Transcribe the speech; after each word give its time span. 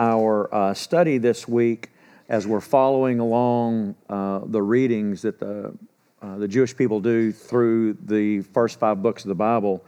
our 0.00 0.52
uh, 0.54 0.72
study 0.72 1.18
this 1.18 1.46
week 1.46 1.90
as 2.30 2.46
we're 2.46 2.62
following 2.62 3.20
along 3.20 3.94
uh, 4.08 4.40
the 4.46 4.62
readings 4.62 5.20
that 5.20 5.38
the, 5.38 5.76
uh, 6.22 6.38
the 6.38 6.48
Jewish 6.48 6.74
people 6.74 7.00
do 7.00 7.30
through 7.30 7.98
the 8.06 8.40
first 8.40 8.78
five 8.78 9.02
books 9.02 9.24
of 9.24 9.28
the 9.28 9.34
Bible 9.34 9.84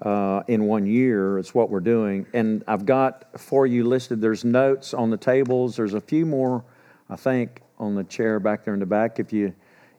uh, 0.00 0.44
in 0.46 0.66
one 0.66 0.86
year. 0.86 1.40
It's 1.40 1.52
what 1.52 1.70
we're 1.70 1.80
doing. 1.80 2.24
And 2.32 2.62
I've 2.68 2.86
got 2.86 3.40
for 3.40 3.66
you 3.66 3.82
listed, 3.82 4.20
there's 4.20 4.44
notes 4.44 4.94
on 4.94 5.10
the 5.10 5.16
tables. 5.16 5.74
There's 5.74 5.94
a 5.94 6.00
few 6.00 6.24
more, 6.24 6.62
I 7.10 7.16
think, 7.16 7.62
on 7.80 7.96
the 7.96 8.04
chair 8.04 8.38
back 8.38 8.64
there 8.64 8.74
in 8.74 8.80
the 8.80 8.86
back. 8.86 9.18
If 9.18 9.32
you 9.32 9.52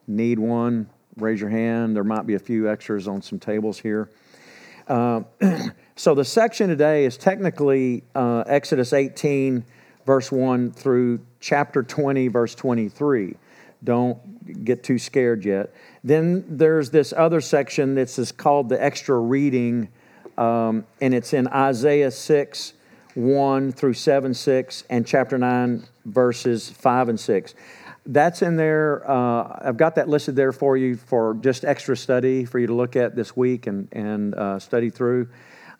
need 0.06 0.38
one, 0.38 0.88
raise 1.16 1.38
your 1.38 1.50
hand. 1.50 1.94
There 1.94 2.02
might 2.02 2.26
be 2.26 2.32
a 2.32 2.38
few 2.38 2.70
extras 2.70 3.06
on 3.06 3.20
some 3.20 3.38
tables 3.38 3.78
here. 3.78 4.08
Uh, 4.86 5.22
so 5.96 6.14
the 6.14 6.24
section 6.24 6.68
today 6.68 7.04
is 7.04 7.16
technically 7.16 8.04
uh, 8.14 8.44
Exodus 8.46 8.92
18, 8.92 9.64
verse 10.06 10.30
1 10.30 10.72
through 10.72 11.20
chapter 11.40 11.82
20, 11.82 12.28
verse 12.28 12.54
23. 12.54 13.36
Don't 13.82 14.64
get 14.64 14.82
too 14.82 14.98
scared 14.98 15.44
yet. 15.44 15.72
Then 16.02 16.44
there's 16.48 16.90
this 16.90 17.12
other 17.16 17.40
section 17.40 17.94
that's 17.94 18.32
called 18.32 18.68
the 18.68 18.82
extra 18.82 19.18
reading, 19.18 19.88
um, 20.36 20.84
and 21.00 21.14
it's 21.14 21.32
in 21.32 21.48
Isaiah 21.48 22.10
6, 22.10 22.72
1 23.14 23.72
through 23.72 23.94
7, 23.94 24.34
6, 24.34 24.84
and 24.90 25.06
chapter 25.06 25.38
9, 25.38 25.84
verses 26.06 26.70
5 26.70 27.08
and 27.10 27.20
6 27.20 27.54
that's 28.06 28.42
in 28.42 28.56
there. 28.56 29.08
Uh, 29.08 29.60
I've 29.62 29.76
got 29.76 29.94
that 29.94 30.08
listed 30.08 30.36
there 30.36 30.52
for 30.52 30.76
you 30.76 30.96
for 30.96 31.34
just 31.40 31.64
extra 31.64 31.96
study 31.96 32.44
for 32.44 32.58
you 32.58 32.66
to 32.66 32.74
look 32.74 32.96
at 32.96 33.16
this 33.16 33.36
week 33.36 33.66
and, 33.66 33.88
and 33.92 34.34
uh, 34.34 34.58
study 34.58 34.90
through. 34.90 35.28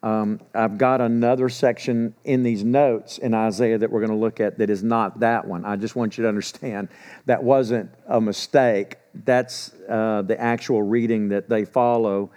Um, 0.03 0.41
I've 0.55 0.77
got 0.77 1.01
another 1.01 1.49
section 1.49 2.15
in 2.25 2.43
these 2.43 2.63
notes 2.63 3.17
in 3.17 3.33
Isaiah 3.33 3.79
that 3.79 3.91
we're 3.91 4.01
going 4.01 4.11
to 4.11 4.17
look 4.17 4.39
at 4.39 4.59
that 4.59 4.69
is 4.69 4.83
not 4.83 5.21
that 5.21 5.47
one. 5.47 5.65
I 5.65 5.77
just 5.77 5.97
want 5.97 6.19
you 6.19 6.23
to 6.23 6.29
understand 6.29 6.89
that 7.25 7.43
wasn't 7.43 7.91
a 8.07 8.21
mistake. 8.21 8.97
That's 9.15 9.73
uh, 9.89 10.21
the 10.21 10.39
actual 10.39 10.83
reading 10.83 11.31
that 11.31 11.49
they 11.49 11.65
follow. 11.65 12.33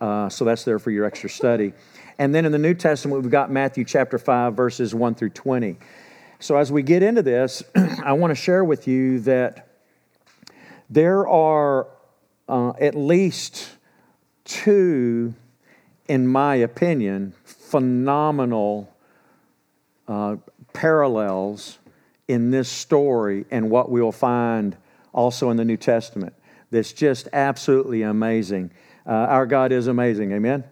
Uh, 0.00 0.28
so 0.28 0.44
that's 0.44 0.64
there 0.64 0.80
for 0.80 0.90
your 0.90 1.04
extra 1.04 1.30
study. 1.30 1.74
And 2.18 2.34
then 2.34 2.44
in 2.44 2.50
the 2.50 2.58
New 2.58 2.74
Testament, 2.74 3.22
we've 3.22 3.30
got 3.30 3.52
Matthew 3.52 3.84
chapter 3.84 4.18
5, 4.18 4.54
verses 4.54 4.92
1 4.92 5.14
through 5.14 5.30
20. 5.30 5.78
So, 6.42 6.56
as 6.56 6.72
we 6.72 6.82
get 6.82 7.04
into 7.04 7.22
this, 7.22 7.62
I 8.02 8.14
want 8.14 8.32
to 8.32 8.34
share 8.34 8.64
with 8.64 8.88
you 8.88 9.20
that 9.20 9.68
there 10.90 11.24
are 11.28 11.86
uh, 12.48 12.72
at 12.80 12.96
least 12.96 13.68
two, 14.44 15.34
in 16.08 16.26
my 16.26 16.56
opinion, 16.56 17.32
phenomenal 17.44 18.92
uh, 20.08 20.34
parallels 20.72 21.78
in 22.26 22.50
this 22.50 22.68
story 22.68 23.44
and 23.52 23.70
what 23.70 23.88
we'll 23.88 24.10
find 24.10 24.76
also 25.12 25.50
in 25.50 25.56
the 25.56 25.64
New 25.64 25.76
Testament. 25.76 26.34
That's 26.72 26.92
just 26.92 27.28
absolutely 27.32 28.02
amazing. 28.02 28.72
Uh, 29.06 29.10
our 29.10 29.46
God 29.46 29.70
is 29.70 29.86
amazing, 29.86 30.32
amen? 30.32 30.64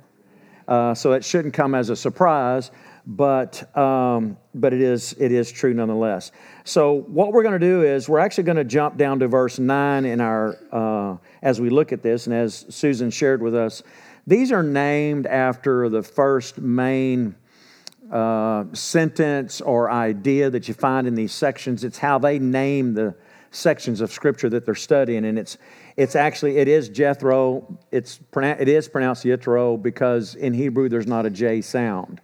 Uh, 0.67 0.95
so 0.95 1.13
it 1.13 1.25
shouldn't 1.25 1.55
come 1.55 1.77
as 1.77 1.91
a 1.91 1.97
surprise 1.97 2.73
but 3.11 3.77
um, 3.77 4.37
but 4.55 4.73
it 4.73 4.81
is 4.81 5.17
it 5.19 5.33
is 5.33 5.51
true 5.51 5.75
nonetheless. 5.75 6.31
So 6.63 6.93
what 6.93 7.33
we're 7.33 7.43
going 7.43 7.59
to 7.59 7.67
do 7.67 7.83
is 7.83 8.09
we're 8.09 8.21
actually 8.21 8.45
going 8.45 8.57
to 8.57 8.65
jump 8.65 8.97
down 8.97 9.19
to 9.19 9.27
verse 9.27 9.59
nine 9.59 10.05
in 10.05 10.21
our 10.21 10.57
uh, 10.71 11.17
as 11.43 11.61
we 11.61 11.71
look 11.71 11.91
at 11.93 12.03
this, 12.03 12.27
and 12.27 12.35
as 12.35 12.67
Susan 12.69 13.11
shared 13.11 13.43
with 13.43 13.55
us, 13.55 13.83
these 14.29 14.53
are 14.53 14.63
named 14.63 15.27
after 15.27 15.89
the 15.89 16.03
first 16.03 16.59
main. 16.59 17.35
Uh, 18.11 18.65
sentence 18.73 19.61
or 19.61 19.89
idea 19.89 20.51
that 20.51 20.67
you 20.67 20.75
find 20.75 21.07
in 21.07 21.15
these 21.15 21.31
sections. 21.31 21.85
It's 21.85 21.97
how 21.97 22.19
they 22.19 22.41
name 22.41 22.95
the 22.95 23.15
sections 23.53 24.01
of 24.01 24.11
scripture 24.11 24.49
that 24.49 24.67
they're 24.67 24.75
studying, 24.75 25.25
and 25.25 25.39
it's 25.39 25.59
it's 25.97 26.17
actually 26.17 26.57
it 26.57 26.67
is 26.67 26.89
Jethro. 26.89 27.79
It's 27.93 28.19
it 28.35 28.69
is 28.69 28.89
pronounced 28.89 29.25
Yitro 29.25 29.81
because 29.81 30.35
in 30.35 30.55
Hebrew 30.55 30.89
there's 30.89 31.07
not 31.07 31.25
a 31.25 31.31
J 31.31 31.61
sound. 31.61 32.21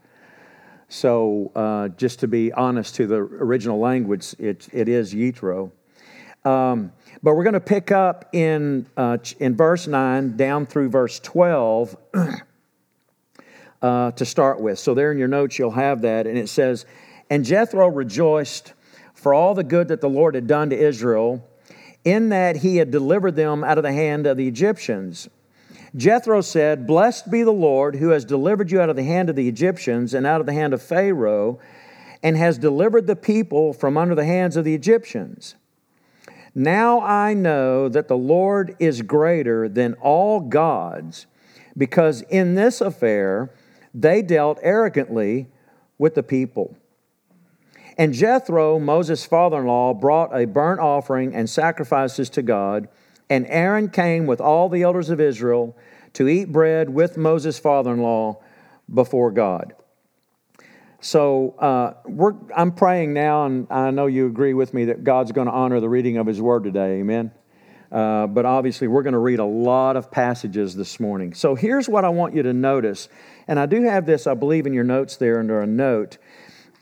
So, 0.89 1.51
uh, 1.57 1.89
just 1.89 2.21
to 2.21 2.29
be 2.29 2.53
honest 2.53 2.95
to 2.97 3.09
the 3.09 3.17
original 3.17 3.81
language, 3.81 4.37
it, 4.39 4.69
it 4.73 4.89
is 4.89 5.13
Yitro. 5.13 5.73
Um, 6.45 6.93
but 7.25 7.35
we're 7.35 7.43
going 7.43 7.55
to 7.55 7.61
pick 7.61 7.91
up 7.91 8.29
in, 8.33 8.87
uh, 8.97 9.19
in 9.41 9.57
verse 9.57 9.89
9 9.89 10.37
down 10.37 10.65
through 10.65 10.91
verse 10.91 11.19
12 11.19 11.97
uh, 13.83 14.13
to 14.13 14.25
start 14.25 14.61
with. 14.61 14.79
So, 14.79 14.95
there 14.95 15.11
in 15.11 15.19
your 15.19 15.27
notes, 15.27 15.59
you'll 15.59 15.73
have 15.73 16.03
that. 16.03 16.29
And 16.29 16.39
it 16.39 16.49
says, 16.49 16.87
And 17.31 17.45
Jethro 17.45 17.89
rejoiced 17.89 18.73
for 19.13 19.35
all 19.35 19.55
the 19.55 19.65
good 19.65 19.89
that 19.89 20.01
the 20.01 20.09
Lord 20.09 20.37
had 20.37 20.47
done 20.47 20.71
to 20.71 20.77
Israel, 20.79 21.45
in 22.05 22.29
that 22.29 22.59
he 22.59 22.77
had 22.77 22.93
delivered 22.93 23.35
them 23.35 23.65
out 23.65 23.77
of 23.77 23.83
the 23.83 23.93
hand 23.93 24.29
of 24.29 24.37
the 24.37 24.47
Egyptians. 24.47 25.29
Jethro 25.97 26.43
said, 26.43 26.87
Blessed 26.87 27.31
be 27.31 27.43
the 27.43 27.53
Lord 27.53 27.97
who 27.97 28.11
has 28.11 28.25
delivered 28.25 28.71
you 28.71 28.81
out 28.81 28.91
of 28.91 28.97
the 28.97 29.05
hand 29.05 29.31
of 29.31 29.37
the 29.37 29.49
Egyptians 29.49 30.13
and 30.13 30.27
out 30.27 30.41
of 30.41 30.47
the 30.47 30.53
hand 30.53 30.75
of 30.75 30.83
Pharaoh, 30.83 31.59
and 32.23 32.37
has 32.37 32.59
delivered 32.59 33.07
the 33.07 33.17
people 33.17 33.73
from 33.73 33.97
under 33.97 34.15
the 34.15 34.25
hands 34.25 34.57
of 34.57 34.65
the 34.65 34.75
Egyptians. 34.75 35.55
Now 36.55 37.01
I 37.01 37.35
know 37.35 37.89
that 37.89 38.09
the 38.09 38.17
Lord 38.17 38.77
is 38.79 39.03
greater 39.03 39.69
than 39.69 39.95
all 39.95 40.41
gods, 40.41 41.27
because 41.77 42.23
in 42.23 42.55
this 42.55 42.81
affair 42.81 43.51
they 43.95 44.23
dealt 44.23 44.59
arrogantly 44.63 45.49
with 45.99 46.15
the 46.15 46.23
people. 46.23 46.77
And 47.99 48.13
Jethro, 48.13 48.79
Moses' 48.79 49.25
father 49.25 49.61
in 49.61 49.67
law, 49.67 49.95
brought 49.95 50.39
a 50.39 50.45
burnt 50.45 50.81
offering 50.81 51.35
and 51.35 51.49
sacrifices 51.49 52.29
to 52.31 52.43
God. 52.43 52.89
And 53.31 53.47
Aaron 53.49 53.89
came 53.89 54.27
with 54.27 54.41
all 54.41 54.69
the 54.69 54.83
elders 54.83 55.09
of 55.09 55.21
Israel 55.21 55.75
to 56.17 56.29
eat 56.29 56.51
bread 56.51 56.89
with 56.89 57.19
Moses' 57.19 57.59
father 57.59 57.93
in 57.93 58.01
law 58.01 58.43
before 58.93 59.31
God. 59.31 59.75
So 60.99 61.51
uh, 61.59 61.93
I'm 62.57 62.73
praying 62.73 63.13
now, 63.13 63.45
and 63.45 63.67
I 63.71 63.91
know 63.91 64.07
you 64.07 64.27
agree 64.27 64.55
with 64.55 64.73
me 64.73 64.87
that 64.87 65.05
God's 65.05 65.33
going 65.33 65.47
to 65.47 65.53
honor 65.53 65.79
the 65.79 65.91
reading 65.91 66.17
of 66.17 66.27
His 66.27 66.41
Word 66.41 66.65
today. 66.65 67.01
Amen. 67.01 67.33
Uh, 67.93 68.27
but 68.29 68.47
obviously, 68.47 68.89
we're 68.89 69.03
going 69.03 69.13
to 69.13 69.19
read 69.19 69.41
a 69.41 69.45
lot 69.45 69.97
of 69.97 70.11
passages 70.11 70.75
this 70.75 70.99
morning. 70.99 71.35
So 71.35 71.55
here's 71.55 71.87
what 71.87 72.07
I 72.07 72.09
want 72.09 72.35
you 72.35 72.43
to 72.45 72.55
notice, 72.55 73.11
and 73.47 73.61
I 73.61 73.67
do 73.67 73.83
have 73.83 74.07
this, 74.07 74.27
I 74.27 74.33
believe, 74.33 74.67
in 74.67 74.73
your 74.73 74.85
notes 74.85 75.17
there 75.17 75.39
under 75.39 75.61
a 75.61 75.67
note, 75.67 76.17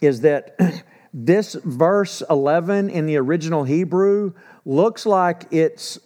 is 0.01 0.21
that 0.21 0.57
this 1.13 1.55
verse 1.65 2.23
11 2.31 2.89
in 2.89 3.07
the 3.07 3.17
original 3.17 3.65
Hebrew 3.65 4.35
looks 4.65 5.05
like 5.05 5.47
it's 5.51 5.99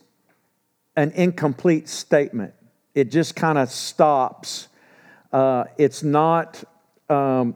an 0.97 1.13
incomplete 1.13 1.91
statement 1.91 2.55
it 2.99 3.13
just 3.13 3.37
kind 3.37 3.59
of 3.59 3.71
stops. 3.71 4.67
Uh, 5.33 5.65
it's 5.77 6.03
not, 6.03 6.65
um, 7.09 7.55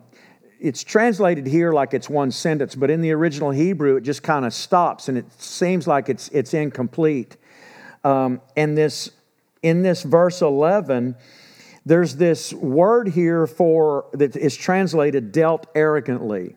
it's 0.61 0.85
translated 0.85 1.49
here 1.49 1.73
like 1.73 1.95
it's 1.95 2.09
one 2.09 2.31
sentence, 2.31 2.77
but 2.77 2.91
in 2.91 3.01
the 3.01 3.11
original 3.11 3.51
Hebrew, 3.51 3.97
it 3.97 4.03
just 4.03 4.23
kind 4.23 4.47
of 4.47 4.55
stops 4.55 5.09
and 5.09 5.19
it 5.19 5.27
seems 5.43 5.89
like 5.89 6.09
it's, 6.09 6.29
it's 6.29 6.55
incomplete. 6.55 7.37
Um, 8.05 8.41
and 8.57 8.79
this, 8.79 9.11
in 9.65 9.83
this 9.83 10.05
verse 10.05 10.43
11, 10.43 11.17
there's 11.85 12.15
this 12.15 12.53
word 12.53 13.09
here 13.09 13.49
for 13.49 14.07
that 14.13 14.37
is 14.37 14.57
translated 14.57 15.33
dealt 15.33 15.67
arrogantly. 15.75 16.55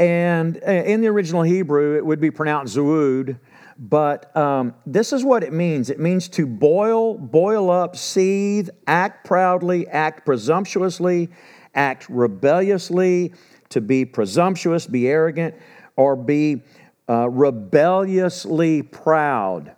And 0.00 0.60
uh, 0.66 0.70
in 0.72 1.02
the 1.02 1.08
original 1.08 1.42
Hebrew, 1.42 1.96
it 1.96 2.04
would 2.04 2.20
be 2.20 2.32
pronounced 2.32 2.76
zuud, 2.76 3.38
but 3.78 4.36
um, 4.36 4.74
this 4.86 5.12
is 5.12 5.24
what 5.24 5.44
it 5.44 5.52
means 5.52 5.88
it 5.88 6.00
means 6.00 6.28
to 6.30 6.46
boil, 6.46 7.14
boil 7.16 7.70
up, 7.70 7.96
seethe, 7.96 8.70
act 8.86 9.24
proudly, 9.24 9.86
act 9.86 10.26
presumptuously, 10.26 11.28
act 11.74 12.08
rebelliously, 12.08 13.32
to 13.68 13.80
be 13.80 14.04
presumptuous, 14.04 14.86
be 14.86 15.06
arrogant, 15.06 15.54
or 15.94 16.16
be 16.16 16.62
uh, 17.08 17.28
rebelliously 17.28 18.82
proud. 18.82 19.76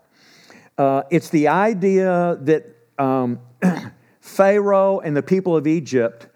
Uh, 0.78 1.02
it's 1.10 1.28
the 1.28 1.48
idea 1.48 2.38
that 2.40 2.64
um, 2.98 3.38
Pharaoh 4.20 5.00
and 5.00 5.14
the 5.14 5.22
people 5.22 5.56
of 5.56 5.66
Egypt 5.66 6.28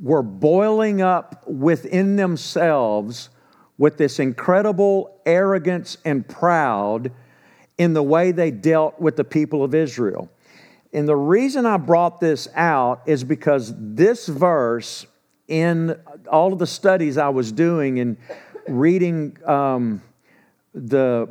were 0.00 0.22
boiling 0.22 1.02
up 1.02 1.46
within 1.46 2.16
themselves 2.16 3.28
with 3.80 3.96
this 3.96 4.18
incredible 4.18 5.18
arrogance 5.24 5.96
and 6.04 6.28
proud 6.28 7.10
in 7.78 7.94
the 7.94 8.02
way 8.02 8.30
they 8.30 8.50
dealt 8.50 9.00
with 9.00 9.16
the 9.16 9.24
people 9.24 9.64
of 9.64 9.74
Israel. 9.74 10.28
And 10.92 11.08
the 11.08 11.16
reason 11.16 11.64
I 11.64 11.78
brought 11.78 12.20
this 12.20 12.46
out 12.54 13.00
is 13.06 13.24
because 13.24 13.72
this 13.74 14.26
verse, 14.26 15.06
in 15.48 15.98
all 16.30 16.52
of 16.52 16.58
the 16.58 16.66
studies 16.66 17.16
I 17.16 17.30
was 17.30 17.52
doing 17.52 18.00
and 18.00 18.18
reading 18.68 19.38
um, 19.46 20.02
the, 20.74 21.30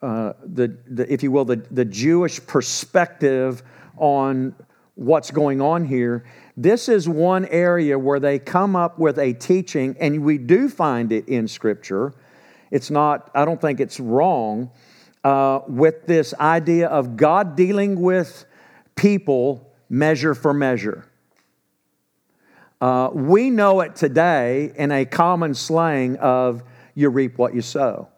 uh, 0.00 0.34
the, 0.44 0.78
the, 0.86 1.12
if 1.12 1.24
you 1.24 1.32
will, 1.32 1.44
the, 1.44 1.56
the 1.72 1.84
Jewish 1.84 2.40
perspective 2.46 3.64
on 3.96 4.54
what's 4.94 5.32
going 5.32 5.60
on 5.60 5.84
here, 5.84 6.22
this 6.62 6.88
is 6.88 7.08
one 7.08 7.46
area 7.46 7.98
where 7.98 8.20
they 8.20 8.38
come 8.38 8.76
up 8.76 8.98
with 8.98 9.18
a 9.18 9.32
teaching, 9.32 9.96
and 9.98 10.22
we 10.22 10.36
do 10.36 10.68
find 10.68 11.10
it 11.10 11.26
in 11.28 11.48
Scripture. 11.48 12.12
It's 12.70 12.90
not, 12.90 13.30
I 13.34 13.44
don't 13.44 13.60
think 13.60 13.80
it's 13.80 13.98
wrong, 13.98 14.70
uh, 15.24 15.60
with 15.66 16.06
this 16.06 16.34
idea 16.34 16.88
of 16.88 17.16
God 17.16 17.56
dealing 17.56 18.00
with 18.00 18.44
people 18.94 19.72
measure 19.88 20.34
for 20.34 20.52
measure. 20.52 21.06
Uh, 22.80 23.10
we 23.12 23.50
know 23.50 23.80
it 23.80 23.96
today 23.96 24.72
in 24.76 24.92
a 24.92 25.04
common 25.04 25.54
slang 25.54 26.16
of 26.16 26.62
you 26.94 27.08
reap 27.08 27.38
what 27.38 27.54
you 27.54 27.62
sow, 27.62 28.08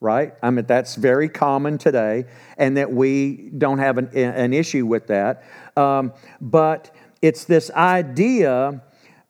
right? 0.00 0.34
I 0.42 0.50
mean, 0.50 0.66
that's 0.66 0.94
very 0.94 1.28
common 1.28 1.78
today, 1.78 2.26
and 2.58 2.76
that 2.76 2.92
we 2.92 3.50
don't 3.56 3.78
have 3.78 3.98
an, 3.98 4.08
an 4.16 4.52
issue 4.52 4.86
with 4.86 5.08
that. 5.08 5.44
Um, 5.76 6.12
but 6.40 6.94
it's 7.22 7.44
this 7.44 7.70
idea 7.72 8.82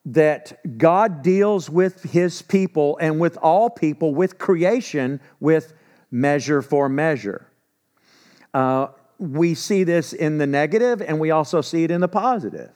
that 0.06 0.78
God 0.78 1.22
deals 1.22 1.68
with 1.68 2.02
his 2.04 2.42
people 2.42 2.98
and 3.00 3.20
with 3.20 3.36
all 3.38 3.68
people, 3.68 4.14
with 4.14 4.38
creation, 4.38 5.20
with 5.40 5.74
measure 6.10 6.62
for 6.62 6.88
measure. 6.88 7.46
Uh, 8.54 8.88
we 9.18 9.54
see 9.54 9.84
this 9.84 10.12
in 10.12 10.38
the 10.38 10.46
negative, 10.46 11.02
and 11.02 11.20
we 11.20 11.30
also 11.30 11.60
see 11.60 11.84
it 11.84 11.90
in 11.90 12.00
the 12.00 12.08
positive. 12.08 12.70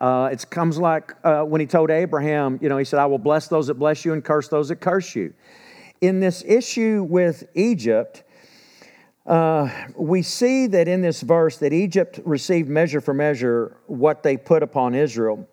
Uh, 0.00 0.30
it 0.32 0.48
comes 0.48 0.78
like 0.78 1.12
uh, 1.24 1.42
when 1.42 1.60
he 1.60 1.66
told 1.66 1.90
Abraham, 1.90 2.58
you 2.62 2.70
know, 2.70 2.78
he 2.78 2.84
said, 2.84 2.98
I 2.98 3.06
will 3.06 3.18
bless 3.18 3.48
those 3.48 3.66
that 3.66 3.74
bless 3.74 4.04
you 4.04 4.14
and 4.14 4.24
curse 4.24 4.48
those 4.48 4.70
that 4.70 4.76
curse 4.76 5.14
you. 5.14 5.34
In 6.00 6.20
this 6.20 6.42
issue 6.46 7.06
with 7.08 7.44
Egypt, 7.54 8.24
uh, 9.30 9.70
we 9.96 10.22
see 10.22 10.66
that 10.66 10.88
in 10.88 11.00
this 11.00 11.20
verse 11.20 11.56
that 11.58 11.72
Egypt 11.72 12.18
received 12.24 12.68
measure 12.68 13.00
for 13.00 13.14
measure 13.14 13.76
what 13.86 14.22
they 14.24 14.36
put 14.36 14.62
upon 14.62 14.94
Israel. 14.94 15.48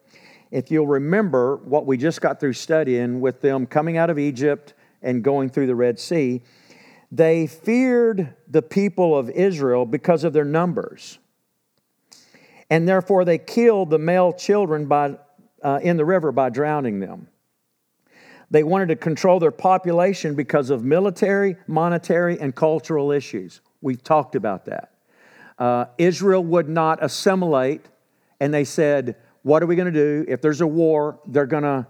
If 0.50 0.71
you'll 0.71 0.88
remember 0.88 1.57
what 1.57 1.85
we 1.85 1.95
just 1.95 2.19
got 2.19 2.39
through 2.39 2.53
studying 2.53 3.21
with 3.21 3.39
them 3.41 3.68
coming 3.68 3.97
out 3.97 4.09
of 4.09 4.18
Egypt 4.18 4.74
and 5.03 5.24
going 5.24 5.50
through 5.50 5.68
the 5.68 5.75
Red 5.75 6.00
Sea, 6.00 6.41
they 7.12 7.45
feared 7.45 8.33
the 8.47 8.63
people 8.63 9.15
of 9.15 9.29
Israel 9.29 9.85
because 9.85 10.23
of 10.23 10.33
their 10.33 10.45
numbers 10.45 11.19
and 12.69 12.88
therefore 12.88 13.25
they 13.25 13.38
killed 13.38 13.89
the 13.89 14.00
male 14.00 14.33
children 14.33 14.85
by, 14.85 15.18
uh, 15.63 15.80
in 15.81 15.97
the 15.97 16.06
river 16.06 16.31
by 16.31 16.50
drowning 16.50 17.00
them. 17.00 17.27
They 18.50 18.63
wanted 18.63 18.88
to 18.89 18.95
control 18.95 19.39
their 19.39 19.51
population 19.51 20.35
because 20.35 20.69
of 20.69 20.83
military, 20.83 21.57
monetary, 21.68 22.39
and 22.39 22.56
cultural 22.56 23.12
issues. 23.12 23.62
We've 23.81 24.03
talked 24.03 24.35
about 24.35 24.65
that. 24.65 24.91
Uh, 25.57 25.85
Israel 25.97 26.44
would 26.44 26.69
not 26.69 27.03
assimilate, 27.03 27.85
and 28.39 28.53
they 28.53 28.63
said, 28.63 29.15
What 29.44 29.63
are 29.63 29.65
we 29.65 29.75
going 29.75 29.91
to 29.91 30.00
do? 30.00 30.25
If 30.27 30.41
there's 30.41 30.62
a 30.62 30.68
war, 30.68 31.19
they're 31.25 31.45
going 31.45 31.63
to 31.63 31.88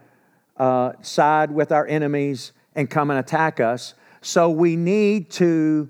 uh, 0.58 0.94
side 1.02 1.52
with 1.52 1.72
our 1.72 1.86
enemies 1.86 2.52
and 2.76 2.90
come 2.90 3.10
and 3.10 3.20
attack 3.20 3.60
us. 3.60 3.94
So 4.22 4.50
we 4.50 4.76
need 4.76 5.30
to 5.32 5.90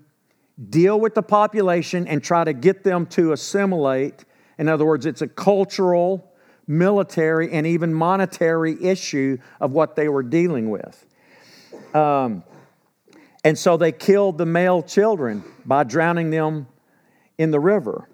deal 0.69 0.99
with 0.99 1.13
the 1.13 1.23
population 1.23 2.07
and 2.07 2.23
try 2.23 2.43
to 2.43 2.53
get 2.53 2.83
them 2.83 3.05
to 3.07 3.31
assimilate 3.31 4.25
in 4.57 4.67
other 4.67 4.85
words, 4.85 5.05
it's 5.05 5.21
a 5.21 5.27
cultural, 5.27 6.33
military, 6.65 7.51
and 7.51 7.67
even 7.67 7.93
monetary 7.93 8.83
issue 8.83 9.37
of 9.59 9.71
what 9.71 9.95
they 9.95 10.09
were 10.09 10.23
dealing 10.23 10.69
with. 10.69 11.05
Um, 11.93 12.43
and 13.47 13.57
so 13.57 13.77
they 13.77 13.93
killed 13.93 14.37
the 14.37 14.45
male 14.45 14.83
children 14.83 15.41
by 15.65 15.85
drowning 15.85 16.31
them 16.31 16.67
in 17.37 17.49
the 17.49 17.59
river. 17.61 18.09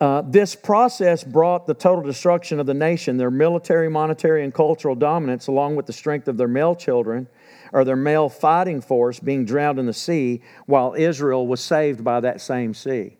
Uh, 0.00 0.22
this 0.24 0.54
process 0.54 1.24
brought 1.24 1.66
the 1.66 1.74
total 1.74 2.04
destruction 2.04 2.60
of 2.60 2.66
the 2.66 2.74
nation, 2.74 3.16
their 3.16 3.32
military, 3.32 3.90
monetary, 3.90 4.44
and 4.44 4.54
cultural 4.54 4.94
dominance, 4.94 5.48
along 5.48 5.74
with 5.74 5.86
the 5.86 5.92
strength 5.92 6.28
of 6.28 6.36
their 6.36 6.46
male 6.46 6.76
children 6.76 7.26
or 7.72 7.82
their 7.84 7.96
male 7.96 8.28
fighting 8.28 8.80
force 8.80 9.18
being 9.18 9.44
drowned 9.44 9.80
in 9.80 9.86
the 9.86 9.92
sea, 9.92 10.42
while 10.66 10.94
Israel 10.96 11.48
was 11.48 11.60
saved 11.60 12.04
by 12.04 12.20
that 12.20 12.40
same 12.40 12.74
sea. 12.74 13.16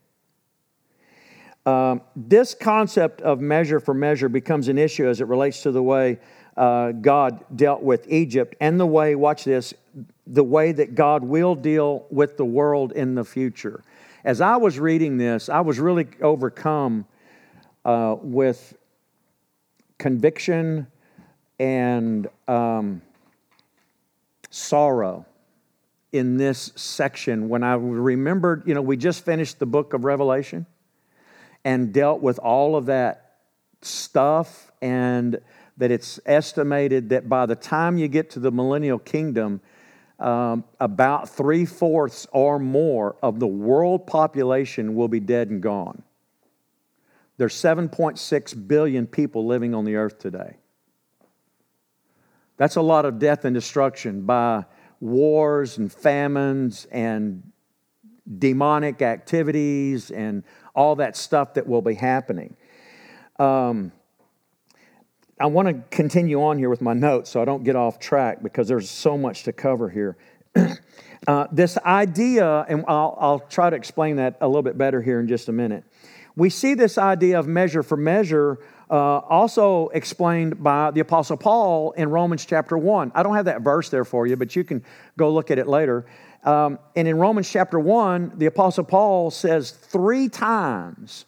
Um, 1.67 2.03
this 2.15 2.55
concept 2.55 3.21
of 3.21 3.41
measure 3.41 3.81
for 3.81 3.95
measure 3.95 4.29
becomes 4.29 4.69
an 4.69 4.79
issue 4.79 5.09
as 5.09 5.21
it 5.21 5.27
relates 5.27 5.65
to 5.65 5.73
the 5.73 5.83
way 5.83 6.21
uh, 6.59 6.93
God 6.93 7.45
dealt 7.55 7.83
with 7.83 8.11
Egypt 8.11 8.57
and 8.61 8.79
the 8.81 8.87
way, 8.87 9.15
watch 9.15 9.45
this, 9.45 9.73
the 10.27 10.43
way 10.43 10.73
that 10.73 10.95
God 10.95 11.23
will 11.23 11.55
deal 11.55 12.05
with 12.11 12.37
the 12.37 12.45
world 12.45 12.93
in 12.93 13.15
the 13.15 13.25
future. 13.25 13.83
As 14.25 14.41
I 14.41 14.57
was 14.57 14.79
reading 14.79 15.17
this, 15.17 15.49
I 15.49 15.61
was 15.61 15.79
really 15.79 16.09
overcome 16.21 17.07
uh, 17.85 18.17
with 18.21 18.77
conviction 19.99 20.89
and 21.61 22.29
um, 22.49 23.03
sorrow 24.51 25.25
in 26.13 26.39
this 26.39 26.73
section 26.75 27.49
when 27.49 27.63
I 27.63 27.75
remembered, 27.75 28.65
you 28.67 28.75
know, 28.75 28.83
we 28.83 28.97
just 28.97 29.25
finished 29.25 29.59
the 29.59 29.67
book 29.67 29.93
of 29.93 30.05
Revelation 30.05 30.67
and 31.65 31.93
dealt 31.93 32.21
with 32.21 32.39
all 32.39 32.77
of 32.77 32.87
that 32.87 33.37
stuff, 33.83 34.73
and 34.83 35.41
that 35.79 35.91
it's 35.91 36.21
estimated 36.27 37.09
that 37.09 37.29
by 37.29 37.47
the 37.47 37.57
time 37.57 37.97
you 37.97 38.09
get 38.09 38.31
to 38.31 38.41
the 38.41 38.51
millennial 38.51 38.99
kingdom, 38.99 39.61
um, 40.19 40.65
about 40.81 41.29
three 41.29 41.65
fourths 41.65 42.27
or 42.33 42.59
more 42.59 43.17
of 43.23 43.39
the 43.39 43.47
world 43.47 44.07
population 44.07 44.95
will 44.95 45.09
be 45.09 45.21
dead 45.21 45.49
and 45.49 45.63
gone. 45.63 46.03
There's 47.37 47.55
7.6 47.55 48.69
billion 48.69 49.07
people 49.07 49.47
living 49.47 49.75
on 49.75 49.85
the 49.85 49.95
earth 49.95 50.19
today. 50.19 50.57
That's 52.57 52.75
a 52.75 52.83
lot 52.83 53.05
of 53.05 53.21
death 53.21 53.45
and 53.45 53.55
destruction 53.55 54.23
by 54.23 54.65
wars 55.01 55.79
and 55.79 55.93
famines 55.93 56.89
and 56.91 57.53
demonic 58.39 59.01
activities 59.01 60.11
and 60.11 60.43
all 60.75 60.97
that 60.97 61.17
stuff 61.17 61.55
that 61.55 61.69
will 61.69 61.83
be 61.83 61.95
happening. 61.95 62.57
Um, 63.39 63.93
I 65.41 65.47
want 65.47 65.69
to 65.69 65.97
continue 65.97 66.43
on 66.43 66.59
here 66.59 66.69
with 66.69 66.81
my 66.81 66.95
notes 66.95 67.31
so 67.31 67.41
I 67.41 67.45
don't 67.45 67.63
get 67.63 67.77
off 67.77 68.01
track 68.01 68.43
because 68.43 68.67
there's 68.67 68.91
so 68.91 69.17
much 69.17 69.45
to 69.45 69.53
cover 69.53 69.89
here. 69.89 70.17
uh, 71.29 71.47
this 71.53 71.79
idea, 71.79 72.67
and 72.69 72.85
I'll, 72.89 73.17
I'll 73.21 73.41
try 73.41 73.71
to 73.71 73.77
explain 73.77 74.17
that 74.17 74.39
a 74.41 74.49
little 74.49 74.63
bit 74.63 74.77
better 74.77 75.01
here 75.01 75.21
in 75.21 75.29
just 75.29 75.49
a 75.49 75.53
minute. 75.53 75.85
We 76.35 76.51
see 76.51 76.75
this 76.75 76.99
idea 76.99 77.39
of 77.39 77.47
measure 77.47 77.85
for 77.85 77.97
measure 77.97 78.59
uh, 78.91 79.19
also 79.19 79.89
explained 79.89 80.63
by 80.63 80.91
the 80.91 81.01
Apostle 81.01 81.37
Paul 81.37 81.93
in 81.93 82.11
Romans 82.11 82.45
chapter 82.45 82.77
1. 82.77 83.13
I 83.15 83.23
don't 83.23 83.37
have 83.37 83.45
that 83.45 83.63
verse 83.63 83.91
there 83.91 84.05
for 84.05 84.27
you, 84.27 84.37
but 84.37 84.57
you 84.57 84.65
can 84.65 84.83
go 85.17 85.33
look 85.33 85.53
at 85.53 85.59
it 85.59 85.69
later. 85.69 86.07
Um, 86.43 86.81
and 86.97 87.07
in 87.07 87.17
Romans 87.17 87.49
chapter 87.49 87.79
1, 87.79 88.33
the 88.39 88.47
Apostle 88.47 88.85
Paul 88.85 89.31
says 89.31 89.71
three 89.71 90.29
times 90.29 91.27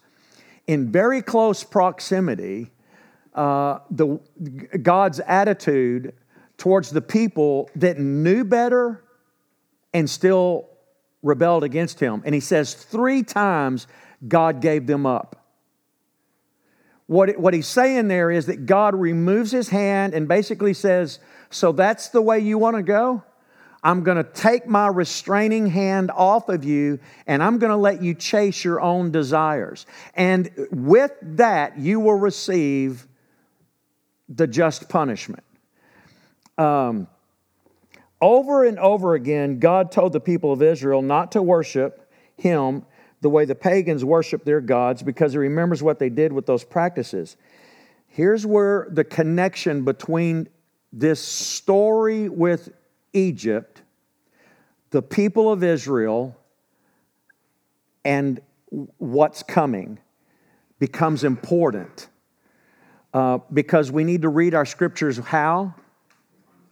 in 0.67 0.91
very 0.91 1.21
close 1.21 1.63
proximity 1.63 2.71
uh, 3.33 3.79
the, 3.89 4.19
God's 4.81 5.19
attitude 5.21 6.13
towards 6.57 6.89
the 6.91 7.01
people 7.01 7.69
that 7.75 7.97
knew 7.97 8.43
better 8.43 9.03
and 9.93 10.09
still 10.09 10.69
rebelled 11.23 11.63
against 11.63 11.99
him. 11.99 12.21
And 12.25 12.33
he 12.35 12.41
says 12.41 12.73
three 12.73 13.23
times 13.23 13.87
God 14.27 14.61
gave 14.61 14.87
them 14.87 15.05
up. 15.05 15.37
What, 17.07 17.37
what 17.37 17.53
he's 17.53 17.67
saying 17.67 18.07
there 18.07 18.31
is 18.31 18.45
that 18.45 18.65
God 18.65 18.95
removes 18.95 19.51
his 19.51 19.69
hand 19.69 20.13
and 20.13 20.27
basically 20.27 20.73
says, 20.73 21.19
So 21.49 21.71
that's 21.71 22.09
the 22.09 22.21
way 22.21 22.39
you 22.39 22.57
want 22.57 22.77
to 22.77 22.83
go? 22.83 23.23
I'm 23.83 24.03
going 24.03 24.17
to 24.17 24.23
take 24.23 24.67
my 24.67 24.87
restraining 24.87 25.67
hand 25.67 26.11
off 26.11 26.49
of 26.49 26.63
you 26.63 26.99
and 27.25 27.41
I'm 27.41 27.57
going 27.57 27.71
to 27.71 27.77
let 27.77 28.03
you 28.03 28.13
chase 28.13 28.63
your 28.63 28.79
own 28.79 29.11
desires. 29.11 29.87
And 30.13 30.51
with 30.71 31.11
that, 31.21 31.79
you 31.79 31.99
will 31.99 32.15
receive 32.15 33.07
the 34.35 34.47
just 34.47 34.89
punishment. 34.89 35.43
Um, 36.57 37.07
over 38.21 38.65
and 38.65 38.77
over 38.79 39.15
again, 39.15 39.59
God 39.59 39.91
told 39.91 40.13
the 40.13 40.19
people 40.19 40.53
of 40.53 40.61
Israel 40.61 41.01
not 41.01 41.31
to 41.33 41.41
worship 41.41 42.09
Him 42.37 42.85
the 43.21 43.29
way 43.29 43.45
the 43.45 43.55
pagans 43.55 44.03
worship 44.03 44.43
their 44.43 44.61
gods 44.61 45.03
because 45.03 45.33
He 45.33 45.37
remembers 45.37 45.83
what 45.83 45.99
they 45.99 46.09
did 46.09 46.31
with 46.31 46.45
those 46.45 46.63
practices. 46.63 47.35
Here's 48.07 48.45
where 48.45 48.87
the 48.91 49.03
connection 49.03 49.83
between 49.83 50.49
this 50.91 51.21
story 51.21 52.29
with 52.29 52.69
Egypt, 53.13 53.81
the 54.89 55.01
people 55.01 55.51
of 55.51 55.63
Israel, 55.63 56.35
and 58.03 58.39
what's 58.97 59.43
coming 59.43 59.99
becomes 60.79 61.23
important 61.23 62.07
uh, 63.13 63.39
because 63.53 63.91
we 63.91 64.03
need 64.03 64.21
to 64.21 64.29
read 64.29 64.53
our 64.53 64.65
scriptures 64.65 65.17
how? 65.17 65.73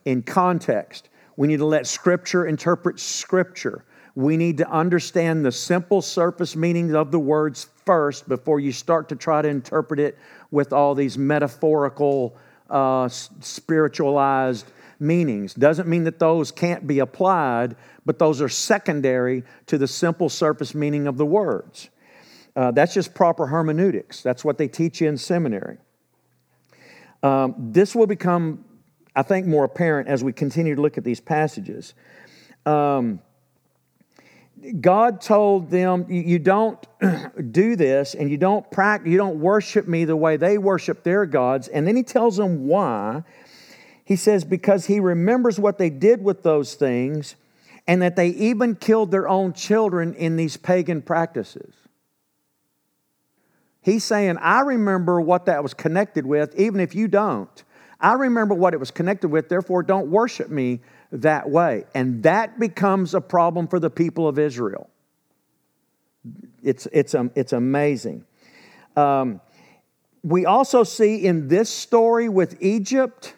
In 0.06 0.22
context. 0.22 1.10
We 1.36 1.48
need 1.48 1.58
to 1.58 1.66
let 1.66 1.88
scripture 1.88 2.46
interpret 2.46 3.00
scripture. 3.00 3.86
we 4.16 4.36
need 4.36 4.58
to 4.58 4.70
understand 4.70 5.46
the 5.46 5.52
simple 5.52 6.02
surface 6.02 6.56
meanings 6.56 6.94
of 6.94 7.12
the 7.12 7.20
words 7.20 7.68
first 7.86 8.28
before 8.28 8.60
you 8.60 8.72
start 8.72 9.08
to 9.10 9.16
try 9.16 9.42
to 9.42 9.48
interpret 9.48 10.00
it 10.00 10.18
with 10.52 10.74
all 10.74 10.94
these 10.96 11.18
metaphorical, 11.18 12.36
uh, 12.70 13.08
spiritualized 13.08 14.72
meanings. 15.00 15.54
Doesn't 15.54 15.88
mean 15.88 16.04
that 16.04 16.20
those 16.20 16.52
can't 16.52 16.86
be 16.86 17.00
applied, 17.00 17.76
but 18.06 18.20
those 18.20 18.42
are 18.42 18.50
secondary 18.50 19.44
to 19.68 19.78
the 19.78 19.88
simple 19.88 20.28
surface 20.28 20.76
meaning 20.76 21.08
of 21.08 21.18
the 21.18 21.26
words. 21.26 21.90
Uh, 22.56 22.72
that's 22.72 22.94
just 22.94 23.14
proper 23.14 23.48
hermeneutics. 23.48 24.22
That's 24.22 24.44
what 24.44 24.58
they 24.58 24.68
teach 24.68 25.00
you 25.00 25.08
in 25.08 25.18
seminary. 25.18 25.78
Um, 27.22 27.56
this 27.58 27.96
will 27.96 28.08
become, 28.08 28.64
I 29.16 29.24
think, 29.24 29.46
more 29.46 29.66
apparent 29.66 30.08
as 30.08 30.24
we 30.24 30.32
continue 30.34 30.76
to 30.76 30.82
look 30.82 30.98
at 30.98 31.04
these 31.04 31.20
passages. 31.20 31.94
Um, 32.66 33.20
God 34.82 35.22
told 35.22 35.70
them, 35.70 36.06
"You 36.10 36.40
don't 36.40 36.86
do 37.52 37.76
this, 37.76 38.14
and 38.14 38.30
you 38.30 38.38
don't 38.38 38.70
practice, 38.72 39.10
you 39.10 39.18
don't 39.18 39.40
worship 39.40 39.88
me 39.88 40.06
the 40.06 40.16
way 40.16 40.38
they 40.38 40.58
worship 40.58 41.04
their 41.04 41.26
gods." 41.26 41.68
And 41.68 41.88
then 41.88 41.96
He 41.96 42.04
tells 42.04 42.38
them 42.38 42.68
why. 42.68 43.24
He 44.04 44.16
says, 44.16 44.44
"Because 44.44 44.86
He 44.86 45.00
remembers 45.00 45.60
what 45.60 45.78
they 45.78 45.90
did 45.90 46.24
with 46.24 46.44
those 46.44 46.76
things, 46.76 47.36
and 47.88 48.02
that 48.02 48.16
they 48.16 48.30
even 48.30 48.76
killed 48.76 49.12
their 49.12 49.30
own 49.30 49.54
children 49.54 50.14
in 50.14 50.36
these 50.36 50.58
pagan 50.58 51.02
practices." 51.02 51.79
He's 53.82 54.04
saying, 54.04 54.38
I 54.38 54.62
remember 54.62 55.22
what 55.22 55.46
that 55.46 55.64
was 55.64 55.74
connected 55.74 56.26
with, 56.26 56.60
even 56.60 56.80
if 56.80 56.94
you 56.94 57.08
don't. 57.08 57.64
I 58.00 58.14
remember 58.14 58.56
what 58.56 58.74
it 58.74 58.80
was 58.80 58.92
connected 58.92 59.30
with, 59.30 59.50
therefore, 59.50 59.84
don't 59.84 60.08
worship 60.08 60.50
me 60.50 60.82
that 61.12 61.50
way. 61.50 61.86
And 61.94 62.24
that 62.24 62.60
becomes 62.60 63.14
a 63.14 63.22
problem 63.22 63.68
for 63.68 63.80
the 63.80 63.90
people 63.90 64.28
of 64.28 64.40
Israel. 64.40 64.90
It's, 66.62 66.88
it's, 66.92 67.16
um, 67.16 67.32
it's 67.36 67.54
amazing. 67.54 68.26
Um, 68.96 69.42
we 70.24 70.46
also 70.46 70.84
see 70.84 71.26
in 71.26 71.48
this 71.48 71.70
story 71.70 72.28
with 72.28 72.62
Egypt, 72.62 73.36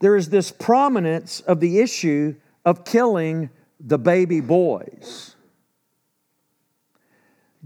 there 0.00 0.16
is 0.16 0.28
this 0.28 0.50
prominence 0.50 1.40
of 1.40 1.60
the 1.60 1.80
issue 1.80 2.34
of 2.64 2.84
killing 2.84 3.50
the 3.80 3.98
baby 3.98 4.40
boys. 4.40 5.34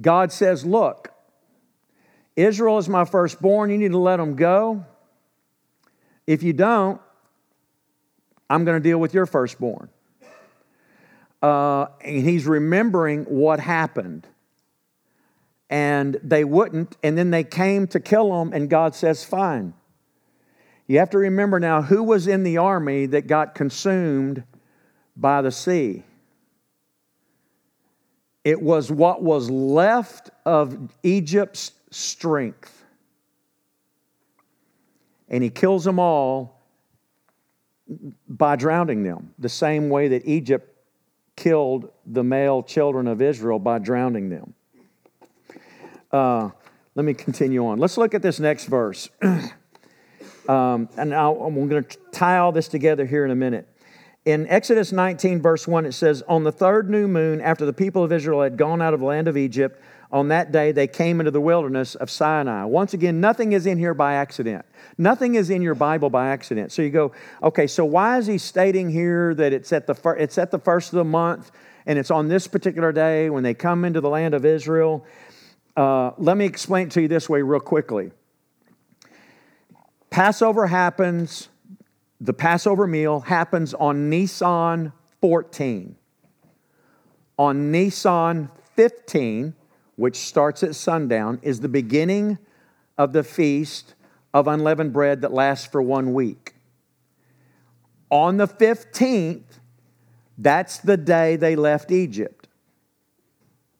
God 0.00 0.32
says, 0.32 0.64
Look, 0.64 1.12
Israel 2.36 2.78
is 2.78 2.88
my 2.88 3.04
firstborn. 3.04 3.70
You 3.70 3.78
need 3.78 3.92
to 3.92 3.98
let 3.98 4.18
them 4.18 4.36
go. 4.36 4.84
If 6.26 6.42
you 6.42 6.52
don't, 6.52 7.00
I'm 8.48 8.64
going 8.64 8.80
to 8.80 8.88
deal 8.88 8.98
with 8.98 9.14
your 9.14 9.26
firstborn. 9.26 9.88
Uh, 11.42 11.86
and 12.00 12.22
he's 12.22 12.46
remembering 12.46 13.24
what 13.24 13.60
happened. 13.60 14.26
And 15.68 16.18
they 16.22 16.44
wouldn't, 16.44 16.96
and 17.02 17.18
then 17.18 17.30
they 17.30 17.42
came 17.42 17.86
to 17.88 18.00
kill 18.00 18.40
him, 18.40 18.52
and 18.52 18.70
God 18.70 18.94
says, 18.94 19.24
Fine. 19.24 19.74
You 20.86 21.00
have 21.00 21.10
to 21.10 21.18
remember 21.18 21.58
now 21.58 21.82
who 21.82 22.02
was 22.04 22.28
in 22.28 22.44
the 22.44 22.58
army 22.58 23.06
that 23.06 23.26
got 23.26 23.56
consumed 23.56 24.44
by 25.16 25.42
the 25.42 25.50
sea. 25.50 26.04
It 28.44 28.62
was 28.62 28.92
what 28.92 29.22
was 29.22 29.50
left 29.50 30.30
of 30.44 30.92
Egypt's 31.02 31.72
strength. 31.96 32.84
And 35.28 35.42
he 35.42 35.50
kills 35.50 35.84
them 35.84 35.98
all 35.98 36.60
by 38.28 38.56
drowning 38.56 39.02
them, 39.02 39.34
the 39.38 39.48
same 39.48 39.88
way 39.88 40.08
that 40.08 40.26
Egypt 40.26 40.72
killed 41.36 41.90
the 42.04 42.22
male 42.22 42.62
children 42.62 43.06
of 43.06 43.22
Israel 43.22 43.58
by 43.58 43.78
drowning 43.78 44.28
them. 44.28 44.54
Uh, 46.12 46.50
let 46.94 47.04
me 47.04 47.14
continue 47.14 47.66
on. 47.66 47.78
Let's 47.78 47.98
look 47.98 48.14
at 48.14 48.22
this 48.22 48.40
next 48.40 48.66
verse. 48.66 49.08
um, 50.48 50.88
and 50.96 51.14
I'll, 51.14 51.34
I'm 51.42 51.68
going 51.68 51.84
to 51.84 51.98
tie 52.12 52.38
all 52.38 52.52
this 52.52 52.68
together 52.68 53.04
here 53.04 53.24
in 53.24 53.30
a 53.30 53.36
minute. 53.36 53.68
In 54.24 54.46
Exodus 54.48 54.92
19, 54.92 55.40
verse 55.40 55.68
1, 55.68 55.86
it 55.86 55.92
says, 55.92 56.22
On 56.22 56.42
the 56.42 56.52
third 56.52 56.90
new 56.90 57.06
moon, 57.06 57.40
after 57.40 57.64
the 57.64 57.72
people 57.72 58.02
of 58.02 58.12
Israel 58.12 58.42
had 58.42 58.56
gone 58.56 58.82
out 58.82 58.92
of 58.92 59.00
the 59.00 59.06
land 59.06 59.28
of 59.28 59.36
Egypt, 59.36 59.80
on 60.10 60.28
that 60.28 60.52
day 60.52 60.72
they 60.72 60.86
came 60.86 61.20
into 61.20 61.30
the 61.30 61.40
wilderness 61.40 61.94
of 61.94 62.10
Sinai. 62.10 62.64
Once 62.64 62.94
again, 62.94 63.20
nothing 63.20 63.52
is 63.52 63.66
in 63.66 63.78
here 63.78 63.94
by 63.94 64.14
accident. 64.14 64.64
Nothing 64.98 65.34
is 65.34 65.50
in 65.50 65.62
your 65.62 65.74
Bible 65.74 66.10
by 66.10 66.28
accident. 66.28 66.72
So 66.72 66.82
you 66.82 66.90
go, 66.90 67.12
okay, 67.42 67.66
so 67.66 67.84
why 67.84 68.18
is 68.18 68.26
he 68.26 68.38
stating 68.38 68.90
here 68.90 69.34
that 69.34 69.52
it's 69.52 69.72
at 69.72 69.86
the, 69.86 69.94
fir- 69.94 70.16
it's 70.16 70.38
at 70.38 70.50
the 70.50 70.58
first 70.58 70.92
of 70.92 70.96
the 70.96 71.04
month 71.04 71.50
and 71.86 71.98
it's 71.98 72.10
on 72.10 72.28
this 72.28 72.46
particular 72.46 72.92
day 72.92 73.30
when 73.30 73.42
they 73.42 73.54
come 73.54 73.84
into 73.84 74.00
the 74.00 74.08
land 74.08 74.34
of 74.34 74.44
Israel? 74.44 75.04
Uh, 75.76 76.12
let 76.16 76.36
me 76.36 76.44
explain 76.46 76.88
to 76.90 77.02
you 77.02 77.08
this 77.08 77.28
way, 77.28 77.42
real 77.42 77.60
quickly. 77.60 78.10
Passover 80.08 80.68
happens, 80.68 81.48
the 82.20 82.32
Passover 82.32 82.86
meal 82.86 83.20
happens 83.20 83.74
on 83.74 84.08
Nisan 84.08 84.92
14. 85.20 85.96
On 87.38 87.70
Nisan 87.70 88.48
15, 88.76 89.54
which 89.96 90.16
starts 90.16 90.62
at 90.62 90.74
sundown, 90.74 91.38
is 91.42 91.60
the 91.60 91.68
beginning 91.68 92.38
of 92.96 93.12
the 93.12 93.24
feast 93.24 93.94
of 94.32 94.46
unleavened 94.46 94.92
bread 94.92 95.22
that 95.22 95.32
lasts 95.32 95.66
for 95.66 95.82
one 95.82 96.12
week. 96.12 96.54
On 98.10 98.36
the 98.36 98.46
15th, 98.46 99.58
that's 100.38 100.78
the 100.78 100.96
day 100.96 101.36
they 101.36 101.56
left 101.56 101.90
Egypt. 101.90 102.46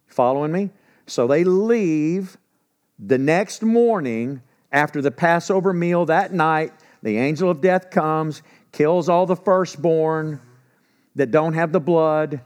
Following 0.06 0.52
me? 0.52 0.70
So 1.06 1.26
they 1.26 1.44
leave 1.44 2.36
the 2.98 3.18
next 3.18 3.62
morning 3.62 4.42
after 4.72 5.02
the 5.02 5.10
Passover 5.10 5.72
meal 5.72 6.06
that 6.06 6.32
night. 6.32 6.72
The 7.02 7.18
angel 7.18 7.50
of 7.50 7.60
death 7.60 7.90
comes, 7.90 8.42
kills 8.72 9.08
all 9.08 9.26
the 9.26 9.36
firstborn 9.36 10.40
that 11.14 11.30
don't 11.30 11.52
have 11.52 11.72
the 11.72 11.80
blood, 11.80 12.40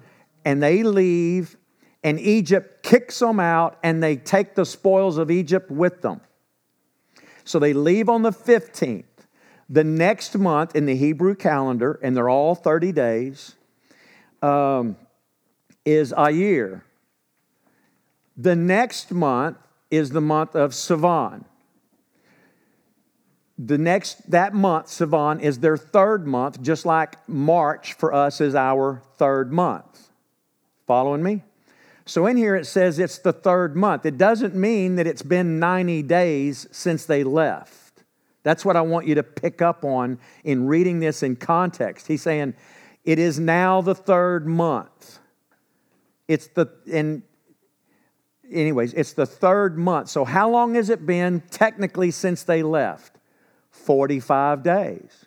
and 0.45 0.63
they 0.63 0.83
leave 0.83 1.57
and 2.03 2.19
Egypt 2.19 2.83
kicks 2.83 3.19
them 3.19 3.41
out 3.41 3.79
and 3.83 4.03
they 4.03 4.17
take 4.17 4.55
the 4.55 4.65
spoils 4.65 5.19
of 5.19 5.31
Egypt 5.31 5.71
with 5.71 6.03
them. 6.03 6.21
So 7.45 7.59
they 7.59 7.73
leave 7.73 8.09
on 8.09 8.23
the 8.23 8.31
15th. 8.31 9.05
The 9.69 9.85
next 9.85 10.37
month 10.37 10.75
in 10.75 10.87
the 10.87 10.97
Hebrew 10.97 11.37
calendar, 11.37 11.99
and 12.03 12.17
they're 12.17 12.29
all 12.29 12.55
30 12.55 12.93
days, 12.93 13.55
um, 14.43 14.97
is 15.85 16.13
Iyar. 16.13 16.83
The 18.37 18.57
next 18.57 19.13
month 19.13 19.59
is 19.91 20.11
the 20.11 20.21
month 20.21 20.57
of 20.57 20.73
Sivan. 20.73 21.45
The 23.59 23.77
next, 23.77 24.31
that 24.31 24.55
month, 24.55 24.87
Sivan, 24.87 25.41
is 25.41 25.59
their 25.59 25.77
third 25.77 26.27
month, 26.27 26.63
just 26.63 26.87
like 26.87 27.29
March 27.29 27.93
for 27.93 28.15
us 28.15 28.41
is 28.41 28.55
our 28.55 29.03
third 29.19 29.53
month. 29.53 30.09
Following 30.87 31.23
me? 31.23 31.43
So 32.11 32.27
in 32.27 32.37
here 32.37 32.57
it 32.57 32.67
says 32.67 32.99
it's 32.99 33.19
the 33.19 33.33
third 33.33 33.77
month. 33.77 34.05
It 34.05 34.19
doesn't 34.19 34.57
mean 34.57 34.97
that 34.97 35.07
it's 35.07 35.23
been 35.23 35.61
90 35.61 36.03
days 36.03 36.67
since 36.73 37.07
they 37.07 37.23
left. 37.23 38.03
That's 38.43 38.65
what 38.65 38.75
I 38.75 38.81
want 38.81 39.07
you 39.07 39.15
to 39.15 39.23
pick 39.23 39.63
up 39.63 39.85
on 39.85 40.19
in 40.43 40.67
reading 40.67 40.99
this 40.99 41.23
in 41.23 41.37
context. 41.37 42.09
He's 42.09 42.21
saying 42.21 42.55
it 43.05 43.21
is 43.21 43.39
now 43.39 43.81
the 43.81 43.95
third 43.95 44.45
month. 44.45 45.21
It's 46.27 46.49
the, 46.49 46.67
and 46.93 47.23
anyways, 48.51 48.93
it's 48.95 49.13
the 49.13 49.27
third 49.27 49.79
month. 49.79 50.09
So 50.09 50.25
how 50.25 50.51
long 50.51 50.75
has 50.75 50.91
it 50.91 51.07
been 51.07 51.45
technically 51.49 52.11
since 52.11 52.43
they 52.43 52.65
left? 52.65 53.19
45 53.71 54.65
days. 54.65 55.27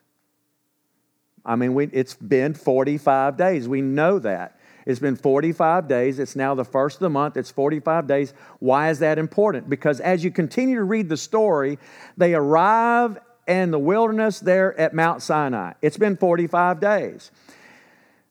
I 1.45 1.55
mean, 1.55 1.75
we, 1.75 1.85
it's 1.93 2.15
been 2.15 2.53
45 2.53 3.37
days. 3.37 3.69
We 3.69 3.81
know 3.81 4.19
that. 4.19 4.59
It's 4.85 4.99
been 4.99 5.15
45 5.15 5.87
days. 5.87 6.19
It's 6.19 6.35
now 6.35 6.55
the 6.55 6.65
first 6.65 6.97
of 6.97 7.01
the 7.01 7.09
month. 7.09 7.37
It's 7.37 7.51
45 7.51 8.07
days. 8.07 8.33
Why 8.59 8.89
is 8.89 8.99
that 8.99 9.17
important? 9.17 9.69
Because 9.69 9.99
as 9.99 10.23
you 10.23 10.31
continue 10.31 10.75
to 10.75 10.83
read 10.83 11.09
the 11.09 11.17
story, 11.17 11.79
they 12.17 12.33
arrive 12.33 13.19
in 13.47 13.71
the 13.71 13.79
wilderness 13.79 14.39
there 14.39 14.79
at 14.79 14.93
Mount 14.93 15.21
Sinai. 15.21 15.73
It's 15.81 15.97
been 15.97 16.17
45 16.17 16.79
days. 16.79 17.31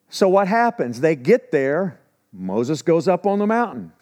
So 0.08 0.28
what 0.28 0.48
happens? 0.48 1.00
They 1.00 1.16
get 1.16 1.52
there. 1.52 1.98
Moses 2.32 2.82
goes 2.82 3.08
up 3.08 3.26
on 3.26 3.38
the 3.38 3.46
mountain. 3.46 3.92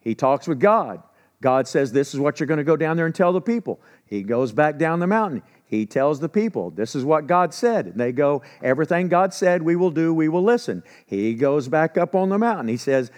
He 0.00 0.14
talks 0.14 0.48
with 0.48 0.60
God. 0.60 1.02
God 1.40 1.66
says, 1.66 1.92
This 1.92 2.14
is 2.14 2.20
what 2.20 2.38
you're 2.38 2.46
going 2.46 2.58
to 2.58 2.64
go 2.64 2.76
down 2.76 2.96
there 2.96 3.06
and 3.06 3.14
tell 3.14 3.32
the 3.32 3.40
people. 3.40 3.80
He 4.04 4.22
goes 4.22 4.52
back 4.52 4.78
down 4.78 5.00
the 5.00 5.06
mountain. 5.06 5.42
He 5.70 5.86
tells 5.86 6.18
the 6.18 6.28
people, 6.28 6.72
This 6.72 6.96
is 6.96 7.04
what 7.04 7.28
God 7.28 7.54
said. 7.54 7.86
And 7.86 8.00
they 8.00 8.10
go, 8.10 8.42
Everything 8.60 9.06
God 9.08 9.32
said, 9.32 9.62
we 9.62 9.76
will 9.76 9.92
do, 9.92 10.12
we 10.12 10.28
will 10.28 10.42
listen. 10.42 10.82
He 11.06 11.34
goes 11.34 11.68
back 11.68 11.96
up 11.96 12.16
on 12.16 12.28
the 12.28 12.38
mountain. 12.38 12.66
He 12.66 12.76
says, 12.76 13.12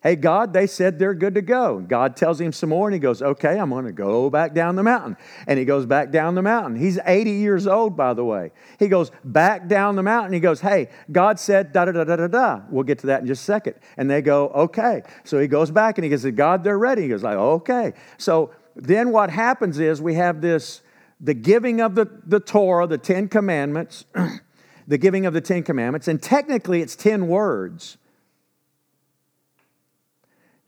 Hey, 0.00 0.16
God, 0.16 0.54
they 0.54 0.66
said 0.66 0.98
they're 0.98 1.12
good 1.12 1.34
to 1.34 1.42
go. 1.42 1.80
God 1.80 2.16
tells 2.16 2.40
him 2.40 2.50
some 2.50 2.70
more, 2.70 2.88
and 2.88 2.94
he 2.94 2.98
goes, 2.98 3.20
Okay, 3.20 3.58
I'm 3.58 3.68
going 3.68 3.84
to 3.84 3.92
go 3.92 4.30
back 4.30 4.54
down 4.54 4.74
the 4.74 4.82
mountain. 4.82 5.18
And 5.46 5.58
he 5.58 5.66
goes 5.66 5.84
back 5.84 6.10
down 6.10 6.34
the 6.34 6.40
mountain. 6.40 6.76
He's 6.80 6.98
80 7.04 7.30
years 7.32 7.66
old, 7.66 7.94
by 7.94 8.14
the 8.14 8.24
way. 8.24 8.52
He 8.78 8.88
goes 8.88 9.10
back 9.22 9.68
down 9.68 9.94
the 9.94 10.02
mountain. 10.02 10.32
He 10.32 10.40
goes, 10.40 10.62
Hey, 10.62 10.88
God 11.12 11.38
said 11.38 11.74
da 11.74 11.84
da 11.84 11.92
da 11.92 12.04
da 12.04 12.16
da 12.16 12.26
da. 12.26 12.60
We'll 12.70 12.84
get 12.84 13.00
to 13.00 13.08
that 13.08 13.20
in 13.20 13.26
just 13.26 13.42
a 13.42 13.44
second. 13.44 13.74
And 13.98 14.10
they 14.10 14.22
go, 14.22 14.48
Okay. 14.48 15.02
So 15.24 15.38
he 15.38 15.46
goes 15.46 15.70
back 15.70 15.98
and 15.98 16.06
he 16.06 16.08
goes, 16.08 16.24
God, 16.24 16.64
they're 16.64 16.78
ready. 16.78 17.02
He 17.02 17.08
goes, 17.08 17.22
like, 17.22 17.36
Okay. 17.36 17.92
So 18.16 18.52
then 18.76 19.12
what 19.12 19.28
happens 19.28 19.78
is 19.78 20.00
we 20.00 20.14
have 20.14 20.40
this 20.40 20.80
the 21.20 21.34
giving 21.34 21.80
of 21.80 21.94
the, 21.94 22.06
the 22.26 22.40
Torah, 22.40 22.86
the 22.86 22.98
Ten 22.98 23.28
Commandments, 23.28 24.04
the 24.86 24.98
giving 24.98 25.26
of 25.26 25.34
the 25.34 25.40
Ten 25.40 25.62
Commandments, 25.62 26.08
and 26.08 26.22
technically 26.22 26.80
it's 26.80 26.96
10 26.96 27.28
words. 27.28 27.98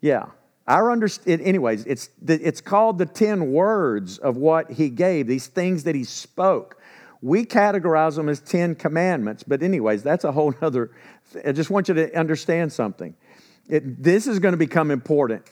Yeah. 0.00 0.26
Our 0.66 0.90
understand, 0.90 1.40
anyways, 1.40 1.84
it's, 1.86 2.10
it's 2.26 2.60
called 2.60 2.98
the 2.98 3.06
10 3.06 3.52
words 3.52 4.18
of 4.18 4.36
what 4.36 4.70
he 4.70 4.88
gave, 4.88 5.26
these 5.26 5.46
things 5.46 5.84
that 5.84 5.94
he 5.94 6.04
spoke. 6.04 6.80
We 7.22 7.44
categorize 7.44 8.16
them 8.16 8.28
as 8.28 8.40
10 8.40 8.76
commandments, 8.76 9.42
but, 9.42 9.62
anyways, 9.62 10.02
that's 10.02 10.24
a 10.24 10.32
whole 10.32 10.54
other. 10.62 10.90
I 11.44 11.52
just 11.52 11.70
want 11.70 11.88
you 11.88 11.94
to 11.94 12.18
understand 12.18 12.72
something. 12.72 13.14
It, 13.68 14.02
this 14.02 14.26
is 14.26 14.38
going 14.38 14.52
to 14.52 14.58
become 14.58 14.90
important 14.90 15.44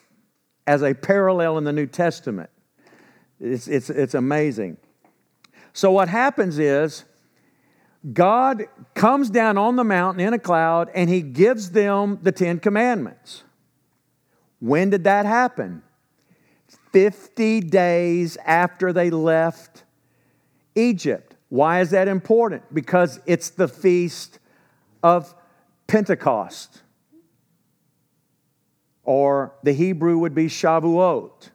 as 0.66 0.82
a 0.82 0.94
parallel 0.94 1.58
in 1.58 1.64
the 1.64 1.72
New 1.72 1.86
Testament. 1.86 2.50
It's, 3.40 3.68
it's, 3.68 3.90
it's 3.90 4.14
amazing. 4.14 4.76
So, 5.78 5.92
what 5.92 6.08
happens 6.08 6.58
is 6.58 7.04
God 8.12 8.64
comes 8.94 9.30
down 9.30 9.56
on 9.56 9.76
the 9.76 9.84
mountain 9.84 10.26
in 10.26 10.34
a 10.34 10.38
cloud 10.40 10.90
and 10.92 11.08
he 11.08 11.22
gives 11.22 11.70
them 11.70 12.18
the 12.20 12.32
Ten 12.32 12.58
Commandments. 12.58 13.44
When 14.58 14.90
did 14.90 15.04
that 15.04 15.24
happen? 15.24 15.84
50 16.92 17.60
days 17.60 18.36
after 18.44 18.92
they 18.92 19.10
left 19.10 19.84
Egypt. 20.74 21.36
Why 21.48 21.80
is 21.80 21.90
that 21.90 22.08
important? 22.08 22.74
Because 22.74 23.20
it's 23.24 23.50
the 23.50 23.68
feast 23.68 24.40
of 25.04 25.32
Pentecost, 25.86 26.82
or 29.04 29.54
the 29.62 29.74
Hebrew 29.74 30.18
would 30.18 30.34
be 30.34 30.46
Shavuot. 30.46 31.50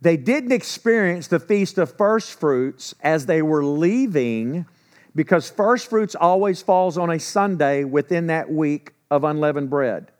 They 0.00 0.16
didn't 0.16 0.52
experience 0.52 1.26
the 1.26 1.40
feast 1.40 1.78
of 1.78 1.96
first 1.96 2.38
fruits 2.38 2.94
as 3.00 3.26
they 3.26 3.42
were 3.42 3.64
leaving 3.64 4.66
because 5.14 5.50
first 5.50 5.90
fruits 5.90 6.14
always 6.14 6.62
falls 6.62 6.96
on 6.96 7.10
a 7.10 7.18
Sunday 7.18 7.82
within 7.84 8.28
that 8.28 8.50
week 8.50 8.92
of 9.10 9.24
unleavened 9.24 9.70
bread. 9.70 10.12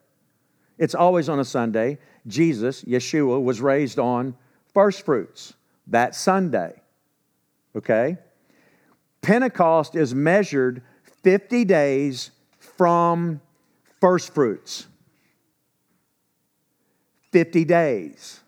It's 0.78 0.94
always 0.94 1.28
on 1.28 1.38
a 1.38 1.44
Sunday. 1.44 1.98
Jesus, 2.26 2.82
Yeshua, 2.84 3.42
was 3.42 3.60
raised 3.60 3.98
on 3.98 4.34
first 4.74 5.04
fruits 5.04 5.54
that 5.86 6.14
Sunday. 6.14 6.80
Okay? 7.76 8.16
Pentecost 9.22 9.94
is 9.94 10.14
measured 10.14 10.82
50 11.22 11.64
days 11.64 12.30
from 12.58 13.40
first 14.00 14.34
fruits. 14.34 14.86
50 17.32 17.64
days. 17.64 18.40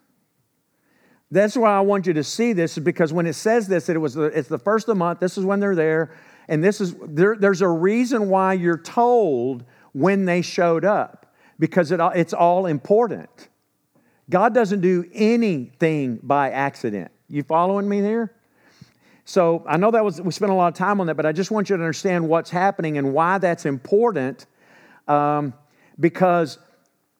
That's 1.30 1.56
why 1.56 1.76
I 1.76 1.80
want 1.80 2.06
you 2.06 2.12
to 2.14 2.24
see 2.24 2.52
this, 2.52 2.76
is 2.76 2.84
because 2.84 3.12
when 3.12 3.26
it 3.26 3.34
says 3.34 3.68
this, 3.68 3.86
that 3.86 3.94
it 3.94 4.00
was 4.00 4.14
the, 4.14 4.24
it's 4.24 4.48
the 4.48 4.58
first 4.58 4.84
of 4.84 4.94
the 4.94 4.98
month, 4.98 5.20
this 5.20 5.38
is 5.38 5.44
when 5.44 5.60
they're 5.60 5.76
there, 5.76 6.12
and 6.48 6.62
this 6.62 6.80
is 6.80 6.94
there, 7.06 7.36
there's 7.36 7.62
a 7.62 7.68
reason 7.68 8.28
why 8.28 8.54
you're 8.54 8.78
told 8.78 9.64
when 9.92 10.24
they 10.24 10.42
showed 10.42 10.84
up 10.84 11.32
because 11.60 11.92
it, 11.92 12.00
it's 12.16 12.32
all 12.32 12.66
important. 12.66 13.48
God 14.28 14.54
doesn't 14.54 14.80
do 14.80 15.04
anything 15.12 16.18
by 16.22 16.50
accident. 16.50 17.10
You 17.28 17.44
following 17.44 17.88
me 17.88 18.00
there? 18.00 18.32
So 19.24 19.64
I 19.68 19.76
know 19.76 19.92
that 19.92 20.04
was 20.04 20.20
we 20.20 20.32
spent 20.32 20.50
a 20.50 20.54
lot 20.54 20.68
of 20.68 20.74
time 20.74 21.00
on 21.00 21.06
that, 21.06 21.14
but 21.14 21.26
I 21.26 21.30
just 21.30 21.52
want 21.52 21.70
you 21.70 21.76
to 21.76 21.82
understand 21.82 22.28
what's 22.28 22.50
happening 22.50 22.98
and 22.98 23.12
why 23.12 23.38
that's 23.38 23.64
important. 23.64 24.46
Um, 25.06 25.54
because 26.00 26.58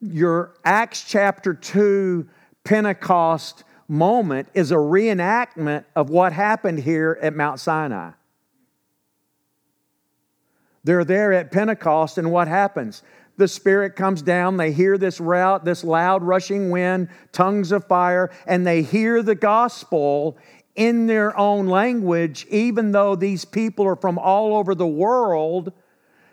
your 0.00 0.54
Acts 0.64 1.04
chapter 1.06 1.54
2 1.54 2.28
Pentecost 2.64 3.64
moment 3.90 4.49
is 4.54 4.73
a 4.73 4.76
reenactment 4.76 5.85
of 5.94 6.09
what 6.09 6.32
happened 6.32 6.78
here 6.78 7.18
at 7.20 7.35
Mount 7.35 7.61
Sinai. 7.61 8.12
They're 10.85 11.04
there 11.04 11.32
at 11.32 11.50
Pentecost, 11.50 12.16
and 12.16 12.32
what 12.32 12.49
happens? 12.49 13.02
the 13.41 13.49
Spirit 13.49 13.97
comes 13.97 14.23
down. 14.23 14.56
They 14.56 14.71
hear 14.71 14.97
this 14.97 15.19
route, 15.19 15.64
this 15.64 15.82
loud 15.82 16.23
rushing 16.23 16.71
wind, 16.71 17.08
tongues 17.32 17.73
of 17.73 17.86
fire, 17.86 18.30
and 18.47 18.64
they 18.64 18.82
hear 18.82 19.23
the 19.23 19.34
gospel 19.34 20.38
in 20.76 21.08
their 21.08 21.36
own 21.36 21.67
language, 21.67 22.47
even 22.50 22.93
though 22.93 23.17
these 23.17 23.45
people 23.45 23.86
are 23.86 23.97
from 23.97 24.19
all 24.19 24.56
over 24.56 24.75
the 24.75 24.86
world. 24.86 25.73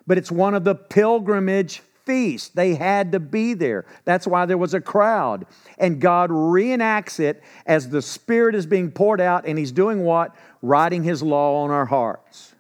But 0.06 0.20
it's 0.20 0.32
one 0.32 0.54
of 0.54 0.64
the 0.64 0.76
pilgrimage 0.76 1.82
feasts. 2.08 2.50
They 2.50 2.74
had 2.74 3.12
to 3.12 3.20
be 3.20 3.54
there. 3.54 3.86
That's 4.06 4.26
why 4.26 4.48
there 4.48 4.58
was 4.58 4.74
a 4.74 4.82
crowd. 4.82 5.46
And 5.78 6.02
God 6.02 6.32
reenacts 6.32 7.20
it 7.20 7.44
as 7.68 7.90
the 7.90 8.02
Spirit 8.02 8.56
is 8.56 8.66
being 8.66 8.90
poured 8.90 9.22
out, 9.22 9.46
and 9.46 9.60
He's 9.60 9.72
doing 9.72 10.04
what? 10.04 10.36
Writing 10.64 11.04
His 11.04 11.22
law 11.22 11.64
on 11.64 11.70
our 11.70 11.86
hearts. 11.86 12.56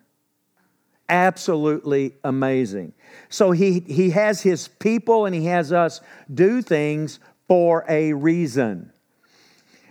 Absolutely 1.09 2.15
amazing. 2.23 2.93
So 3.29 3.51
he, 3.51 3.79
he 3.79 4.09
has 4.09 4.41
his 4.41 4.67
people 4.67 5.25
and 5.25 5.33
he 5.33 5.45
has 5.45 5.71
us 5.71 6.01
do 6.33 6.61
things 6.61 7.19
for 7.47 7.85
a 7.87 8.11
reason. 8.11 8.91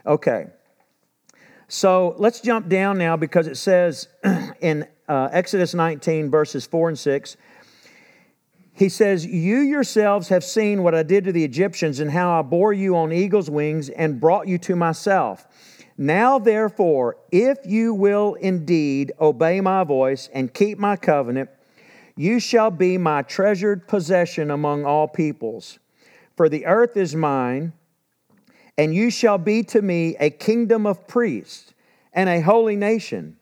Okay. 0.04 0.48
So 1.68 2.14
let's 2.18 2.40
jump 2.40 2.68
down 2.68 2.98
now 2.98 3.16
because 3.16 3.46
it 3.46 3.56
says 3.56 4.08
in 4.60 4.86
uh, 5.08 5.28
Exodus 5.32 5.74
19, 5.74 6.30
verses 6.30 6.66
4 6.66 6.90
and 6.90 6.98
6, 6.98 7.36
he 8.76 8.90
says, 8.90 9.24
You 9.24 9.60
yourselves 9.60 10.28
have 10.28 10.44
seen 10.44 10.82
what 10.82 10.94
I 10.94 11.02
did 11.02 11.24
to 11.24 11.32
the 11.32 11.44
Egyptians 11.44 11.98
and 11.98 12.10
how 12.10 12.38
I 12.38 12.42
bore 12.42 12.74
you 12.74 12.94
on 12.94 13.10
eagle's 13.10 13.48
wings 13.48 13.88
and 13.88 14.20
brought 14.20 14.46
you 14.46 14.58
to 14.58 14.76
myself. 14.76 15.46
Now, 15.96 16.38
therefore, 16.38 17.16
if 17.32 17.56
you 17.64 17.94
will 17.94 18.34
indeed 18.34 19.12
obey 19.18 19.62
my 19.62 19.82
voice 19.82 20.28
and 20.34 20.52
keep 20.52 20.78
my 20.78 20.96
covenant, 20.96 21.48
you 22.16 22.38
shall 22.38 22.70
be 22.70 22.98
my 22.98 23.22
treasured 23.22 23.88
possession 23.88 24.50
among 24.50 24.84
all 24.84 25.08
peoples. 25.08 25.78
For 26.36 26.50
the 26.50 26.66
earth 26.66 26.98
is 26.98 27.16
mine, 27.16 27.72
and 28.76 28.94
you 28.94 29.10
shall 29.10 29.38
be 29.38 29.62
to 29.64 29.80
me 29.80 30.16
a 30.20 30.28
kingdom 30.28 30.86
of 30.86 31.08
priests 31.08 31.72
and 32.12 32.28
a 32.28 32.42
holy 32.42 32.76
nation. 32.76 33.38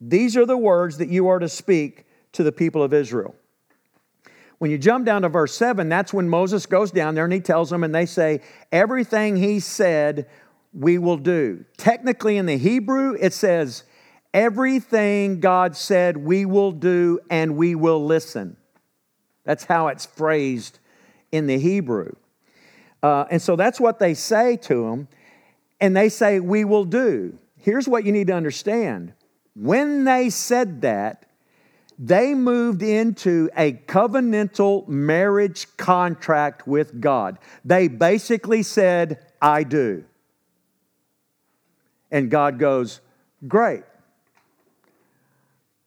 These 0.00 0.36
are 0.36 0.46
the 0.46 0.56
words 0.56 0.98
that 0.98 1.08
you 1.08 1.26
are 1.26 1.40
to 1.40 1.48
speak 1.48 2.06
to 2.32 2.44
the 2.44 2.52
people 2.52 2.84
of 2.84 2.94
Israel. 2.94 3.34
When 4.60 4.70
you 4.70 4.78
jump 4.78 5.04
down 5.04 5.22
to 5.22 5.28
verse 5.28 5.54
7, 5.54 5.88
that's 5.88 6.12
when 6.12 6.28
Moses 6.28 6.66
goes 6.66 6.92
down 6.92 7.14
there 7.14 7.24
and 7.24 7.32
he 7.32 7.40
tells 7.40 7.70
them, 7.70 7.82
and 7.82 7.94
they 7.94 8.06
say, 8.06 8.42
Everything 8.70 9.36
he 9.36 9.58
said 9.58 10.28
we 10.72 10.98
will 10.98 11.16
do. 11.16 11.64
Technically, 11.76 12.36
in 12.36 12.46
the 12.46 12.56
Hebrew, 12.56 13.16
it 13.18 13.32
says, 13.32 13.84
everything 14.32 15.40
God 15.40 15.76
said 15.76 16.16
we 16.16 16.44
will 16.44 16.72
do 16.72 17.20
and 17.30 17.56
we 17.56 17.74
will 17.74 18.04
listen. 18.04 18.56
That's 19.44 19.64
how 19.64 19.88
it's 19.88 20.06
phrased 20.06 20.78
in 21.32 21.46
the 21.46 21.58
Hebrew. 21.58 22.12
Uh, 23.02 23.24
and 23.30 23.40
so 23.40 23.56
that's 23.56 23.80
what 23.80 23.98
they 23.98 24.14
say 24.14 24.56
to 24.58 24.86
him. 24.86 25.08
And 25.80 25.96
they 25.96 26.10
say, 26.10 26.40
We 26.40 26.64
will 26.64 26.84
do. 26.84 27.38
Here's 27.56 27.88
what 27.88 28.04
you 28.04 28.12
need 28.12 28.26
to 28.26 28.34
understand. 28.34 29.14
When 29.54 30.04
they 30.04 30.30
said 30.30 30.82
that, 30.82 31.26
they 32.02 32.34
moved 32.34 32.82
into 32.82 33.50
a 33.54 33.72
covenantal 33.72 34.88
marriage 34.88 35.66
contract 35.76 36.66
with 36.66 36.98
God. 36.98 37.38
They 37.62 37.88
basically 37.88 38.62
said, 38.62 39.18
I 39.40 39.64
do. 39.64 40.04
And 42.10 42.30
God 42.30 42.58
goes, 42.58 43.02
Great. 43.46 43.82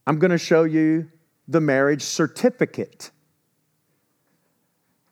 I'm 0.06 0.20
going 0.20 0.32
to 0.32 0.38
show 0.38 0.64
you 0.64 1.10
the 1.48 1.62
marriage 1.62 2.04
certificate. 2.04 3.10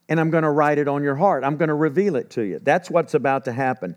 And 0.07 0.19
I'm 0.19 0.29
going 0.29 0.43
to 0.43 0.51
write 0.51 0.77
it 0.77 0.87
on 0.87 1.01
your 1.01 1.15
heart. 1.15 1.43
I'm 1.43 1.57
going 1.57 1.69
to 1.69 1.75
reveal 1.75 2.15
it 2.15 2.29
to 2.31 2.43
you. 2.43 2.59
That's 2.59 2.91
what's 2.91 3.13
about 3.15 3.45
to 3.45 3.53
happen. 3.53 3.95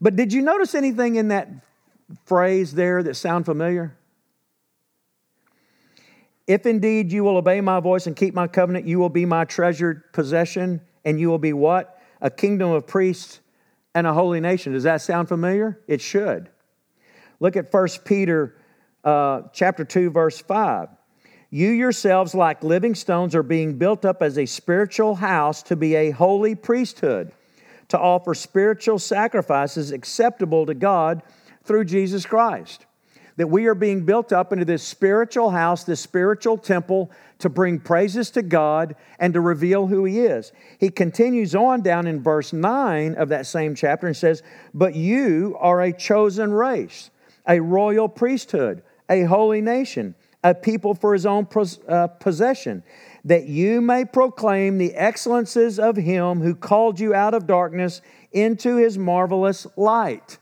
But 0.00 0.16
did 0.16 0.32
you 0.32 0.40
notice 0.40 0.74
anything 0.74 1.16
in 1.16 1.28
that 1.28 1.48
phrase 2.24 2.72
there 2.72 3.02
that 3.02 3.16
sound 3.16 3.44
familiar? 3.44 3.97
If 6.48 6.64
indeed 6.64 7.12
you 7.12 7.24
will 7.24 7.36
obey 7.36 7.60
my 7.60 7.78
voice 7.78 8.06
and 8.06 8.16
keep 8.16 8.32
my 8.32 8.48
covenant, 8.48 8.86
you 8.86 8.98
will 8.98 9.10
be 9.10 9.26
my 9.26 9.44
treasured 9.44 10.12
possession, 10.14 10.80
and 11.04 11.20
you 11.20 11.28
will 11.28 11.38
be 11.38 11.52
what? 11.52 12.00
A 12.22 12.30
kingdom 12.30 12.70
of 12.70 12.86
priests 12.86 13.40
and 13.94 14.06
a 14.06 14.14
holy 14.14 14.40
nation. 14.40 14.72
Does 14.72 14.84
that 14.84 15.02
sound 15.02 15.28
familiar? 15.28 15.78
It 15.86 16.00
should. 16.00 16.48
Look 17.38 17.56
at 17.56 17.70
1 17.70 17.88
Peter 18.06 18.56
uh, 19.04 19.42
chapter 19.52 19.84
2, 19.84 20.10
verse 20.10 20.38
5. 20.38 20.88
You 21.50 21.68
yourselves, 21.68 22.34
like 22.34 22.64
living 22.64 22.94
stones, 22.94 23.34
are 23.34 23.42
being 23.42 23.76
built 23.76 24.06
up 24.06 24.22
as 24.22 24.38
a 24.38 24.46
spiritual 24.46 25.16
house 25.16 25.62
to 25.64 25.76
be 25.76 25.94
a 25.96 26.10
holy 26.10 26.54
priesthood, 26.54 27.30
to 27.88 27.98
offer 27.98 28.34
spiritual 28.34 28.98
sacrifices 28.98 29.92
acceptable 29.92 30.64
to 30.64 30.74
God 30.74 31.22
through 31.62 31.84
Jesus 31.84 32.24
Christ. 32.24 32.86
That 33.38 33.48
we 33.48 33.66
are 33.66 33.74
being 33.74 34.04
built 34.04 34.32
up 34.32 34.52
into 34.52 34.66
this 34.66 34.82
spiritual 34.82 35.50
house, 35.50 35.84
this 35.84 36.00
spiritual 36.00 36.58
temple, 36.58 37.10
to 37.38 37.48
bring 37.48 37.80
praises 37.80 38.30
to 38.32 38.42
God 38.42 38.94
and 39.18 39.32
to 39.32 39.40
reveal 39.40 39.86
who 39.86 40.04
He 40.04 40.20
is. 40.20 40.52
He 40.78 40.90
continues 40.90 41.54
on 41.54 41.80
down 41.80 42.06
in 42.06 42.22
verse 42.22 42.52
9 42.52 43.14
of 43.14 43.30
that 43.30 43.46
same 43.46 43.74
chapter 43.74 44.06
and 44.06 44.16
says, 44.16 44.42
But 44.74 44.94
you 44.94 45.56
are 45.58 45.80
a 45.80 45.92
chosen 45.92 46.52
race, 46.52 47.10
a 47.46 47.60
royal 47.60 48.08
priesthood, 48.08 48.82
a 49.08 49.22
holy 49.22 49.62
nation 49.62 50.14
a 50.44 50.54
people 50.54 50.94
for 50.94 51.12
his 51.12 51.26
own 51.26 51.46
uh, 51.88 52.06
possession, 52.06 52.82
that 53.24 53.46
you 53.46 53.80
may 53.80 54.04
proclaim 54.04 54.78
the 54.78 54.94
excellences 54.94 55.78
of 55.78 55.96
him 55.96 56.40
who 56.40 56.54
called 56.54 57.00
you 57.00 57.14
out 57.14 57.34
of 57.34 57.46
darkness 57.46 58.00
into 58.32 58.76
his 58.76 58.96
marvelous 58.96 59.66
light. 59.76 60.38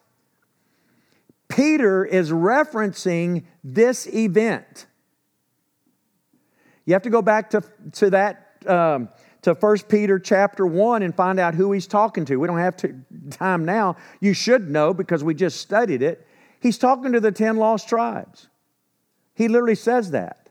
Peter 1.56 2.04
is 2.04 2.30
referencing 2.30 3.44
this 3.64 4.06
event. 4.08 4.84
You 6.84 6.92
have 6.92 7.02
to 7.02 7.10
go 7.10 7.22
back 7.22 7.48
to, 7.50 7.62
to 7.92 8.10
that 8.10 8.58
um, 8.66 9.08
to 9.40 9.54
1 9.54 9.78
Peter 9.88 10.18
chapter 10.18 10.66
1 10.66 11.02
and 11.02 11.14
find 11.14 11.40
out 11.40 11.54
who 11.54 11.72
he's 11.72 11.86
talking 11.86 12.26
to. 12.26 12.36
We 12.36 12.46
don't 12.46 12.58
have 12.58 12.76
to, 12.78 12.94
time 13.30 13.64
now. 13.64 13.96
You 14.20 14.34
should 14.34 14.68
know 14.68 14.92
because 14.92 15.24
we 15.24 15.32
just 15.32 15.58
studied 15.58 16.02
it. 16.02 16.26
He's 16.60 16.76
talking 16.76 17.12
to 17.12 17.20
the 17.20 17.32
10 17.32 17.56
lost 17.56 17.88
tribes. 17.88 18.48
He 19.34 19.48
literally 19.48 19.76
says 19.76 20.10
that. 20.10 20.50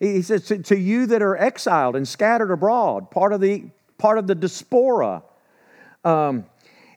He 0.00 0.20
says, 0.20 0.44
to, 0.48 0.58
to 0.58 0.78
you 0.78 1.06
that 1.06 1.22
are 1.22 1.36
exiled 1.36 1.96
and 1.96 2.06
scattered 2.06 2.50
abroad, 2.50 3.10
part 3.10 3.32
of 3.32 3.40
the, 3.40 3.70
part 3.96 4.18
of 4.18 4.26
the 4.26 4.34
diaspora. 4.34 5.22
Um, 6.04 6.44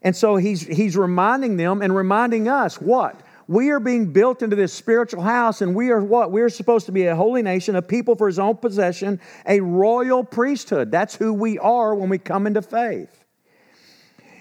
and 0.02 0.14
so 0.14 0.36
he's, 0.36 0.62
he's 0.62 0.98
reminding 0.98 1.56
them 1.56 1.82
and 1.82 1.96
reminding 1.96 2.50
us 2.50 2.82
what? 2.82 3.22
We 3.48 3.70
are 3.70 3.80
being 3.80 4.12
built 4.12 4.42
into 4.42 4.56
this 4.56 4.74
spiritual 4.74 5.22
house, 5.22 5.62
and 5.62 5.76
we 5.76 5.92
are 5.92 6.02
what? 6.02 6.32
We 6.32 6.42
are 6.42 6.50
supposed 6.50 6.86
to 6.88 6.92
be 6.92 7.06
a 7.06 7.16
holy 7.16 7.42
nation, 7.42 7.76
a 7.76 7.82
people 7.82 8.16
for 8.16 8.28
his 8.28 8.40
own 8.40 8.58
possession, 8.58 9.20
a 9.46 9.60
royal 9.60 10.24
priesthood. 10.24 10.92
That's 10.92 11.16
who 11.16 11.34
we 11.34 11.60
are 11.60 11.94
when 11.94 12.10
we 12.10 12.18
come 12.18 12.48
into 12.48 12.62
faith. 12.62 13.24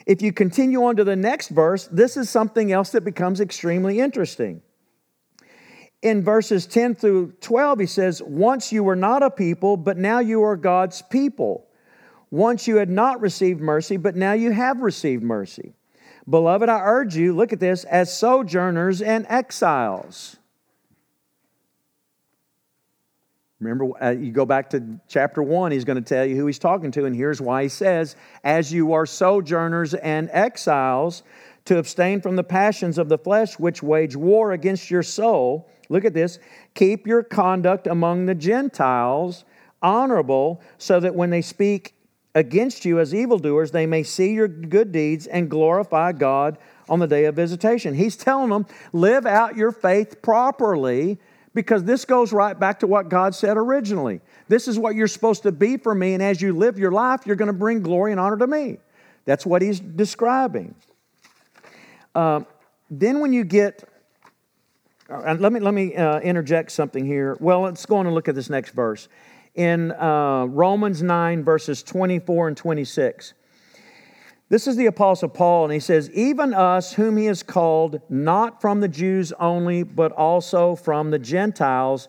If 0.07 0.23
you 0.23 0.33
continue 0.33 0.85
on 0.85 0.97
to 0.97 1.05
the 1.05 1.17
next 1.17 1.49
verse, 1.49 1.87
this 1.87 2.17
is 2.17 2.31
something 2.31 2.73
else 2.73 2.91
that 2.91 3.05
becomes 3.05 3.41
extremely 3.41 4.01
interesting 4.01 4.63
in 6.05 6.23
verses 6.23 6.67
10 6.67 6.97
through 6.97 7.33
12, 7.41 7.81
he 7.81 7.87
says, 7.87 8.23
Once 8.23 8.71
you 8.71 8.85
were 8.85 8.95
not 8.95 9.23
a 9.23 9.31
people, 9.31 9.79
but 9.79 9.97
now 9.97 10.19
you 10.19 10.43
are 10.43 10.55
God's 10.55 11.01
people. 11.01 11.67
Once 12.31 12.69
you 12.69 12.77
had 12.77 12.91
not 12.91 13.23
received 13.23 13.61
mercy, 13.61 13.97
but 13.97 14.15
now 14.15 14.35
you 14.35 14.53
have 14.53 14.81
received 14.81 15.23
mercy. 15.23 15.73
Beloved, 16.29 16.69
I 16.69 16.81
urge 16.81 17.17
you, 17.17 17.35
look 17.35 17.53
at 17.53 17.61
this, 17.61 17.85
as 17.85 18.17
sojourners 18.17 19.03
and 19.03 19.27
exiles. 19.29 20.37
Remember, 23.61 23.91
uh, 24.03 24.11
you 24.11 24.33
go 24.33 24.45
back 24.45 24.71
to 24.71 25.01
chapter 25.09 25.43
1, 25.43 25.73
he's 25.73 25.85
going 25.85 26.03
to 26.03 26.03
tell 26.03 26.25
you 26.25 26.37
who 26.37 26.47
he's 26.47 26.59
talking 26.59 26.91
to, 26.93 27.05
and 27.05 27.15
here's 27.15 27.41
why 27.41 27.63
he 27.63 27.69
says, 27.69 28.17
As 28.43 28.73
you 28.73 28.93
are 28.93 29.07
sojourners 29.07 29.95
and 29.95 30.29
exiles, 30.33 31.23
to 31.67 31.79
abstain 31.79 32.21
from 32.21 32.37
the 32.37 32.45
passions 32.45 32.99
of 32.99 33.09
the 33.09 33.17
flesh 33.17 33.59
which 33.59 33.83
wage 33.83 34.17
war 34.17 34.53
against 34.53 34.91
your 34.91 35.03
soul 35.03 35.69
Look 35.89 36.05
at 36.05 36.15
this. 36.15 36.39
Keep 36.75 37.07
your 37.07 37.23
conduct 37.23 37.87
among 37.87 38.27
the 38.27 38.35
Gentiles 38.35 39.45
honorable, 39.83 40.63
so 40.79 40.99
that 41.01 41.15
when 41.15 41.31
they 41.31 41.43
speak 41.43 41.94
against 42.35 42.85
you 42.85 42.99
as 42.99 43.15
evildoers, 43.15 43.71
they 43.71 43.87
may 43.87 44.03
see 44.03 44.33
your 44.33 44.49
good 44.49 44.93
deeds 44.93 45.27
and 45.27 45.49
glorify 45.49 46.13
God 46.13 46.59
on 46.89 46.99
the 46.99 47.07
day 47.07 47.25
of 47.27 47.37
visitation. 47.37 47.95
He's 47.95 48.17
telling 48.17 48.51
them, 48.51 48.67
live 48.93 49.27
out 49.27 49.57
your 49.57 49.73
faith 49.73 50.21
properly 50.23 51.19
because 51.55 51.85
this 51.85 52.05
goes 52.05 52.33
right 52.33 52.59
back 52.59 52.81
to 52.81 52.87
what 52.87 53.09
God 53.09 53.35
said 53.35 53.57
originally. 53.57 54.21
This 54.49 54.67
is 54.67 54.79
what 54.79 54.95
you're 54.95 55.07
supposed 55.07 55.45
to 55.45 55.53
be 55.53 55.77
for 55.77 55.95
me, 55.95 56.15
and 56.15 56.23
as 56.23 56.43
you 56.43 56.53
live 56.53 56.79
your 56.79 56.91
life, 56.91 57.27
you're 57.27 57.37
going 57.37 57.47
to 57.47 57.53
bring 57.53 57.81
glory 57.83 58.11
and 58.11 58.21
honor 58.21 58.37
to 58.37 58.47
me. 58.47 58.79
That's 59.25 59.47
what 59.47 59.63
he's 59.63 59.79
describing. 59.81 60.75
Uh, 62.15 62.43
then, 62.91 63.21
when 63.21 63.33
you 63.33 63.45
get 63.45 63.89
uh, 65.09 65.37
let 65.39 65.53
me, 65.53 65.61
let 65.61 65.75
me 65.75 65.95
uh, 65.95 66.19
interject 66.21 66.73
something 66.73 67.05
here. 67.05 67.37
Well, 67.39 67.61
let's 67.63 67.85
go 67.85 67.97
on 67.97 68.07
and 68.07 68.15
look 68.15 68.29
at 68.29 68.35
this 68.35 68.49
next 68.49 68.71
verse. 68.71 69.09
In 69.55 69.93
uh, 69.93 70.47
Romans 70.47 71.03
9, 71.03 71.45
verses 71.45 71.83
24 71.83 72.49
and 72.49 72.57
26. 72.57 73.35
This 74.49 74.67
is 74.67 74.77
the 74.77 74.87
Apostle 74.87 75.29
Paul, 75.29 75.65
and 75.65 75.73
he 75.73 75.81
says, 75.81 76.11
Even 76.11 76.53
us, 76.53 76.93
whom 76.93 77.17
he 77.17 77.27
has 77.27 77.43
called, 77.43 78.01
not 78.09 78.61
from 78.61 78.81
the 78.81 78.89
Jews 78.89 79.33
only, 79.41 79.83
but 79.83 80.13
also 80.13 80.75
from 80.75 81.11
the 81.11 81.19
Gentiles, 81.19 82.09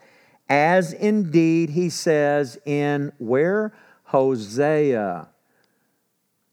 as 0.50 0.94
indeed 0.94 1.70
he 1.70 1.90
says 1.90 2.58
in 2.66 3.12
where? 3.20 3.74
Hosea. 4.04 5.30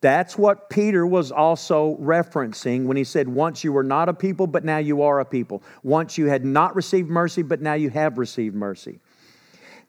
That's 0.01 0.37
what 0.37 0.69
Peter 0.69 1.07
was 1.07 1.31
also 1.31 1.97
referencing 2.01 2.87
when 2.87 2.97
he 2.97 3.05
said, 3.05 3.29
Once 3.29 3.63
you 3.63 3.73
were 3.73 3.85
not 3.85 4.09
a 4.09 4.15
people, 4.15 4.47
but 4.47 4.65
now 4.65 4.79
you 4.79 5.03
are 5.03 5.21
a 5.21 5.25
people. 5.25 5.63
Once 5.83 6.19
you 6.19 6.27
had 6.27 6.45
not 6.45 6.75
received 6.75 7.09
mercy, 7.09 7.43
but 7.43 7.61
now 7.61 7.75
you 7.75 7.89
have 7.91 8.19
received 8.19 8.55
mercy. 8.55 8.99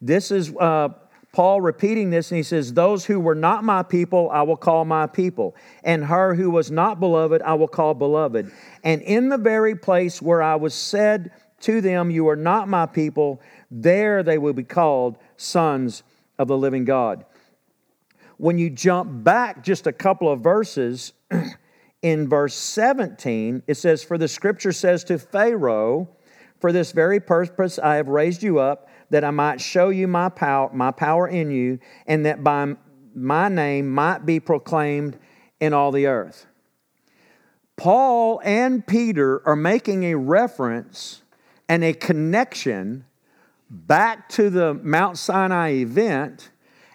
This 0.05 0.31
is 0.31 0.53
uh, 0.59 0.89
Paul 1.31 1.61
repeating 1.61 2.09
this, 2.09 2.31
and 2.31 2.37
he 2.37 2.43
says, 2.43 2.73
Those 2.73 3.05
who 3.05 3.19
were 3.19 3.35
not 3.35 3.63
my 3.63 3.83
people, 3.83 4.29
I 4.31 4.43
will 4.43 4.57
call 4.57 4.85
my 4.85 5.07
people. 5.07 5.55
And 5.83 6.05
her 6.05 6.35
who 6.35 6.51
was 6.51 6.69
not 6.69 6.99
beloved, 6.99 7.41
I 7.41 7.53
will 7.53 7.67
call 7.67 7.93
beloved. 7.93 8.51
And 8.83 9.01
in 9.01 9.29
the 9.29 9.37
very 9.37 9.75
place 9.75 10.21
where 10.21 10.41
I 10.41 10.55
was 10.55 10.73
said 10.73 11.31
to 11.61 11.81
them, 11.81 12.11
You 12.11 12.27
are 12.27 12.35
not 12.35 12.67
my 12.67 12.85
people, 12.85 13.41
there 13.71 14.21
they 14.23 14.37
will 14.37 14.53
be 14.53 14.63
called 14.63 15.17
sons 15.37 16.03
of 16.37 16.47
the 16.47 16.57
living 16.57 16.85
God 16.85 17.25
when 18.37 18.57
you 18.57 18.69
jump 18.69 19.23
back 19.23 19.63
just 19.63 19.87
a 19.87 19.93
couple 19.93 20.29
of 20.29 20.41
verses, 20.41 21.13
in 22.01 22.27
verse 22.27 22.53
17, 22.55 23.63
it 23.67 23.75
says, 23.75 24.03
For 24.03 24.17
the 24.17 24.27
scripture 24.27 24.73
says 24.73 25.03
to 25.05 25.17
Pharaoh, 25.17 26.09
For 26.59 26.71
this 26.73 26.91
very 26.91 27.19
purpose 27.19 27.79
I 27.79 27.95
have 27.95 28.07
raised 28.09 28.43
you 28.43 28.59
up, 28.59 28.89
that 29.13 29.23
I 29.23 29.29
might 29.29 29.61
show 29.61 29.89
you 29.89 30.07
my 30.07 30.27
power, 30.27 30.71
my 30.73 30.89
power 30.89 31.27
in 31.27 31.51
you, 31.51 31.77
and 32.07 32.25
that 32.25 32.43
by 32.43 32.73
my 33.13 33.47
name 33.47 33.87
might 33.91 34.25
be 34.25 34.39
proclaimed 34.39 35.19
in 35.59 35.71
all 35.71 35.91
the 35.91 36.07
earth. 36.07 36.47
Paul 37.77 38.41
and 38.43 38.85
Peter 38.87 39.47
are 39.47 39.55
making 39.55 40.05
a 40.05 40.15
reference 40.15 41.21
and 41.69 41.83
a 41.83 41.93
connection 41.93 43.05
back 43.69 44.29
to 44.29 44.49
the 44.49 44.73
Mount 44.73 45.19
Sinai 45.19 45.73
event 45.73 46.49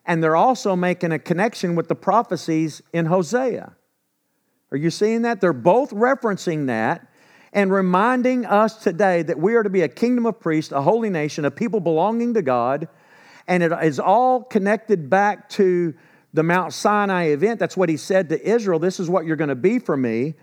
and 0.04 0.20
they're 0.20 0.34
also 0.34 0.74
making 0.74 1.12
a 1.12 1.20
connection 1.20 1.76
with 1.76 1.86
the 1.86 1.94
prophecies 1.94 2.82
in 2.92 3.06
Hosea. 3.06 3.76
Are 4.72 4.76
you 4.76 4.90
seeing 4.90 5.22
that? 5.22 5.40
They're 5.40 5.52
both 5.52 5.92
referencing 5.92 6.66
that 6.66 7.06
and 7.52 7.72
reminding 7.72 8.44
us 8.44 8.76
today 8.76 9.22
that 9.22 9.38
we 9.38 9.54
are 9.54 9.62
to 9.62 9.70
be 9.70 9.82
a 9.82 9.88
kingdom 9.88 10.26
of 10.26 10.38
priests, 10.38 10.72
a 10.72 10.82
holy 10.82 11.10
nation, 11.10 11.44
a 11.44 11.50
people 11.50 11.80
belonging 11.80 12.34
to 12.34 12.42
God. 12.42 12.88
And 13.46 13.62
it 13.62 13.72
is 13.82 13.98
all 13.98 14.42
connected 14.42 15.08
back 15.08 15.48
to 15.50 15.94
the 16.34 16.42
Mount 16.42 16.72
Sinai 16.72 17.28
event. 17.28 17.58
That's 17.58 17.76
what 17.76 17.88
he 17.88 17.96
said 17.96 18.28
to 18.28 18.48
Israel 18.48 18.78
this 18.78 19.00
is 19.00 19.08
what 19.08 19.24
you're 19.24 19.36
going 19.36 19.48
to 19.48 19.54
be 19.54 19.78
for 19.78 19.96
me. 19.96 20.34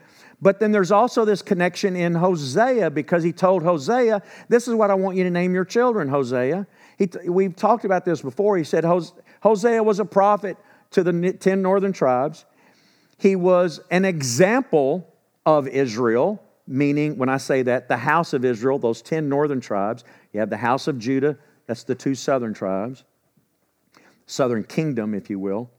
But 0.41 0.59
then 0.59 0.71
there's 0.71 0.91
also 0.91 1.23
this 1.23 1.41
connection 1.41 1.95
in 1.95 2.13
Hosea 2.15 2.91
because 2.91 3.23
he 3.23 3.31
told 3.31 3.63
Hosea, 3.63 4.21
This 4.49 4.67
is 4.67 4.73
what 4.73 4.91
I 4.91 4.93
want 4.93 5.17
you 5.17 5.23
to 5.23 5.29
name 5.29 5.53
your 5.53 5.65
children, 5.65 6.09
Hosea. 6.09 6.67
He, 6.97 7.09
we've 7.27 7.55
talked 7.55 7.85
about 7.85 8.05
this 8.05 8.21
before. 8.21 8.57
He 8.57 8.63
said, 8.63 8.83
Hosea 9.41 9.83
was 9.83 9.99
a 9.99 10.05
prophet 10.05 10.57
to 10.91 11.03
the 11.03 11.33
10 11.33 11.61
northern 11.61 11.93
tribes. 11.93 12.45
He 13.17 13.35
was 13.35 13.79
an 13.91 14.05
example 14.05 15.13
of 15.45 15.67
Israel, 15.67 16.41
meaning, 16.67 17.17
when 17.17 17.29
I 17.29 17.37
say 17.37 17.61
that, 17.63 17.87
the 17.87 17.97
house 17.97 18.33
of 18.33 18.43
Israel, 18.43 18.79
those 18.79 19.01
10 19.01 19.29
northern 19.29 19.61
tribes. 19.61 20.03
You 20.33 20.39
have 20.39 20.49
the 20.49 20.57
house 20.57 20.87
of 20.87 20.99
Judah, 20.99 21.37
that's 21.67 21.83
the 21.83 21.95
two 21.95 22.15
southern 22.15 22.53
tribes, 22.53 23.03
southern 24.25 24.63
kingdom, 24.63 25.13
if 25.13 25.29
you 25.29 25.39
will. 25.39 25.69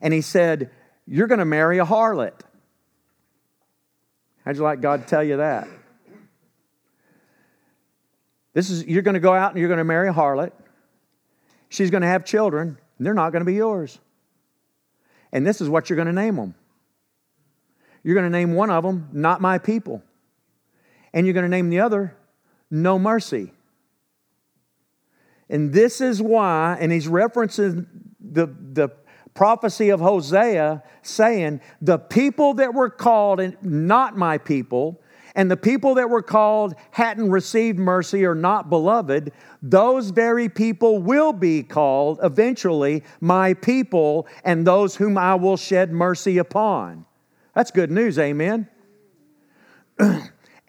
And 0.00 0.12
he 0.12 0.20
said, 0.20 0.70
You're 1.06 1.26
going 1.26 1.38
to 1.38 1.44
marry 1.44 1.78
a 1.78 1.84
harlot. 1.84 2.40
How'd 4.44 4.56
you 4.56 4.62
like 4.62 4.80
God 4.80 5.02
to 5.02 5.06
tell 5.06 5.22
you 5.22 5.36
that? 5.36 5.68
This 8.54 8.70
is, 8.70 8.84
you're 8.84 9.02
going 9.02 9.14
to 9.14 9.20
go 9.20 9.32
out 9.32 9.52
and 9.52 9.58
you're 9.58 9.68
going 9.68 9.78
to 9.78 9.84
marry 9.84 10.08
a 10.08 10.12
harlot. 10.12 10.52
She's 11.68 11.90
going 11.90 12.02
to 12.02 12.08
have 12.08 12.24
children, 12.24 12.76
and 12.98 13.06
they're 13.06 13.14
not 13.14 13.30
going 13.30 13.40
to 13.40 13.46
be 13.46 13.54
yours. 13.54 13.98
And 15.32 15.46
this 15.46 15.62
is 15.62 15.68
what 15.70 15.88
you're 15.88 15.96
going 15.96 16.06
to 16.06 16.12
name 16.12 16.36
them. 16.36 16.54
You're 18.02 18.14
going 18.14 18.30
to 18.30 18.30
name 18.30 18.54
one 18.54 18.70
of 18.70 18.82
them, 18.82 19.08
Not 19.12 19.40
My 19.40 19.58
People. 19.58 20.02
And 21.12 21.26
you're 21.26 21.34
going 21.34 21.44
to 21.44 21.48
name 21.48 21.70
the 21.70 21.80
other, 21.80 22.16
No 22.70 22.98
Mercy. 22.98 23.52
And 25.48 25.72
this 25.72 26.00
is 26.00 26.22
why, 26.22 26.78
and 26.80 26.90
he's 26.90 27.06
referencing 27.06 27.86
the, 28.20 28.46
the 28.46 28.88
prophecy 29.34 29.90
of 29.90 30.00
Hosea 30.00 30.82
saying, 31.02 31.60
The 31.80 31.98
people 31.98 32.54
that 32.54 32.74
were 32.74 32.90
called, 32.90 33.40
and 33.40 33.56
not 33.62 34.16
my 34.16 34.38
people, 34.38 35.00
and 35.34 35.50
the 35.50 35.56
people 35.56 35.94
that 35.94 36.10
were 36.10 36.22
called 36.22 36.74
hadn't 36.90 37.30
received 37.30 37.78
mercy 37.78 38.24
or 38.24 38.34
not 38.34 38.68
beloved, 38.68 39.32
those 39.62 40.10
very 40.10 40.48
people 40.48 40.98
will 40.98 41.32
be 41.32 41.62
called 41.62 42.18
eventually 42.22 43.02
my 43.20 43.54
people 43.54 44.26
and 44.44 44.66
those 44.66 44.96
whom 44.96 45.16
I 45.16 45.34
will 45.34 45.56
shed 45.56 45.90
mercy 45.92 46.38
upon. 46.38 47.06
That's 47.54 47.70
good 47.70 47.90
news, 47.90 48.18
amen. 48.18 48.68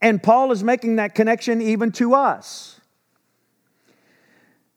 and 0.01 0.21
Paul 0.21 0.51
is 0.51 0.63
making 0.63 0.97
that 0.97 1.15
connection 1.15 1.61
even 1.61 1.91
to 1.93 2.13
us. 2.13 2.79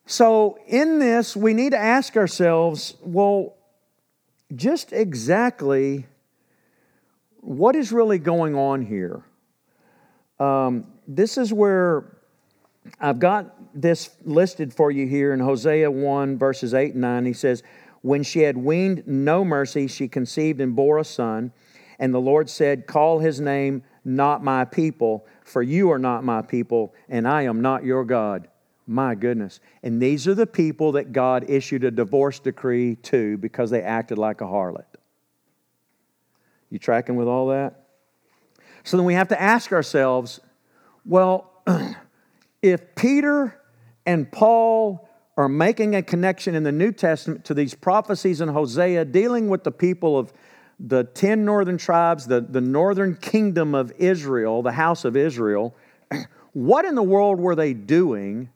So, 0.09 0.59
in 0.69 1.01
this, 1.01 1.35
we 1.35 1.53
need 1.53 1.71
to 1.71 1.79
ask 1.79 2.16
ourselves 2.16 2.95
well, 3.03 3.57
just 4.55 4.92
exactly 4.92 6.07
what 7.47 7.77
is 7.77 7.92
really 7.92 8.19
going 8.19 8.57
on 8.57 8.83
here? 8.83 9.23
Um, 10.40 10.87
this 11.07 11.38
is 11.38 11.53
where 11.53 12.19
I've 13.01 13.21
got 13.21 13.55
this 13.73 14.11
listed 14.25 14.75
for 14.75 14.90
you 14.90 15.07
here 15.07 15.33
in 15.33 15.40
Hosea 15.40 15.90
1, 15.90 16.38
verses 16.38 16.75
8 16.75 16.92
and 16.92 17.03
9. 17.03 17.25
He 17.25 17.33
says, 17.33 17.62
When 18.03 18.23
she 18.23 18.40
had 18.40 18.57
weaned 18.57 19.05
no 19.07 19.45
mercy, 19.45 19.87
she 19.87 20.09
conceived 20.09 20.61
and 20.61 20.75
bore 20.75 20.99
a 20.99 21.05
son. 21.05 21.53
And 21.99 22.13
the 22.13 22.21
Lord 22.21 22.51
said, 22.51 22.87
Call 22.87 23.19
his 23.19 23.41
name 23.41 23.83
not 24.05 24.43
my 24.43 24.65
people, 24.65 25.27
for 25.45 25.63
you 25.63 25.91
are 25.91 25.99
not 25.99 26.25
my 26.25 26.43
people, 26.43 26.95
and 27.09 27.27
I 27.27 27.43
am 27.43 27.61
not 27.61 27.85
your 27.85 28.05
God. 28.05 28.49
My 28.87 29.15
goodness. 29.17 29.59
And 29.83 30.01
these 30.01 30.29
are 30.29 30.35
the 30.35 30.47
people 30.47 30.93
that 30.93 31.13
God 31.13 31.51
issued 31.51 31.83
a 31.83 31.91
divorce 31.91 32.39
decree 32.39 32.95
to 32.97 33.37
because 33.39 33.71
they 33.71 33.83
acted 33.83 34.17
like 34.17 34.41
a 34.41 34.45
harlot. 34.45 34.85
You 36.71 36.79
tracking 36.79 37.17
with 37.17 37.27
all 37.27 37.49
that? 37.49 37.87
So 38.85 38.97
then 38.97 39.07
we 39.07 39.15
have 39.15 39.29
to 39.29 39.41
ask 39.41 39.73
ourselves 39.73 40.41
well, 41.05 41.53
if 42.63 42.95
Peter 42.97 43.61
and 44.05 44.31
Paul 44.31 45.09
are 45.37 45.49
making 45.49 45.95
a 45.95 46.03
connection 46.03 46.55
in 46.55 46.63
the 46.63 46.73
New 46.73 46.91
Testament 46.91 47.45
to 47.45 47.55
these 47.55 47.75
prophecies 47.75 48.41
in 48.41 48.49
Hosea 48.49 49.05
dealing 49.05 49.49
with 49.49 49.65
the 49.65 49.71
people 49.71 50.19
of 50.19 50.33
the 50.79 51.05
10 51.05 51.45
northern 51.45 51.79
tribes, 51.79 52.27
the, 52.27 52.41
the 52.41 52.61
northern 52.61 53.17
kingdom 53.17 53.75
of 53.75 53.93
Israel, 53.99 54.62
the 54.62 54.73
house 54.73 55.05
of 55.05 55.17
Israel, 55.17 55.75
what 56.53 56.85
in 56.85 56.95
the 56.95 57.03
world 57.03 57.41
were 57.41 57.55
they 57.55 57.73
doing 57.73 58.51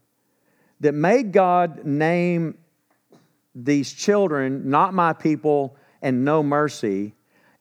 that 0.81 0.95
made 0.95 1.33
God 1.33 1.85
name 1.85 2.59
these 3.55 3.93
children 3.93 4.71
not 4.71 4.95
my 4.95 5.13
people 5.13 5.77
and 6.03 6.25
no 6.25 6.43
mercy, 6.43 7.15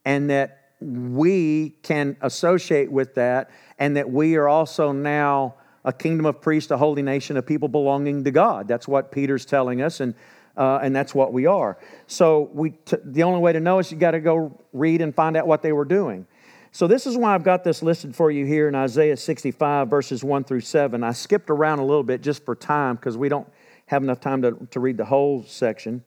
and 0.06 0.30
that 0.30 0.72
we 0.80 1.72
can 1.84 2.16
associate 2.22 2.90
with 2.90 3.16
that, 3.16 3.50
and 3.78 3.98
that 3.98 4.10
we 4.10 4.36
are 4.36 4.48
also 4.48 4.92
now 4.94 5.56
a 5.84 5.92
kingdom 5.92 6.26
of 6.26 6.40
priests, 6.40 6.72
a 6.72 6.78
holy 6.78 7.02
nation, 7.02 7.36
a 7.36 7.42
people 7.42 7.68
belonging 7.68 8.24
to 8.24 8.32
God. 8.32 8.68
That's 8.68 8.88
what 8.88 9.12
Peter's 9.12 9.46
telling 9.46 9.82
us, 9.82 10.00
and 10.00 10.16
uh, 10.60 10.80
and 10.84 10.96
that's 10.96 11.16
what 11.16 11.34
we 11.34 11.46
are. 11.46 11.78
So 12.06 12.52
we 12.54 12.72
t- 12.72 12.98
the 13.04 13.24
only 13.24 13.40
way 13.40 13.54
to 13.54 13.60
know 13.60 13.80
is 13.80 13.92
you 13.92 13.98
got 13.98 14.12
to 14.12 14.20
go 14.20 14.60
read 14.74 15.02
and 15.02 15.16
find 15.16 15.36
out 15.38 15.48
what 15.48 15.62
they 15.62 15.72
were 15.72 15.86
doing. 15.86 16.28
So, 16.72 16.86
this 16.86 17.08
is 17.08 17.18
why 17.18 17.34
I've 17.34 17.44
got 17.44 17.64
this 17.64 17.82
listed 17.82 18.16
for 18.16 18.30
you 18.30 18.46
here 18.46 18.68
in 18.68 18.76
Isaiah 18.76 19.18
65, 19.18 19.88
verses 19.88 20.24
1 20.24 20.44
through 20.44 20.62
7. 20.62 21.04
I 21.04 21.14
skipped 21.14 21.50
around 21.50 21.80
a 21.80 21.84
little 21.84 22.04
bit 22.04 22.22
just 22.22 22.46
for 22.46 22.54
time 22.54 22.96
because 22.96 23.18
we 23.18 23.28
don't 23.28 23.48
have 23.88 24.04
enough 24.04 24.20
time 24.20 24.44
to, 24.44 24.68
to 24.70 24.80
read 24.80 24.96
the 24.96 25.06
whole 25.06 25.44
section. 25.44 26.04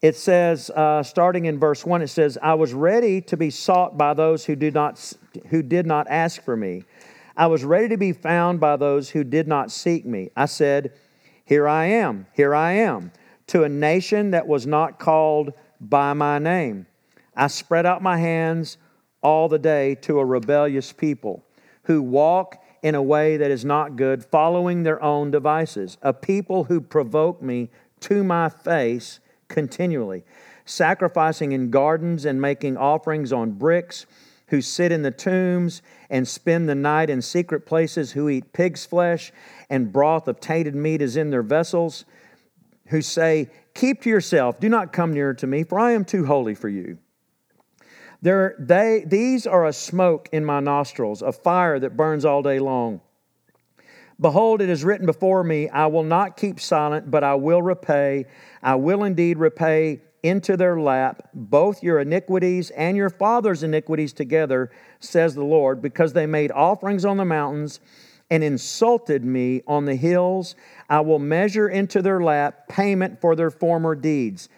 It 0.00 0.16
says, 0.16 0.70
uh, 0.70 1.04
starting 1.04 1.44
in 1.44 1.60
verse 1.60 1.86
1, 1.86 2.02
it 2.02 2.08
says, 2.08 2.36
I 2.42 2.54
was 2.54 2.74
ready 2.74 3.20
to 3.20 3.36
be 3.36 3.50
sought 3.50 3.96
by 3.96 4.12
those 4.14 4.44
who 4.44 4.56
did, 4.56 4.74
not, 4.74 5.14
who 5.50 5.62
did 5.62 5.86
not 5.86 6.08
ask 6.08 6.42
for 6.42 6.56
me. 6.56 6.82
I 7.36 7.46
was 7.46 7.62
ready 7.62 7.90
to 7.90 7.96
be 7.96 8.12
found 8.12 8.58
by 8.58 8.74
those 8.76 9.10
who 9.10 9.22
did 9.22 9.46
not 9.46 9.70
seek 9.70 10.04
me. 10.04 10.30
I 10.36 10.46
said, 10.46 10.92
Here 11.44 11.68
I 11.68 11.86
am, 11.86 12.26
here 12.32 12.54
I 12.54 12.72
am, 12.72 13.12
to 13.48 13.64
a 13.64 13.68
nation 13.68 14.30
that 14.30 14.46
was 14.46 14.66
not 14.66 14.98
called 14.98 15.52
by 15.80 16.12
my 16.12 16.38
name. 16.38 16.86
I 17.34 17.48
spread 17.48 17.86
out 17.86 18.02
my 18.02 18.18
hands 18.18 18.78
all 19.22 19.48
the 19.48 19.58
day 19.58 19.94
to 19.96 20.18
a 20.18 20.24
rebellious 20.24 20.92
people 20.92 21.44
who 21.84 22.02
walk 22.02 22.62
in 22.82 22.94
a 22.94 23.02
way 23.02 23.36
that 23.36 23.50
is 23.50 23.64
not 23.64 23.96
good, 23.96 24.24
following 24.24 24.82
their 24.82 25.02
own 25.02 25.30
devices, 25.30 25.96
a 26.02 26.12
people 26.12 26.64
who 26.64 26.80
provoke 26.80 27.40
me 27.40 27.70
to 28.00 28.24
my 28.24 28.48
face 28.48 29.20
continually, 29.48 30.24
sacrificing 30.64 31.52
in 31.52 31.70
gardens 31.70 32.24
and 32.24 32.40
making 32.40 32.76
offerings 32.76 33.32
on 33.32 33.52
bricks, 33.52 34.06
who 34.48 34.60
sit 34.60 34.92
in 34.92 35.02
the 35.02 35.10
tombs 35.10 35.80
and 36.10 36.28
spend 36.28 36.68
the 36.68 36.74
night 36.74 37.08
in 37.08 37.22
secret 37.22 37.64
places, 37.64 38.12
who 38.12 38.28
eat 38.28 38.52
pig's 38.52 38.84
flesh 38.84 39.32
and 39.72 39.90
broth 39.90 40.28
of 40.28 40.38
tainted 40.38 40.74
meat 40.74 41.00
is 41.00 41.16
in 41.16 41.30
their 41.30 41.42
vessels, 41.42 42.04
who 42.88 43.00
say, 43.00 43.48
Keep 43.74 44.02
to 44.02 44.10
yourself, 44.10 44.60
do 44.60 44.68
not 44.68 44.92
come 44.92 45.14
near 45.14 45.32
to 45.32 45.46
me, 45.46 45.64
for 45.64 45.80
I 45.80 45.92
am 45.92 46.04
too 46.04 46.26
holy 46.26 46.54
for 46.54 46.68
you. 46.68 46.98
There, 48.20 48.54
they, 48.58 49.02
these 49.06 49.46
are 49.46 49.66
a 49.66 49.72
smoke 49.72 50.28
in 50.30 50.44
my 50.44 50.60
nostrils, 50.60 51.22
a 51.22 51.32
fire 51.32 51.78
that 51.80 51.96
burns 51.96 52.26
all 52.26 52.42
day 52.42 52.58
long. 52.58 53.00
Behold, 54.20 54.60
it 54.60 54.68
is 54.68 54.84
written 54.84 55.06
before 55.06 55.42
me, 55.42 55.70
I 55.70 55.86
will 55.86 56.04
not 56.04 56.36
keep 56.36 56.60
silent, 56.60 57.10
but 57.10 57.24
I 57.24 57.34
will 57.34 57.62
repay. 57.62 58.26
I 58.62 58.74
will 58.74 59.04
indeed 59.04 59.38
repay 59.38 60.02
into 60.22 60.58
their 60.58 60.78
lap 60.78 61.30
both 61.32 61.82
your 61.82 61.98
iniquities 61.98 62.68
and 62.70 62.94
your 62.94 63.10
father's 63.10 63.62
iniquities 63.62 64.12
together, 64.12 64.70
says 65.00 65.34
the 65.34 65.42
Lord, 65.42 65.80
because 65.80 66.12
they 66.12 66.26
made 66.26 66.52
offerings 66.52 67.06
on 67.06 67.16
the 67.16 67.24
mountains 67.24 67.80
and 68.32 68.42
insulted 68.42 69.22
me 69.22 69.60
on 69.66 69.84
the 69.84 69.94
hills. 69.94 70.56
I 70.88 71.00
will 71.00 71.18
measure 71.18 71.68
into 71.68 72.00
their 72.00 72.22
lap 72.22 72.66
payment 72.66 73.20
for 73.20 73.36
their 73.36 73.50
former 73.50 73.94
deeds. 73.94 74.48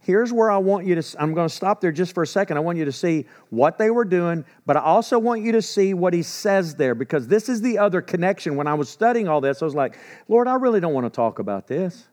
Here's 0.00 0.32
where 0.32 0.50
I 0.50 0.58
want 0.58 0.84
you 0.84 1.00
to, 1.00 1.22
I'm 1.22 1.32
going 1.32 1.48
to 1.48 1.54
stop 1.54 1.80
there 1.80 1.92
just 1.92 2.12
for 2.12 2.24
a 2.24 2.26
second. 2.26 2.56
I 2.56 2.60
want 2.60 2.78
you 2.78 2.86
to 2.86 2.92
see 2.92 3.26
what 3.50 3.78
they 3.78 3.88
were 3.92 4.04
doing, 4.04 4.44
but 4.66 4.76
I 4.76 4.80
also 4.80 5.16
want 5.16 5.42
you 5.42 5.52
to 5.52 5.62
see 5.62 5.94
what 5.94 6.12
he 6.12 6.24
says 6.24 6.74
there 6.74 6.96
because 6.96 7.28
this 7.28 7.48
is 7.48 7.60
the 7.60 7.78
other 7.78 8.02
connection. 8.02 8.56
When 8.56 8.66
I 8.66 8.74
was 8.74 8.88
studying 8.88 9.28
all 9.28 9.40
this, 9.40 9.62
I 9.62 9.64
was 9.64 9.76
like, 9.76 9.96
Lord, 10.26 10.48
I 10.48 10.54
really 10.54 10.80
don't 10.80 10.92
want 10.94 11.06
to 11.06 11.10
talk 11.10 11.38
about 11.38 11.68
this. 11.68 12.08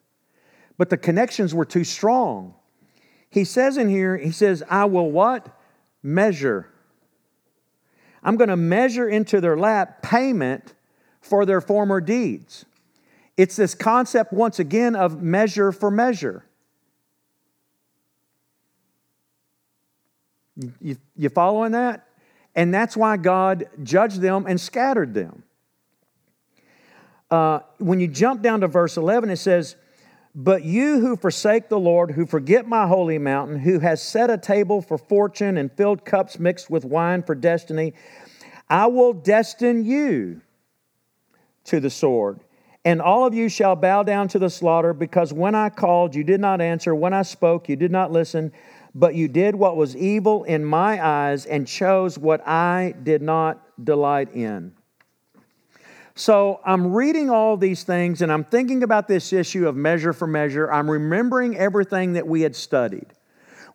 But 0.78 0.92
the 0.92 0.98
connections 0.98 1.52
were 1.52 1.66
too 1.66 1.84
strong. 1.84 2.54
He 3.32 3.44
says 3.44 3.78
in 3.78 3.90
here, 3.90 4.16
he 4.18 4.30
says, 4.30 4.62
I 4.70 4.86
will 4.86 5.10
what? 5.10 5.50
Measure. 6.04 6.70
I'm 8.22 8.36
going 8.36 8.50
to 8.50 8.58
measure 8.58 9.10
into 9.10 9.42
their 9.42 9.58
lap 9.58 10.04
payment 10.04 10.76
for 11.28 11.46
their 11.46 11.62
former 11.62 12.02
deeds. 12.02 12.66
It's 13.38 13.56
this 13.56 13.76
concept, 13.76 14.34
once 14.34 14.58
again, 14.58 14.96
of 14.96 15.22
measure 15.22 15.72
for 15.72 15.92
measure. 15.92 16.44
You, 20.82 20.98
you 21.16 21.30
following 21.30 21.74
that? 21.74 22.08
And 22.56 22.74
that's 22.74 22.98
why 22.98 23.18
God 23.18 23.68
judged 23.84 24.22
them 24.22 24.46
and 24.48 24.60
scattered 24.60 25.14
them. 25.14 25.44
Uh, 27.30 27.60
when 27.78 28.00
you 28.00 28.08
jump 28.08 28.42
down 28.42 28.62
to 28.62 28.68
verse 28.68 28.98
11, 28.98 29.30
it 29.30 29.36
says, 29.36 29.76
But 30.34 30.64
you 30.64 31.00
who 31.00 31.16
forsake 31.16 31.70
the 31.70 31.80
Lord, 31.80 32.12
who 32.12 32.26
forget 32.26 32.68
my 32.68 32.88
holy 32.88 33.20
mountain, 33.20 33.60
who 33.60 33.80
has 33.80 34.02
set 34.02 34.32
a 34.32 34.38
table 34.38 34.82
for 34.82 34.98
fortune 34.98 35.58
and 35.58 35.72
filled 35.72 36.06
cups 36.06 36.40
mixed 36.40 36.72
with 36.72 36.86
wine 36.86 37.22
for 37.22 37.36
destiny, 37.36 37.94
I 38.68 38.88
will 38.88 39.14
destine 39.14 39.86
you 39.86 40.42
to 41.68 41.80
the 41.80 41.90
sword. 41.90 42.40
And 42.84 43.02
all 43.02 43.26
of 43.26 43.34
you 43.34 43.50
shall 43.50 43.76
bow 43.76 44.04
down 44.04 44.28
to 44.30 44.40
the 44.40 44.50
slaughter, 44.50 44.94
because 44.94 45.34
when 45.34 45.56
I 45.56 45.70
called, 45.70 46.16
you 46.16 46.24
did 46.24 46.40
not 46.40 46.62
answer. 46.62 46.96
When 46.96 47.14
I 47.14 47.22
spoke, 47.22 47.70
you 47.70 47.76
did 47.76 47.92
not 47.92 48.12
listen 48.12 48.52
but 48.98 49.14
you 49.14 49.28
did 49.28 49.54
what 49.54 49.78
was 49.78 49.96
evil 49.96 50.44
in 50.46 50.66
my 50.66 51.06
eyes 51.06 51.46
and 51.46 51.68
chose 51.68 52.18
what 52.18 52.46
I 52.48 52.96
did 53.04 53.22
not 53.22 53.64
delight 53.84 54.34
in. 54.34 54.74
So 56.16 56.60
I'm 56.66 56.94
reading 56.94 57.30
all 57.30 57.58
these 57.58 57.84
things 57.84 58.24
and 58.24 58.32
I'm 58.32 58.44
thinking 58.44 58.82
about 58.82 59.08
this 59.08 59.32
issue 59.32 59.68
of 59.68 59.76
measure 59.76 60.14
for 60.14 60.26
measure. 60.26 60.72
I'm 60.72 60.90
remembering 60.90 61.56
everything 61.56 62.14
that 62.14 62.28
we 62.28 62.42
had 62.42 62.56
studied. 62.56 63.06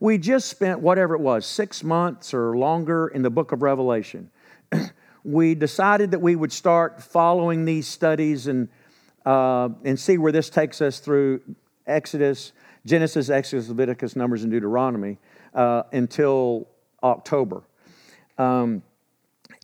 We 0.01 0.19
just 0.19 0.49
spent 0.49 0.81
whatever 0.81 1.15
it 1.15 1.21
was, 1.21 1.47
six 1.47 1.85
months 1.85 2.35
or 2.35 2.57
longer 2.57 3.07
in 3.07 3.23
the 3.23 3.31
book 3.31 3.53
of 3.53 3.63
Revelation. 3.63 4.29
we 5.25 5.55
decided 5.55 6.11
that 6.11 6.21
we 6.21 6.37
would 6.37 6.53
start 6.53 7.03
following 7.03 7.65
these 7.65 7.87
studies 7.87 8.47
and, 8.47 8.69
uh, 9.25 9.69
and 9.85 9.99
see 9.99 10.19
where 10.19 10.33
this 10.33 10.51
takes 10.51 10.81
us 10.81 10.99
through 10.99 11.41
Exodus, 11.87 12.53
Genesis, 12.85 13.31
Exodus, 13.31 13.69
Leviticus, 13.69 14.17
Numbers, 14.17 14.43
and 14.43 14.53
Deuteronomy 14.53 15.19
uh, 15.55 15.85
until 15.93 16.69
October. 17.03 17.63
Um, 18.39 18.83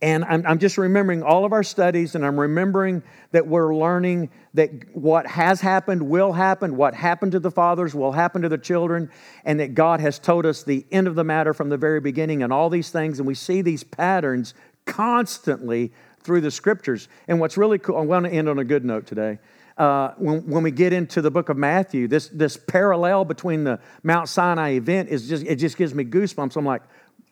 And 0.01 0.23
I'm, 0.23 0.45
I'm, 0.47 0.59
just 0.59 0.77
remembering 0.77 1.23
all 1.23 1.43
of 1.43 1.51
our 1.51 1.63
studies, 1.63 2.15
and 2.15 2.25
I'm 2.25 2.39
remembering 2.39 3.03
that 3.31 3.45
we're 3.45 3.75
learning 3.75 4.29
that 4.53 4.69
what 4.95 5.27
has 5.27 5.59
happened 5.59 6.01
will 6.01 6.31
happen, 6.31 6.77
what 6.77 6.93
happened 6.93 7.33
to 7.33 7.39
the 7.39 7.51
fathers 7.51 7.93
will 7.93 8.13
happen 8.13 8.41
to 8.43 8.49
the 8.49 8.57
children, 8.57 9.09
and 9.43 9.59
that 9.59 9.75
God 9.75 9.99
has 9.99 10.17
told 10.17 10.45
us 10.45 10.63
the 10.63 10.85
end 10.89 11.07
of 11.07 11.15
the 11.15 11.25
matter 11.25 11.53
from 11.53 11.67
the 11.67 11.77
very 11.77 11.99
beginning, 11.99 12.43
and 12.43 12.53
all 12.53 12.69
these 12.69 12.91
things. 12.91 13.19
And 13.19 13.27
we 13.27 13.35
see 13.35 13.61
these 13.61 13.83
patterns 13.83 14.53
constantly 14.91 15.91
through 16.21 16.41
the 16.41 16.51
scriptures. 16.51 17.07
And 17.27 17.39
what's 17.39 17.57
really 17.57 17.79
cool, 17.79 17.97
I 17.97 18.01
want 18.01 18.25
to 18.25 18.31
end 18.31 18.49
on 18.49 18.59
a 18.59 18.63
good 18.63 18.85
note 18.85 19.07
today. 19.07 19.39
Uh, 19.77 20.13
when, 20.17 20.45
when 20.47 20.63
we 20.63 20.71
get 20.71 20.91
into 20.91 21.21
the 21.21 21.31
book 21.31 21.49
of 21.49 21.55
Matthew, 21.55 22.07
this, 22.07 22.27
this 22.29 22.57
parallel 22.57 23.23
between 23.23 23.63
the 23.63 23.79
Mount 24.03 24.27
Sinai 24.27 24.71
event 24.71 25.09
is 25.09 25.29
just, 25.29 25.45
it 25.45 25.55
just 25.55 25.77
gives 25.77 25.93
me 25.93 26.03
goosebumps. 26.03 26.57
I'm 26.57 26.65
like, 26.65 26.81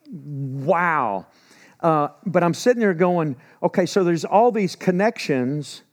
wow 0.10 1.26
uh, 1.80 2.10
but 2.26 2.43
I'm 2.43 2.54
sitting 2.54 2.80
there 2.80 2.93
going, 2.93 3.36
okay, 3.62 3.86
so 3.86 4.04
there's 4.04 4.26
all 4.26 4.52
these 4.52 4.76
connections, 4.76 5.84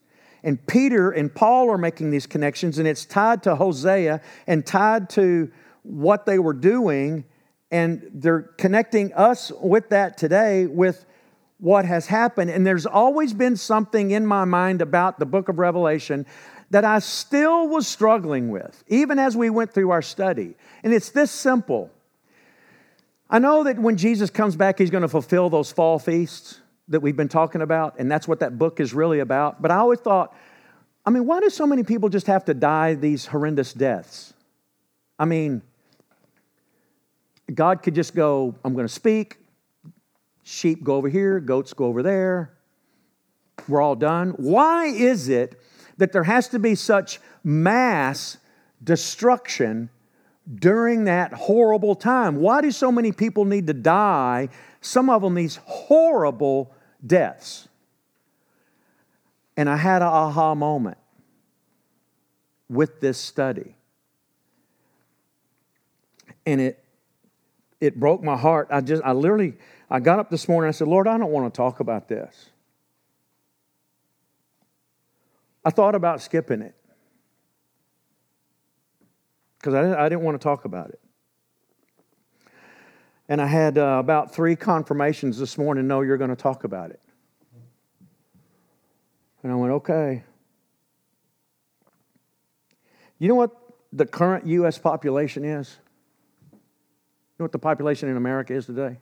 and 0.42 0.64
Peter 0.66 1.10
and 1.10 1.34
Paul 1.34 1.70
are 1.70 1.78
making 1.78 2.10
these 2.10 2.26
connections, 2.26 2.78
and 2.78 2.88
it's 2.88 3.04
tied 3.04 3.42
to 3.44 3.56
Hosea 3.56 4.20
and 4.46 4.64
tied 4.64 5.10
to 5.10 5.50
what 5.82 6.24
they 6.26 6.38
were 6.38 6.54
doing, 6.54 7.24
and 7.70 8.08
they're 8.14 8.42
connecting 8.42 9.12
us 9.12 9.52
with 9.60 9.90
that 9.90 10.16
today 10.16 10.66
with 10.66 11.04
what 11.58 11.84
has 11.84 12.06
happened. 12.06 12.50
And 12.50 12.66
there's 12.66 12.86
always 12.86 13.32
been 13.32 13.56
something 13.56 14.10
in 14.10 14.26
my 14.26 14.44
mind 14.44 14.82
about 14.82 15.18
the 15.18 15.26
book 15.26 15.48
of 15.48 15.58
Revelation 15.58 16.26
that 16.70 16.84
I 16.84 16.98
still 16.98 17.68
was 17.68 17.86
struggling 17.86 18.50
with, 18.50 18.82
even 18.88 19.18
as 19.18 19.36
we 19.36 19.50
went 19.50 19.72
through 19.72 19.90
our 19.90 20.02
study. 20.02 20.56
And 20.82 20.92
it's 20.92 21.10
this 21.10 21.30
simple 21.30 21.90
I 23.30 23.38
know 23.38 23.64
that 23.64 23.78
when 23.78 23.96
Jesus 23.96 24.30
comes 24.30 24.54
back, 24.54 24.78
he's 24.78 24.90
going 24.90 25.02
to 25.02 25.08
fulfill 25.08 25.50
those 25.50 25.72
fall 25.72 25.98
feasts 25.98 26.60
that 26.88 27.00
we've 27.00 27.16
been 27.16 27.28
talking 27.28 27.62
about, 27.62 27.98
and 27.98 28.10
that's 28.10 28.28
what 28.28 28.40
that 28.40 28.58
book 28.58 28.80
is 28.80 28.92
really 28.92 29.20
about. 29.20 29.62
But 29.62 29.70
I 29.70 29.76
always 29.76 30.00
thought, 30.00 30.36
I 31.06 31.10
mean, 31.10 31.26
why 31.26 31.40
do 31.40 31.50
so 31.50 31.66
many 31.66 31.82
people 31.82 32.08
just 32.08 32.26
have 32.26 32.44
to 32.44 32.54
die 32.54 32.94
these 32.94 33.26
horrendous 33.26 33.72
deaths? 33.72 34.34
I 35.18 35.24
mean, 35.24 35.62
God 37.52 37.82
could 37.82 37.94
just 37.94 38.14
go, 38.14 38.54
I'm 38.64 38.74
going 38.74 38.86
to 38.86 38.92
speak, 38.92 39.38
sheep 40.44 40.84
go 40.84 40.94
over 40.94 41.08
here, 41.08 41.40
goats 41.40 41.72
go 41.72 41.86
over 41.86 42.02
there, 42.02 42.52
we're 43.66 43.80
all 43.80 43.96
done. 43.96 44.30
Why 44.30 44.86
is 44.86 45.28
it 45.28 45.60
that 45.96 46.12
there 46.12 46.24
has 46.24 46.48
to 46.48 46.58
be 46.58 46.74
such 46.74 47.20
mass 47.42 48.36
destruction 48.82 49.90
during 50.52 51.04
that 51.04 51.32
horrible 51.32 51.94
time. 51.94 52.36
Why 52.36 52.60
do 52.60 52.70
so 52.70 52.92
many 52.92 53.12
people 53.12 53.44
need 53.44 53.66
to 53.68 53.72
die? 53.72 54.50
Some 54.80 55.08
of 55.08 55.22
them 55.22 55.34
these 55.34 55.56
horrible 55.64 56.74
deaths. 57.04 57.68
And 59.56 59.68
I 59.68 59.76
had 59.76 60.02
an 60.02 60.08
aha 60.08 60.54
moment 60.54 60.98
with 62.68 63.00
this 63.00 63.18
study. 63.18 63.76
And 66.44 66.60
it 66.60 66.80
it 67.80 67.98
broke 67.98 68.22
my 68.22 68.36
heart. 68.36 68.68
I 68.70 68.80
just 68.80 69.02
I 69.04 69.12
literally 69.12 69.54
I 69.94 70.00
got 70.00 70.18
up 70.18 70.28
this 70.28 70.48
morning 70.48 70.66
and 70.66 70.74
I 70.74 70.76
said, 70.76 70.88
"Lord, 70.88 71.06
I 71.06 71.16
don't 71.16 71.30
want 71.30 71.54
to 71.54 71.56
talk 71.56 71.78
about 71.78 72.08
this." 72.08 72.50
I 75.64 75.70
thought 75.70 75.94
about 75.94 76.20
skipping 76.20 76.62
it 76.62 76.74
because 79.56 79.72
I 79.72 79.82
didn't, 79.82 79.96
I 79.96 80.08
didn't 80.08 80.24
want 80.24 80.34
to 80.40 80.42
talk 80.42 80.64
about 80.64 80.88
it. 80.90 80.98
And 83.28 83.40
I 83.40 83.46
had 83.46 83.78
uh, 83.78 83.98
about 84.00 84.34
three 84.34 84.56
confirmations 84.56 85.38
this 85.38 85.56
morning 85.56 85.86
no, 85.86 86.00
you're 86.00 86.16
going 86.16 86.30
to 86.30 86.34
talk 86.34 86.64
about 86.64 86.90
it. 86.90 87.00
And 89.44 89.52
I 89.52 89.54
went, 89.54 89.74
okay. 89.74 90.24
You 93.20 93.28
know 93.28 93.36
what 93.36 93.52
the 93.92 94.06
current 94.06 94.44
U.S. 94.48 94.76
population 94.76 95.44
is? 95.44 95.78
You 96.50 96.58
know 97.38 97.44
what 97.44 97.52
the 97.52 97.60
population 97.60 98.08
in 98.08 98.16
America 98.16 98.54
is 98.54 98.66
today? 98.66 98.98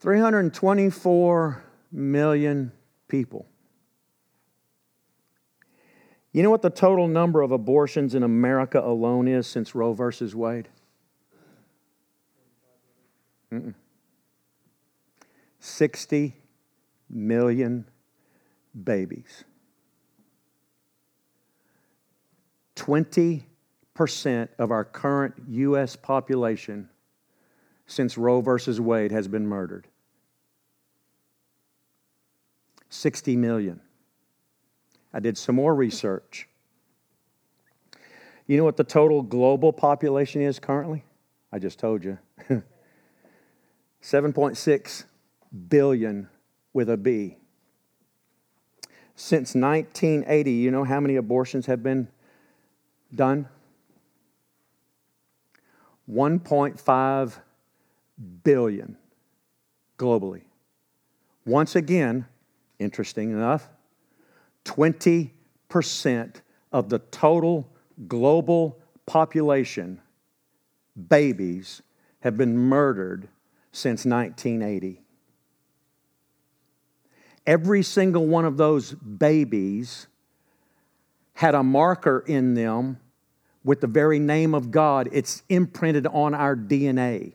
324 0.00 1.62
million 1.92 2.72
people. 3.08 3.46
You 6.32 6.42
know 6.42 6.50
what 6.50 6.62
the 6.62 6.70
total 6.70 7.06
number 7.08 7.42
of 7.42 7.50
abortions 7.50 8.14
in 8.14 8.22
America 8.22 8.80
alone 8.80 9.28
is 9.28 9.46
since 9.46 9.74
Roe 9.74 9.92
versus 9.92 10.34
Wade? 10.34 10.68
Mm-mm. 13.52 13.74
60 15.58 16.34
million 17.10 17.84
babies. 18.84 19.44
20% 22.76 23.42
of 24.58 24.70
our 24.70 24.84
current 24.84 25.34
U.S. 25.48 25.96
population 25.96 26.88
since 27.86 28.16
Roe 28.16 28.40
versus 28.40 28.80
Wade 28.80 29.10
has 29.10 29.28
been 29.28 29.46
murdered. 29.46 29.88
60 32.90 33.36
million. 33.36 33.80
I 35.12 35.20
did 35.20 35.38
some 35.38 35.56
more 35.56 35.74
research. 35.74 36.48
You 38.46 38.56
know 38.56 38.64
what 38.64 38.76
the 38.76 38.84
total 38.84 39.22
global 39.22 39.72
population 39.72 40.42
is 40.42 40.58
currently? 40.58 41.04
I 41.52 41.58
just 41.58 41.78
told 41.78 42.04
you. 42.04 42.18
7.6 44.02 45.04
billion 45.68 46.28
with 46.72 46.90
a 46.90 46.96
B. 46.96 47.36
Since 49.14 49.54
1980, 49.54 50.50
you 50.50 50.70
know 50.70 50.84
how 50.84 51.00
many 51.00 51.16
abortions 51.16 51.66
have 51.66 51.82
been 51.82 52.08
done? 53.14 53.48
1.5 56.10 57.32
billion 58.42 58.96
globally. 59.98 60.42
Once 61.44 61.76
again, 61.76 62.26
interesting 62.80 63.30
enough, 63.30 63.68
20% 64.64 65.30
of 66.72 66.88
the 66.88 66.98
total 66.98 67.72
global 68.08 68.78
population, 69.06 70.00
babies, 71.08 71.82
have 72.20 72.36
been 72.36 72.56
murdered 72.56 73.28
since 73.72 74.04
1980. 74.04 75.02
Every 77.46 77.82
single 77.82 78.26
one 78.26 78.44
of 78.44 78.56
those 78.56 78.92
babies 78.92 80.06
had 81.34 81.54
a 81.54 81.62
marker 81.62 82.22
in 82.26 82.54
them 82.54 82.98
with 83.64 83.80
the 83.80 83.86
very 83.86 84.18
name 84.18 84.54
of 84.54 84.70
God. 84.70 85.08
It's 85.12 85.42
imprinted 85.48 86.06
on 86.06 86.34
our 86.34 86.54
DNA. 86.56 87.32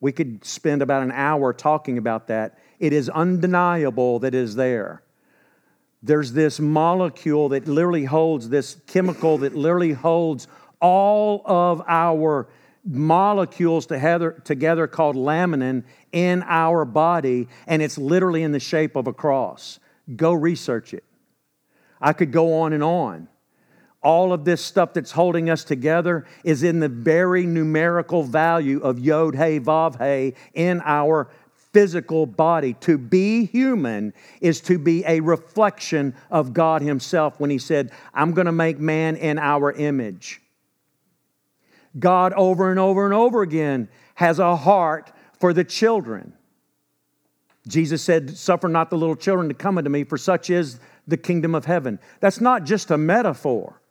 We 0.00 0.12
could 0.12 0.44
spend 0.44 0.82
about 0.82 1.02
an 1.02 1.12
hour 1.12 1.52
talking 1.52 1.98
about 1.98 2.28
that. 2.28 2.58
It 2.78 2.92
is 2.92 3.08
undeniable 3.08 4.18
that 4.20 4.34
it 4.34 4.38
is 4.38 4.54
there 4.56 5.02
there's 6.06 6.32
this 6.32 6.60
molecule 6.60 7.48
that 7.50 7.66
literally 7.66 8.04
holds 8.04 8.48
this 8.48 8.76
chemical 8.86 9.38
that 9.38 9.54
literally 9.54 9.92
holds 9.92 10.46
all 10.80 11.42
of 11.44 11.82
our 11.88 12.48
molecules 12.84 13.86
together, 13.86 14.40
together 14.44 14.86
called 14.86 15.16
laminin 15.16 15.82
in 16.12 16.44
our 16.46 16.84
body, 16.84 17.48
and 17.66 17.82
it's 17.82 17.98
literally 17.98 18.44
in 18.44 18.52
the 18.52 18.60
shape 18.60 18.94
of 18.94 19.08
a 19.08 19.12
cross. 19.12 19.80
Go 20.14 20.32
research 20.32 20.94
it. 20.94 21.02
I 22.00 22.12
could 22.12 22.30
go 22.30 22.60
on 22.60 22.72
and 22.72 22.84
on. 22.84 23.28
All 24.02 24.32
of 24.32 24.44
this 24.44 24.60
stuff 24.64 24.92
that's 24.92 25.10
holding 25.10 25.50
us 25.50 25.64
together 25.64 26.26
is 26.44 26.62
in 26.62 26.78
the 26.78 26.88
very 26.88 27.44
numerical 27.44 28.22
value 28.22 28.78
of 28.80 29.00
Yod 29.00 29.34
Hey 29.34 29.58
Vav 29.58 29.98
Hey 29.98 30.34
in 30.54 30.80
our 30.84 31.28
physical 31.76 32.24
body. 32.24 32.72
To 32.80 32.96
be 32.96 33.44
human 33.44 34.14
is 34.40 34.62
to 34.62 34.78
be 34.78 35.04
a 35.06 35.20
reflection 35.20 36.14
of 36.30 36.54
God 36.54 36.80
Himself 36.80 37.38
when 37.38 37.50
He 37.50 37.58
said, 37.58 37.92
I'm 38.14 38.32
going 38.32 38.46
to 38.46 38.52
make 38.52 38.78
man 38.78 39.14
in 39.16 39.38
our 39.38 39.72
image. 39.72 40.40
God, 41.98 42.32
over 42.32 42.70
and 42.70 42.80
over 42.80 43.04
and 43.04 43.12
over 43.12 43.42
again, 43.42 43.90
has 44.14 44.38
a 44.38 44.56
heart 44.56 45.12
for 45.38 45.52
the 45.52 45.64
children. 45.64 46.32
Jesus 47.68 48.02
said, 48.02 48.38
Suffer 48.38 48.68
not 48.68 48.88
the 48.88 48.96
little 48.96 49.14
children 49.14 49.48
to 49.48 49.54
come 49.54 49.76
unto 49.76 49.90
me, 49.90 50.04
for 50.04 50.16
such 50.16 50.48
is 50.48 50.80
the 51.06 51.18
kingdom 51.18 51.54
of 51.54 51.66
heaven. 51.66 51.98
That's 52.20 52.40
not 52.40 52.64
just 52.64 52.90
a 52.90 52.96
metaphor. 52.96 53.82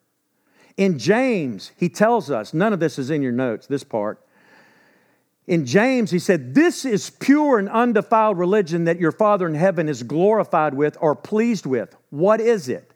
In 0.75 0.97
James, 0.97 1.71
he 1.77 1.89
tells 1.89 2.31
us, 2.31 2.51
none 2.51 2.73
of 2.73 2.79
this 2.79 2.97
is 2.97 3.11
in 3.11 3.21
your 3.21 3.31
notes, 3.31 3.67
this 3.67 3.83
part. 3.83 4.24
In 5.47 5.65
James, 5.65 6.09
he 6.09 6.19
said, 6.19 6.55
This 6.55 6.85
is 6.85 7.11
pure 7.11 7.59
and 7.59 7.69
undefiled 7.69 8.37
religion 8.37 8.85
that 8.85 8.99
your 8.99 9.11
Father 9.11 9.47
in 9.47 9.53
heaven 9.53 9.87
is 9.87 10.01
glorified 10.01 10.73
with 10.73 10.97
or 10.99 11.15
pleased 11.15 11.65
with. 11.65 11.95
What 12.09 12.41
is 12.41 12.67
it? 12.67 12.91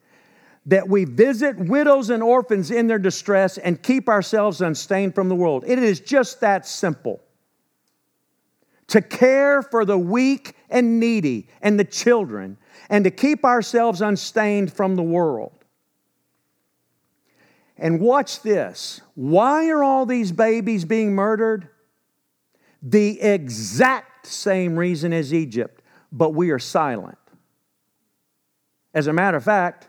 That 0.66 0.90
we 0.90 1.06
visit 1.06 1.60
widows 1.60 2.10
and 2.10 2.24
orphans 2.24 2.72
in 2.72 2.88
their 2.88 3.00
distress 3.00 3.58
and 3.58 3.82
keep 3.82 4.10
ourselves 4.10 4.62
unstained 4.62 5.14
from 5.16 5.30
the 5.30 5.36
world. 5.36 5.64
It 5.68 5.80
is 5.80 6.00
just 6.00 6.42
that 6.42 6.66
simple. 6.66 7.22
to 8.88 9.02
care 9.02 9.62
for 9.62 9.86
the 9.86 9.98
weak 9.98 10.56
and 10.70 11.00
needy 11.00 11.48
and 11.62 11.80
the 11.80 11.84
children, 11.84 12.58
and 12.90 13.04
to 13.04 13.12
keep 13.12 13.46
ourselves 13.46 14.02
unstained 14.02 14.74
from 14.74 14.96
the 14.96 15.04
world. 15.04 15.54
And 17.78 18.02
watch 18.02 18.42
this. 18.42 19.02
Why 19.14 19.70
are 19.70 19.84
all 19.84 20.08
these 20.08 20.32
babies 20.32 20.86
being 20.86 21.14
murdered? 21.14 21.70
The 22.82 23.20
exact 23.20 24.28
same 24.28 24.78
reason 24.78 25.12
as 25.14 25.34
Egypt, 25.34 25.82
but 26.12 26.30
we 26.32 26.52
are 26.52 26.60
silent. 26.60 27.18
As 28.94 29.08
a 29.08 29.14
matter 29.14 29.38
of 29.38 29.44
fact, 29.44 29.88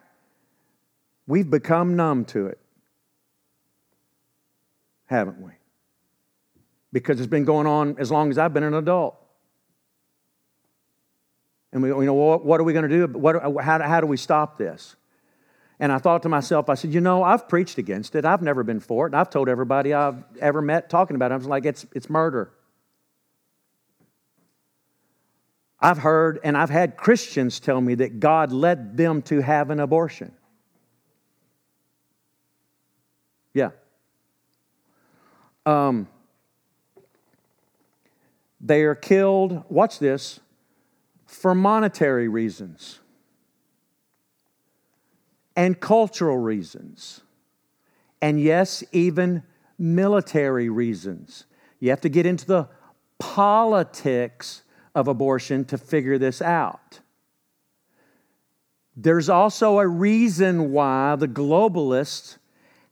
we've 1.26 1.48
become 1.48 1.96
numb 1.96 2.24
to 2.26 2.46
it, 2.46 2.58
haven't 5.06 5.40
we? 5.40 5.52
Because 6.92 7.20
it's 7.20 7.30
been 7.30 7.44
going 7.44 7.66
on 7.66 7.96
as 7.98 8.10
long 8.10 8.30
as 8.30 8.38
I've 8.38 8.52
been 8.52 8.64
an 8.64 8.74
adult. 8.74 9.16
And 11.72 11.82
we, 11.82 11.88
you 11.90 12.04
know, 12.04 12.14
what, 12.14 12.60
are 12.60 12.64
we 12.64 12.72
going 12.72 12.88
to 12.88 13.06
do? 13.06 13.18
What, 13.18 13.62
how, 13.62 13.80
how 13.80 14.00
do 14.00 14.06
we 14.06 14.16
stop 14.16 14.58
this? 14.58 14.96
And 15.78 15.92
I 15.92 15.98
thought 15.98 16.24
to 16.24 16.28
myself, 16.28 16.68
I 16.68 16.74
said, 16.74 16.92
you 16.92 17.00
know, 17.00 17.22
I've 17.22 17.48
preached 17.48 17.78
against 17.78 18.14
it. 18.16 18.24
I've 18.24 18.42
never 18.42 18.62
been 18.64 18.80
for 18.80 19.06
it. 19.06 19.10
And 19.10 19.16
I've 19.16 19.30
told 19.30 19.48
everybody 19.48 19.94
I've 19.94 20.22
ever 20.40 20.60
met 20.60 20.90
talking 20.90 21.16
about 21.16 21.30
it. 21.30 21.34
I 21.34 21.36
was 21.38 21.46
like, 21.46 21.64
it's, 21.64 21.86
it's 21.94 22.10
murder. 22.10 22.52
I've 25.80 25.98
heard 25.98 26.38
and 26.44 26.56
I've 26.56 26.70
had 26.70 26.96
Christians 26.96 27.58
tell 27.58 27.80
me 27.80 27.94
that 27.96 28.20
God 28.20 28.52
led 28.52 28.96
them 28.96 29.22
to 29.22 29.40
have 29.40 29.70
an 29.70 29.80
abortion. 29.80 30.32
Yeah. 33.54 33.70
Um, 35.64 36.08
they 38.60 38.82
are 38.82 38.94
killed, 38.94 39.64
watch 39.68 39.98
this, 39.98 40.40
for 41.26 41.54
monetary 41.54 42.28
reasons 42.28 42.98
and 45.56 45.78
cultural 45.80 46.38
reasons, 46.38 47.22
and 48.22 48.40
yes, 48.40 48.84
even 48.92 49.42
military 49.78 50.68
reasons. 50.68 51.46
You 51.78 51.90
have 51.90 52.00
to 52.02 52.08
get 52.08 52.26
into 52.26 52.46
the 52.46 52.68
politics 53.18 54.62
of 54.94 55.08
abortion 55.08 55.64
to 55.66 55.78
figure 55.78 56.18
this 56.18 56.42
out. 56.42 57.00
There's 58.96 59.28
also 59.28 59.78
a 59.78 59.86
reason 59.86 60.72
why 60.72 61.16
the 61.16 61.28
globalists 61.28 62.36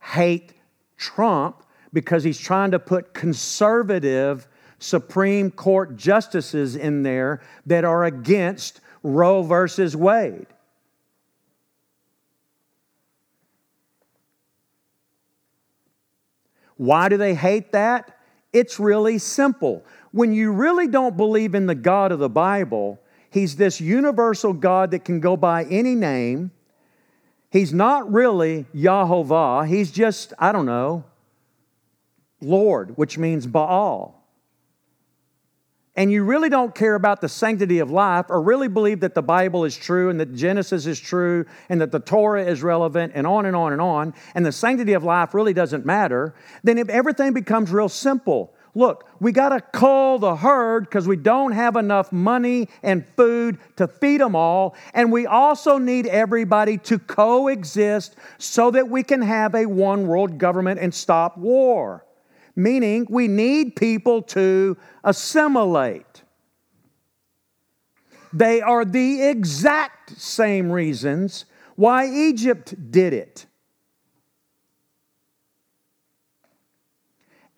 hate 0.01 0.53
Trump 0.97 1.63
because 1.91 2.23
he's 2.23 2.39
trying 2.39 2.71
to 2.71 2.79
put 2.79 3.13
conservative 3.13 4.47
Supreme 4.79 5.51
Court 5.51 5.97
justices 5.97 6.75
in 6.75 7.03
there 7.03 7.41
that 7.65 7.83
are 7.83 8.05
against 8.05 8.79
Roe 9.03 9.43
versus 9.43 9.95
Wade. 9.95 10.47
Why 16.77 17.09
do 17.09 17.17
they 17.17 17.35
hate 17.35 17.73
that? 17.73 18.17
It's 18.53 18.79
really 18.79 19.17
simple. 19.17 19.83
When 20.11 20.33
you 20.33 20.51
really 20.51 20.87
don't 20.87 21.15
believe 21.15 21.55
in 21.55 21.65
the 21.65 21.75
God 21.75 22.11
of 22.11 22.19
the 22.19 22.29
Bible, 22.29 22.99
He's 23.29 23.55
this 23.55 23.79
universal 23.79 24.53
God 24.53 24.91
that 24.91 25.05
can 25.05 25.19
go 25.19 25.37
by 25.37 25.65
any 25.65 25.95
name. 25.95 26.51
He's 27.51 27.73
not 27.73 28.11
really 28.11 28.65
Yahovah. 28.75 29.67
He's 29.67 29.91
just, 29.91 30.33
I 30.39 30.51
don't 30.51 30.65
know, 30.65 31.03
Lord, 32.41 32.97
which 32.97 33.17
means 33.17 33.45
Baal 33.45 34.19
and 35.99 36.09
you 36.09 36.23
really 36.23 36.47
don't 36.47 36.73
care 36.73 36.95
about 36.95 37.19
the 37.19 37.27
sanctity 37.27 37.79
of 37.79 37.91
life 37.91 38.27
or 38.29 38.41
really 38.41 38.69
believe 38.69 39.01
that 39.01 39.15
the 39.15 39.21
Bible 39.21 39.65
is 39.65 39.75
true 39.75 40.09
and 40.09 40.17
that 40.17 40.33
Genesis 40.33 40.85
is 40.85 40.97
true 40.97 41.45
and 41.67 41.81
that 41.81 41.91
the 41.91 41.99
Torah 41.99 42.45
is 42.45 42.63
relevant 42.63 43.11
and 43.15 43.27
on 43.27 43.45
and 43.45 43.53
on 43.53 43.73
and 43.73 43.81
on, 43.81 44.13
and 44.33 44.45
the 44.45 44.53
sanctity 44.53 44.93
of 44.93 45.03
life 45.03 45.33
really 45.33 45.53
doesn't 45.53 45.85
matter, 45.85 46.33
then 46.63 46.77
if 46.77 46.87
everything 46.87 47.33
becomes 47.33 47.69
real 47.69 47.89
simple. 47.89 48.53
Look, 48.75 49.07
we 49.19 49.31
got 49.31 49.49
to 49.49 49.61
cull 49.61 50.19
the 50.19 50.35
herd 50.35 50.85
because 50.85 51.07
we 51.07 51.17
don't 51.17 51.51
have 51.53 51.75
enough 51.75 52.11
money 52.11 52.69
and 52.83 53.05
food 53.17 53.57
to 53.77 53.87
feed 53.87 54.21
them 54.21 54.35
all. 54.35 54.75
And 54.93 55.11
we 55.11 55.25
also 55.25 55.77
need 55.77 56.05
everybody 56.05 56.77
to 56.79 56.99
coexist 56.99 58.15
so 58.37 58.71
that 58.71 58.89
we 58.89 59.03
can 59.03 59.21
have 59.21 59.55
a 59.55 59.65
one 59.65 60.07
world 60.07 60.37
government 60.37 60.79
and 60.79 60.93
stop 60.93 61.37
war 61.37 62.05
meaning 62.59 63.07
we 63.09 63.27
need 63.27 63.75
people 63.75 64.21
to 64.21 64.77
assimilate. 65.03 66.23
They 68.33 68.61
are 68.61 68.85
the 68.85 69.23
exact 69.23 70.19
same 70.19 70.71
reasons 70.71 71.45
why 71.75 72.07
Egypt 72.07 72.91
did 72.91 73.13
it. 73.13 73.45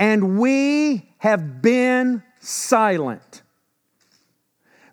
And 0.02 0.39
we 0.39 1.08
have 1.20 1.62
been 1.62 2.24
silent. 2.39 3.43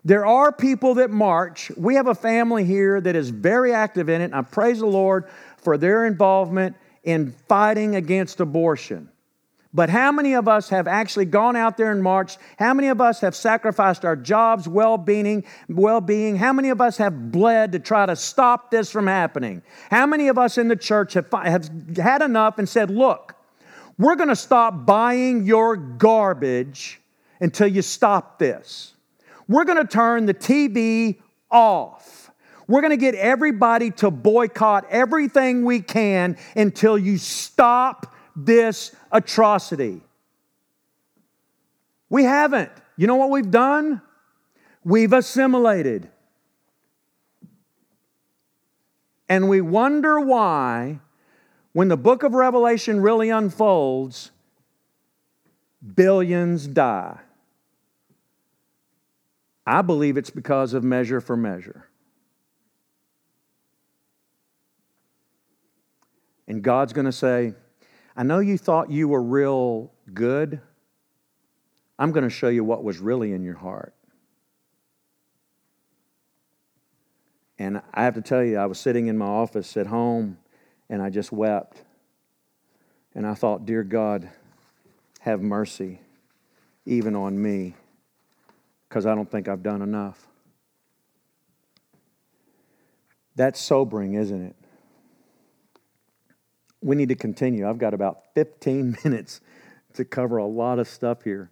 There 0.05 0.23
are 0.23 0.51
people 0.51 0.93
that 0.95 1.09
march. 1.09 1.71
We 1.75 1.95
have 1.95 2.05
a 2.05 2.13
family 2.13 2.63
here 2.63 3.01
that 3.01 3.15
is 3.15 3.31
very 3.31 3.73
active 3.73 4.07
in 4.07 4.21
it, 4.21 4.25
and 4.25 4.35
I 4.35 4.43
praise 4.43 4.81
the 4.81 4.85
Lord 4.85 5.27
for 5.57 5.79
their 5.79 6.05
involvement 6.05 6.75
in 7.03 7.31
fighting 7.47 7.95
against 7.95 8.39
abortion. 8.39 9.09
But 9.73 9.89
how 9.89 10.11
many 10.11 10.35
of 10.35 10.47
us 10.47 10.69
have 10.69 10.87
actually 10.87 11.25
gone 11.25 11.55
out 11.55 11.75
there 11.75 11.91
and 11.91 12.03
marched? 12.03 12.37
How 12.59 12.75
many 12.75 12.89
of 12.89 13.01
us 13.01 13.19
have 13.21 13.35
sacrificed 13.35 14.05
our 14.05 14.15
jobs, 14.15 14.67
well-being, 14.67 15.43
well-being? 15.69 16.35
How 16.35 16.53
many 16.53 16.69
of 16.69 16.81
us 16.81 16.97
have 16.97 17.31
bled 17.31 17.71
to 17.71 17.79
try 17.79 18.05
to 18.05 18.15
stop 18.15 18.69
this 18.69 18.91
from 18.91 19.07
happening? 19.07 19.63
How 19.89 20.05
many 20.05 20.27
of 20.27 20.37
us 20.37 20.59
in 20.59 20.67
the 20.67 20.75
church 20.75 21.13
have, 21.15 21.31
have 21.31 21.67
had 21.97 22.21
enough 22.21 22.59
and 22.59 22.69
said, 22.69 22.91
"Look, 22.91 23.33
we're 23.99 24.15
going 24.15 24.29
to 24.29 24.35
stop 24.35 24.85
buying 24.85 25.45
your 25.45 25.75
garbage 25.75 27.01
until 27.41 27.67
you 27.67 27.81
stop 27.81 28.39
this. 28.39 28.93
We're 29.47 29.65
going 29.65 29.85
to 29.85 29.87
turn 29.87 30.25
the 30.25 30.33
TV 30.33 31.19
off. 31.51 32.31
We're 32.67 32.81
going 32.81 32.91
to 32.91 32.97
get 32.97 33.15
everybody 33.15 33.91
to 33.91 34.09
boycott 34.09 34.85
everything 34.89 35.65
we 35.65 35.81
can 35.81 36.37
until 36.55 36.97
you 36.97 37.17
stop 37.17 38.15
this 38.35 38.95
atrocity. 39.11 40.01
We 42.09 42.23
haven't. 42.23 42.71
You 42.95 43.07
know 43.07 43.15
what 43.15 43.31
we've 43.31 43.51
done? 43.51 44.01
We've 44.83 45.11
assimilated. 45.11 46.09
And 49.27 49.49
we 49.49 49.61
wonder 49.61 50.19
why, 50.19 50.99
when 51.79 51.87
the 51.87 51.95
book 51.95 52.23
of 52.23 52.33
Revelation 52.33 52.99
really 52.99 53.29
unfolds, 53.29 54.31
billions 55.95 56.67
die. 56.67 57.17
I 59.65 59.81
believe 59.81 60.17
it's 60.17 60.29
because 60.29 60.73
of 60.73 60.83
measure 60.83 61.21
for 61.21 61.37
measure. 61.37 61.87
And 66.49 66.61
God's 66.61 66.91
going 66.91 67.05
to 67.05 67.13
say, 67.13 67.53
I 68.13 68.23
know 68.23 68.39
you 68.39 68.57
thought 68.57 68.91
you 68.91 69.07
were 69.07 69.23
real 69.23 69.93
good. 70.13 70.59
I'm 71.97 72.11
going 72.11 72.25
to 72.25 72.29
show 72.29 72.49
you 72.49 72.65
what 72.65 72.83
was 72.83 72.97
really 72.97 73.31
in 73.31 73.41
your 73.41 73.55
heart. 73.55 73.93
And 77.57 77.81
I 77.93 78.03
have 78.03 78.15
to 78.15 78.21
tell 78.21 78.43
you, 78.43 78.57
I 78.57 78.65
was 78.65 78.79
sitting 78.79 79.07
in 79.07 79.17
my 79.17 79.27
office 79.27 79.77
at 79.77 79.87
home 79.87 80.39
and 80.89 81.01
I 81.01 81.09
just 81.09 81.31
wept. 81.31 81.83
And 83.15 83.25
I 83.25 83.33
thought, 83.33 83.65
Dear 83.65 83.83
God, 83.83 84.29
have 85.21 85.41
mercy 85.41 86.01
even 86.85 87.15
on 87.15 87.41
me 87.41 87.75
because 88.87 89.05
I 89.05 89.15
don't 89.15 89.29
think 89.29 89.47
I've 89.47 89.63
done 89.63 89.81
enough. 89.81 90.25
That's 93.35 93.59
sobering, 93.59 94.15
isn't 94.15 94.47
it? 94.47 94.55
we 96.81 96.95
need 96.95 97.09
to 97.09 97.15
continue. 97.15 97.67
I've 97.67 97.77
got 97.77 97.93
about 97.93 98.33
15 98.35 98.97
minutes 99.03 99.41
to 99.93 100.05
cover 100.05 100.37
a 100.37 100.45
lot 100.45 100.79
of 100.79 100.87
stuff 100.87 101.23
here. 101.23 101.49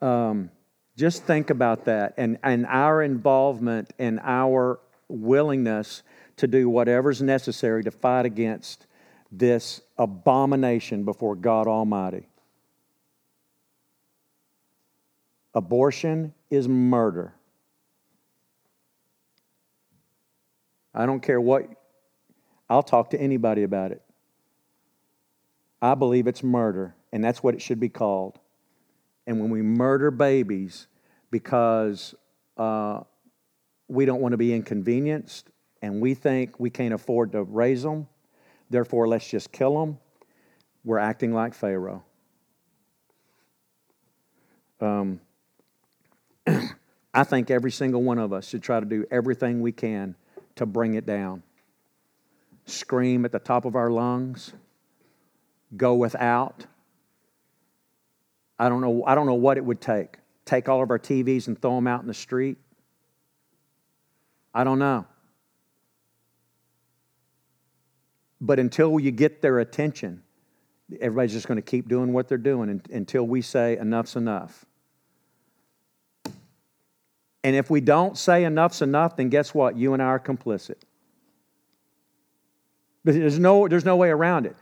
Um, 0.00 0.50
just 0.96 1.24
think 1.24 1.50
about 1.50 1.84
that 1.84 2.14
and, 2.16 2.38
and 2.42 2.66
our 2.66 3.02
involvement 3.02 3.92
and 3.98 4.20
our 4.22 4.80
willingness 5.08 6.02
to 6.38 6.46
do 6.46 6.68
whatever's 6.68 7.22
necessary 7.22 7.84
to 7.84 7.90
fight 7.90 8.26
against 8.26 8.86
this 9.30 9.80
abomination 9.98 11.04
before 11.04 11.36
God 11.36 11.66
Almighty. 11.66 12.28
Abortion 15.54 16.34
is 16.50 16.68
murder. 16.68 17.34
I 20.94 21.06
don't 21.06 21.20
care 21.20 21.40
what 21.40 21.66
I'll 22.70 22.82
talk 22.82 23.10
to 23.10 23.20
anybody 23.20 23.62
about 23.62 23.92
it. 23.92 24.02
I 25.80 25.94
believe 25.94 26.26
it's 26.26 26.42
murder, 26.42 26.94
and 27.12 27.22
that's 27.22 27.42
what 27.42 27.54
it 27.54 27.62
should 27.62 27.80
be 27.80 27.88
called. 27.88 28.38
and 29.28 29.40
when 29.40 29.50
we 29.50 29.60
murder 29.60 30.10
babies 30.10 30.86
because 31.30 32.14
uh, 32.56 33.00
we 33.86 34.06
don't 34.06 34.22
want 34.22 34.32
to 34.32 34.38
be 34.38 34.54
inconvenienced 34.54 35.50
and 35.82 36.00
we 36.00 36.14
think 36.14 36.58
we 36.58 36.70
can't 36.70 36.94
afford 36.94 37.32
to 37.32 37.42
raise 37.42 37.82
them, 37.82 38.08
therefore 38.70 39.08
let's 39.08 39.28
just 39.28 39.52
kill 39.52 39.78
them, 39.80 39.98
we're 40.84 40.98
acting 40.98 41.32
like 41.32 41.54
Pharaoh. 41.54 42.04
Um, 44.80 45.20
I 47.14 47.24
think 47.24 47.50
every 47.50 47.70
single 47.70 48.02
one 48.02 48.18
of 48.18 48.32
us 48.32 48.46
should 48.48 48.62
try 48.62 48.80
to 48.80 48.86
do 48.86 49.04
everything 49.10 49.60
we 49.60 49.72
can 49.72 50.14
to 50.56 50.66
bring 50.66 50.94
it 50.94 51.06
down. 51.06 51.42
Scream 52.66 53.24
at 53.24 53.32
the 53.32 53.38
top 53.38 53.64
of 53.64 53.74
our 53.74 53.90
lungs, 53.90 54.52
go 55.76 55.94
without. 55.94 56.66
I 58.58 58.68
don't 58.68 58.80
know, 58.80 59.04
I 59.06 59.14
don't 59.14 59.26
know 59.26 59.34
what 59.34 59.56
it 59.56 59.64
would 59.64 59.80
take. 59.80 60.18
Take 60.44 60.68
all 60.68 60.82
of 60.82 60.90
our 60.90 60.98
TVs 60.98 61.46
and 61.46 61.60
throw 61.60 61.74
them 61.74 61.86
out 61.86 62.02
in 62.02 62.08
the 62.08 62.14
street. 62.14 62.58
I 64.54 64.64
don't 64.64 64.78
know. 64.78 65.06
But 68.40 68.58
until 68.58 68.98
you 69.00 69.10
get 69.10 69.42
their 69.42 69.58
attention, 69.58 70.22
everybody's 71.00 71.32
just 71.32 71.48
going 71.48 71.56
to 71.56 71.62
keep 71.62 71.88
doing 71.88 72.12
what 72.12 72.28
they're 72.28 72.38
doing 72.38 72.82
until 72.92 73.24
we 73.24 73.42
say 73.42 73.76
enough's 73.76 74.16
enough. 74.16 74.64
And 77.44 77.56
if 77.56 77.70
we 77.70 77.80
don't 77.80 78.16
say 78.16 78.44
enough's 78.44 78.82
enough, 78.82 79.16
then 79.16 79.28
guess 79.28 79.54
what? 79.54 79.76
You 79.76 79.94
and 79.94 80.02
I 80.02 80.06
are 80.06 80.20
complicit. 80.20 80.76
There's 83.04 83.38
no, 83.38 83.68
there's 83.68 83.84
no 83.84 83.96
way 83.96 84.10
around 84.10 84.46
it. 84.46 84.56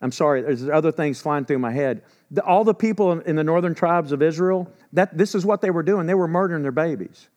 I'm 0.00 0.12
sorry, 0.12 0.40
there's 0.40 0.68
other 0.68 0.92
things 0.92 1.20
flying 1.20 1.44
through 1.44 1.58
my 1.58 1.72
head. 1.72 2.02
The, 2.30 2.42
all 2.42 2.64
the 2.64 2.74
people 2.74 3.20
in 3.20 3.36
the 3.36 3.44
northern 3.44 3.74
tribes 3.74 4.12
of 4.12 4.22
Israel, 4.22 4.72
that, 4.94 5.16
this 5.16 5.34
is 5.34 5.44
what 5.44 5.60
they 5.60 5.70
were 5.70 5.82
doing. 5.82 6.06
They 6.06 6.14
were 6.14 6.28
murdering 6.28 6.62
their 6.62 6.72
babies 6.72 7.28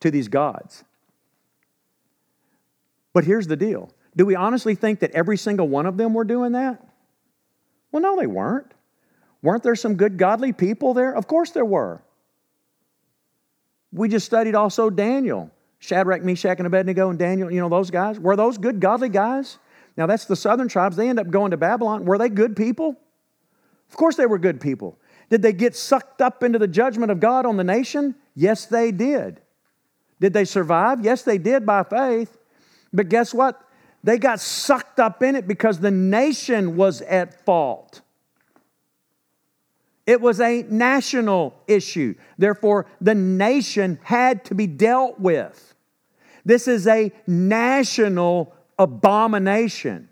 to 0.00 0.10
these 0.10 0.28
gods. 0.28 0.84
But 3.12 3.24
here's 3.24 3.46
the 3.46 3.56
deal 3.56 3.90
do 4.16 4.24
we 4.24 4.34
honestly 4.34 4.74
think 4.74 5.00
that 5.00 5.12
every 5.12 5.36
single 5.36 5.68
one 5.68 5.86
of 5.86 5.96
them 5.96 6.14
were 6.14 6.24
doing 6.24 6.52
that? 6.52 6.82
Well, 7.92 8.02
no, 8.02 8.16
they 8.18 8.26
weren't. 8.26 8.72
Weren't 9.42 9.62
there 9.62 9.76
some 9.76 9.96
good, 9.96 10.16
godly 10.16 10.52
people 10.52 10.94
there? 10.94 11.14
Of 11.14 11.26
course 11.26 11.50
there 11.50 11.64
were. 11.64 12.02
We 13.92 14.08
just 14.08 14.26
studied 14.26 14.54
also 14.54 14.90
Daniel, 14.90 15.50
Shadrach, 15.78 16.22
Meshach, 16.22 16.58
and 16.58 16.66
Abednego, 16.66 17.10
and 17.10 17.18
Daniel, 17.18 17.50
you 17.50 17.60
know, 17.60 17.68
those 17.68 17.90
guys. 17.90 18.18
Were 18.18 18.36
those 18.36 18.58
good, 18.58 18.80
godly 18.80 19.08
guys? 19.08 19.58
Now, 19.96 20.06
that's 20.06 20.24
the 20.24 20.36
southern 20.36 20.68
tribes. 20.68 20.96
They 20.96 21.08
end 21.08 21.20
up 21.20 21.30
going 21.30 21.52
to 21.52 21.56
Babylon. 21.56 22.04
Were 22.04 22.18
they 22.18 22.28
good 22.28 22.56
people? 22.56 22.96
Of 23.88 23.96
course, 23.96 24.16
they 24.16 24.26
were 24.26 24.38
good 24.38 24.60
people. 24.60 24.98
Did 25.30 25.42
they 25.42 25.52
get 25.52 25.76
sucked 25.76 26.20
up 26.20 26.42
into 26.42 26.58
the 26.58 26.68
judgment 26.68 27.10
of 27.10 27.20
God 27.20 27.46
on 27.46 27.56
the 27.56 27.64
nation? 27.64 28.14
Yes, 28.34 28.66
they 28.66 28.92
did. 28.92 29.40
Did 30.20 30.32
they 30.32 30.44
survive? 30.44 31.04
Yes, 31.04 31.22
they 31.22 31.38
did 31.38 31.66
by 31.66 31.82
faith. 31.82 32.36
But 32.92 33.08
guess 33.08 33.32
what? 33.34 33.60
They 34.06 34.18
got 34.18 34.38
sucked 34.38 35.00
up 35.00 35.20
in 35.24 35.34
it 35.34 35.48
because 35.48 35.80
the 35.80 35.90
nation 35.90 36.76
was 36.76 37.02
at 37.02 37.44
fault. 37.44 38.02
It 40.06 40.20
was 40.20 40.40
a 40.40 40.62
national 40.62 41.60
issue. 41.66 42.14
Therefore, 42.38 42.86
the 43.00 43.16
nation 43.16 43.98
had 44.04 44.44
to 44.44 44.54
be 44.54 44.68
dealt 44.68 45.18
with. 45.18 45.74
This 46.44 46.68
is 46.68 46.86
a 46.86 47.10
national 47.26 48.54
abomination. 48.78 50.08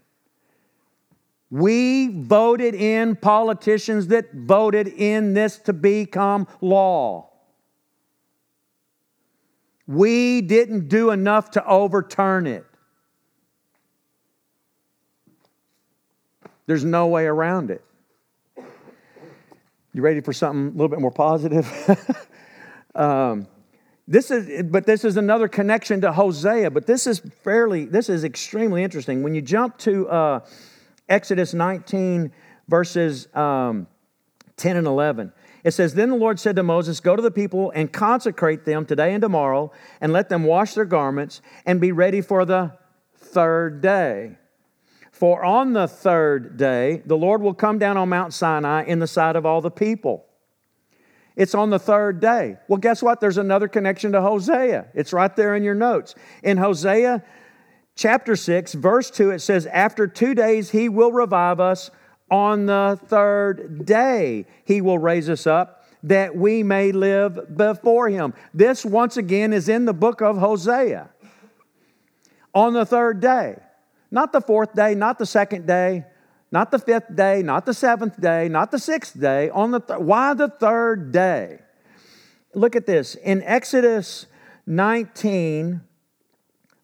We 1.48 2.08
voted 2.08 2.74
in 2.74 3.14
politicians 3.14 4.08
that 4.08 4.34
voted 4.34 4.88
in 4.88 5.34
this 5.34 5.58
to 5.58 5.72
become 5.72 6.48
law. 6.60 7.30
We 9.86 10.40
didn't 10.40 10.88
do 10.88 11.12
enough 11.12 11.52
to 11.52 11.64
overturn 11.64 12.48
it. 12.48 12.66
There's 16.66 16.84
no 16.84 17.06
way 17.06 17.26
around 17.26 17.70
it. 17.70 17.84
You 19.92 20.02
ready 20.02 20.20
for 20.20 20.32
something 20.32 20.68
a 20.68 20.70
little 20.70 20.88
bit 20.88 21.00
more 21.00 21.12
positive? 21.12 21.70
um, 22.94 23.46
this 24.08 24.30
is, 24.30 24.64
but 24.64 24.86
this 24.86 25.04
is 25.04 25.16
another 25.16 25.48
connection 25.48 26.00
to 26.00 26.12
Hosea. 26.12 26.70
But 26.70 26.86
this 26.86 27.06
is 27.06 27.20
fairly, 27.42 27.84
this 27.84 28.08
is 28.08 28.24
extremely 28.24 28.82
interesting. 28.82 29.22
When 29.22 29.34
you 29.34 29.42
jump 29.42 29.78
to 29.78 30.08
uh, 30.08 30.40
Exodus 31.08 31.54
19, 31.54 32.32
verses 32.68 33.28
um, 33.34 33.86
10 34.56 34.76
and 34.76 34.86
11, 34.86 35.32
it 35.62 35.72
says, 35.72 35.94
Then 35.94 36.10
the 36.10 36.16
Lord 36.16 36.40
said 36.40 36.56
to 36.56 36.62
Moses, 36.62 37.00
Go 37.00 37.14
to 37.14 37.22
the 37.22 37.30
people 37.30 37.70
and 37.74 37.92
consecrate 37.92 38.64
them 38.64 38.84
today 38.84 39.14
and 39.14 39.22
tomorrow, 39.22 39.72
and 40.00 40.12
let 40.12 40.28
them 40.28 40.44
wash 40.44 40.74
their 40.74 40.84
garments 40.84 41.40
and 41.64 41.80
be 41.80 41.92
ready 41.92 42.20
for 42.20 42.44
the 42.44 42.72
third 43.16 43.80
day. 43.80 44.38
For 45.14 45.44
on 45.44 45.74
the 45.74 45.86
third 45.86 46.56
day, 46.56 47.00
the 47.06 47.16
Lord 47.16 47.40
will 47.40 47.54
come 47.54 47.78
down 47.78 47.96
on 47.96 48.08
Mount 48.08 48.34
Sinai 48.34 48.82
in 48.82 48.98
the 48.98 49.06
sight 49.06 49.36
of 49.36 49.46
all 49.46 49.60
the 49.60 49.70
people. 49.70 50.26
It's 51.36 51.54
on 51.54 51.70
the 51.70 51.78
third 51.78 52.18
day. 52.18 52.56
Well, 52.66 52.78
guess 52.78 53.00
what? 53.00 53.20
There's 53.20 53.38
another 53.38 53.68
connection 53.68 54.10
to 54.10 54.20
Hosea. 54.20 54.86
It's 54.92 55.12
right 55.12 55.34
there 55.36 55.54
in 55.54 55.62
your 55.62 55.76
notes. 55.76 56.16
In 56.42 56.56
Hosea 56.56 57.22
chapter 57.94 58.34
6, 58.34 58.74
verse 58.74 59.08
2, 59.12 59.30
it 59.30 59.38
says, 59.38 59.66
After 59.66 60.08
two 60.08 60.34
days 60.34 60.70
he 60.70 60.88
will 60.88 61.12
revive 61.12 61.60
us. 61.60 61.92
On 62.28 62.66
the 62.66 62.98
third 63.06 63.86
day 63.86 64.46
he 64.64 64.80
will 64.80 64.98
raise 64.98 65.30
us 65.30 65.46
up 65.46 65.86
that 66.02 66.34
we 66.34 66.64
may 66.64 66.90
live 66.90 67.56
before 67.56 68.08
him. 68.08 68.34
This, 68.52 68.84
once 68.84 69.16
again, 69.16 69.52
is 69.52 69.68
in 69.68 69.84
the 69.84 69.94
book 69.94 70.20
of 70.20 70.38
Hosea. 70.38 71.08
On 72.52 72.72
the 72.72 72.84
third 72.84 73.20
day. 73.20 73.60
Not 74.14 74.32
the 74.32 74.40
fourth 74.40 74.74
day, 74.76 74.94
not 74.94 75.18
the 75.18 75.26
second 75.26 75.66
day, 75.66 76.04
not 76.52 76.70
the 76.70 76.78
fifth 76.78 77.16
day, 77.16 77.42
not 77.42 77.66
the 77.66 77.74
seventh 77.74 78.20
day, 78.20 78.48
not 78.48 78.70
the 78.70 78.78
sixth 78.78 79.20
day. 79.20 79.50
On 79.50 79.72
the 79.72 79.80
th- 79.80 79.98
why 79.98 80.34
the 80.34 80.48
third 80.48 81.10
day? 81.10 81.58
Look 82.54 82.76
at 82.76 82.86
this. 82.86 83.16
In 83.16 83.42
Exodus 83.42 84.26
19, 84.68 85.80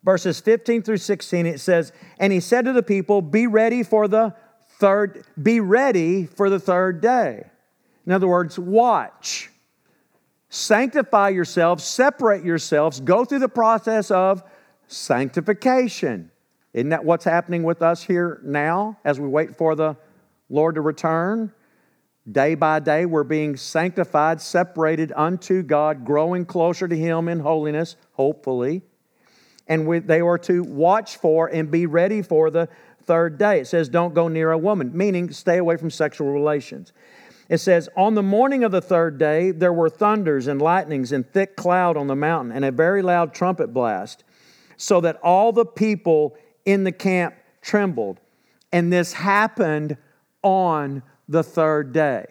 verses 0.03 0.41
15 0.41 0.83
through 0.83 0.97
16, 0.97 1.47
it 1.47 1.61
says, 1.61 1.93
And 2.19 2.33
he 2.33 2.41
said 2.41 2.65
to 2.65 2.73
the 2.73 2.83
people, 2.83 3.23
Be 3.23 3.47
ready 3.47 3.85
for 3.85 4.09
the 4.09 4.35
third, 4.81 5.25
be 5.41 5.61
ready 5.61 6.27
for 6.27 6.51
the 6.51 6.59
third 6.59 7.01
day. 7.01 7.49
In 8.07 8.11
other 8.11 8.27
words, 8.27 8.59
watch. 8.59 9.51
Sanctify 10.49 11.29
yourselves, 11.29 11.85
separate 11.85 12.45
yourselves, 12.45 12.99
go 12.99 13.25
through 13.25 13.39
the 13.39 13.49
process 13.49 14.11
of 14.11 14.43
sanctification. 14.89 16.33
Isn't 16.73 16.91
that 16.91 17.05
what's 17.05 17.25
happening 17.25 17.65
with 17.65 17.83
us 17.83 18.03
here 18.03 18.41
now 18.45 18.99
as 19.05 19.19
we 19.19 19.27
wait 19.27 19.57
for 19.57 19.75
the 19.75 19.97
Lord 20.49 20.77
to 20.77 20.81
return? 20.81 21.53
Day 22.31 22.55
by 22.55 22.79
day, 22.79 23.07
we're 23.07 23.25
being 23.25 23.57
sanctified, 23.57 24.41
separated 24.41 25.13
unto 25.17 25.63
God, 25.63 26.05
growing 26.05 26.45
closer 26.45 26.87
to 26.87 26.97
Him 26.97 27.29
in 27.29 27.41
holiness, 27.41 27.97
hopefully. 28.13 28.83
And 29.67 29.87
we, 29.87 29.99
they 30.01 30.21
are 30.21 30.39
to 30.39 30.63
watch 30.63 31.17
for 31.17 31.49
and 31.49 31.71
be 31.71 31.87
ready 31.87 32.23
for 32.23 32.51
the 32.51 32.69
third 33.05 33.39
day. 33.39 33.61
It 33.61 33.67
says, 33.67 33.89
Don't 33.89 34.15
go 34.15 34.29
near 34.29 34.53
a 34.53 34.59
woman, 34.59 34.93
meaning 34.95 35.33
stay 35.33 35.59
away 35.59 35.77
from 35.77 35.91
sexual 35.91 36.31
relations. 36.31 36.93
It 37.49 37.59
says, 37.59 37.89
On 37.97 38.15
the 38.15 38.23
morning 38.23 38.63
of 38.63 38.71
the 38.71 38.81
third 38.81 39.19
day, 39.19 39.51
there 39.51 39.73
were 39.73 39.91
thunders 39.91 40.47
and 40.47 40.63
lightnings 40.63 41.11
and 41.11 41.29
thick 41.29 41.57
cloud 41.57 41.97
on 41.97 42.07
the 42.07 42.15
mountain, 42.15 42.53
and 42.53 42.65
a 42.65 42.71
very 42.71 43.03
loud 43.03 43.35
trumpet 43.35 43.73
blast, 43.73 44.23
so 44.77 45.01
that 45.01 45.17
all 45.17 45.53
the 45.53 45.67
people 45.67 46.37
in 46.65 46.85
the 46.85 46.93
camp 46.93 47.35
trembled. 47.63 48.21
And 48.73 48.93
this 48.93 49.13
happened 49.13 49.97
on 50.43 51.03
the 51.29 51.43
third 51.43 51.93
day. 51.93 52.27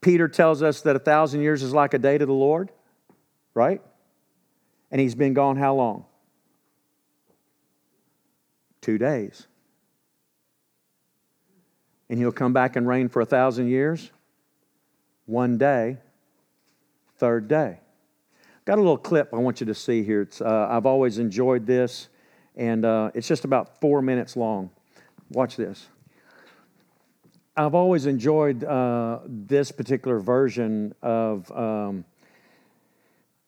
Peter 0.00 0.28
tells 0.28 0.62
us 0.62 0.80
that 0.82 0.96
a 0.96 0.98
thousand 0.98 1.42
years 1.42 1.62
is 1.62 1.74
like 1.74 1.94
a 1.94 1.98
day 1.98 2.16
to 2.16 2.24
the 2.24 2.32
Lord, 2.32 2.70
right? 3.54 3.82
And 4.90 5.00
he's 5.00 5.14
been 5.14 5.34
gone 5.34 5.56
how 5.56 5.74
long? 5.74 6.06
Two 8.80 8.96
days. 8.96 9.46
And 12.08 12.18
he'll 12.18 12.32
come 12.32 12.52
back 12.52 12.76
and 12.76 12.88
reign 12.88 13.08
for 13.08 13.20
a 13.20 13.26
thousand 13.26 13.68
years? 13.68 14.10
One 15.26 15.58
day, 15.58 15.98
third 17.18 17.46
day. 17.46 17.80
Got 18.66 18.76
a 18.76 18.82
little 18.82 18.98
clip 18.98 19.30
I 19.32 19.36
want 19.38 19.60
you 19.60 19.66
to 19.66 19.74
see 19.74 20.02
here. 20.02 20.28
Uh, 20.38 20.66
I've 20.68 20.84
always 20.84 21.18
enjoyed 21.18 21.66
this, 21.66 22.08
and 22.56 22.84
uh, 22.84 23.10
it's 23.14 23.26
just 23.26 23.46
about 23.46 23.80
four 23.80 24.02
minutes 24.02 24.36
long. 24.36 24.70
Watch 25.30 25.56
this. 25.56 25.88
I've 27.56 27.74
always 27.74 28.04
enjoyed 28.04 28.62
uh, 28.62 29.20
this 29.26 29.72
particular 29.72 30.18
version 30.18 30.94
of 31.02 31.50
um, 31.52 32.04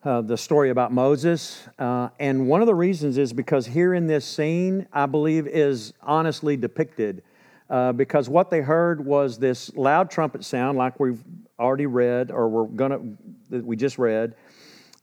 uh, 0.03 0.23
the 0.23 0.37
story 0.37 0.71
about 0.71 0.93
Moses. 0.93 1.63
Uh, 1.79 2.09
and 2.19 2.49
one 2.49 2.63
of 2.63 2.67
the 2.67 2.75
reasons 2.75 3.19
is 3.19 3.35
because 3.35 3.67
here 3.67 3.93
in 3.93 4.07
this 4.07 4.25
scene, 4.25 4.87
I 4.93 5.05
believe, 5.05 5.47
is 5.47 5.93
honestly 6.01 6.57
depicted 6.57 7.23
uh, 7.69 7.93
because 7.93 8.29
what 8.29 8.51
they 8.51 8.61
heard 8.61 9.05
was 9.05 9.39
this 9.39 9.75
loud 9.77 10.11
trumpet 10.11 10.43
sound, 10.45 10.79
like 10.79 10.99
we've 10.99 11.23
already 11.59 11.87
read 11.87 12.31
or 12.31 12.49
we're 12.49 12.65
gonna 12.65 13.01
we 13.51 13.77
just 13.77 13.99
read, 13.99 14.35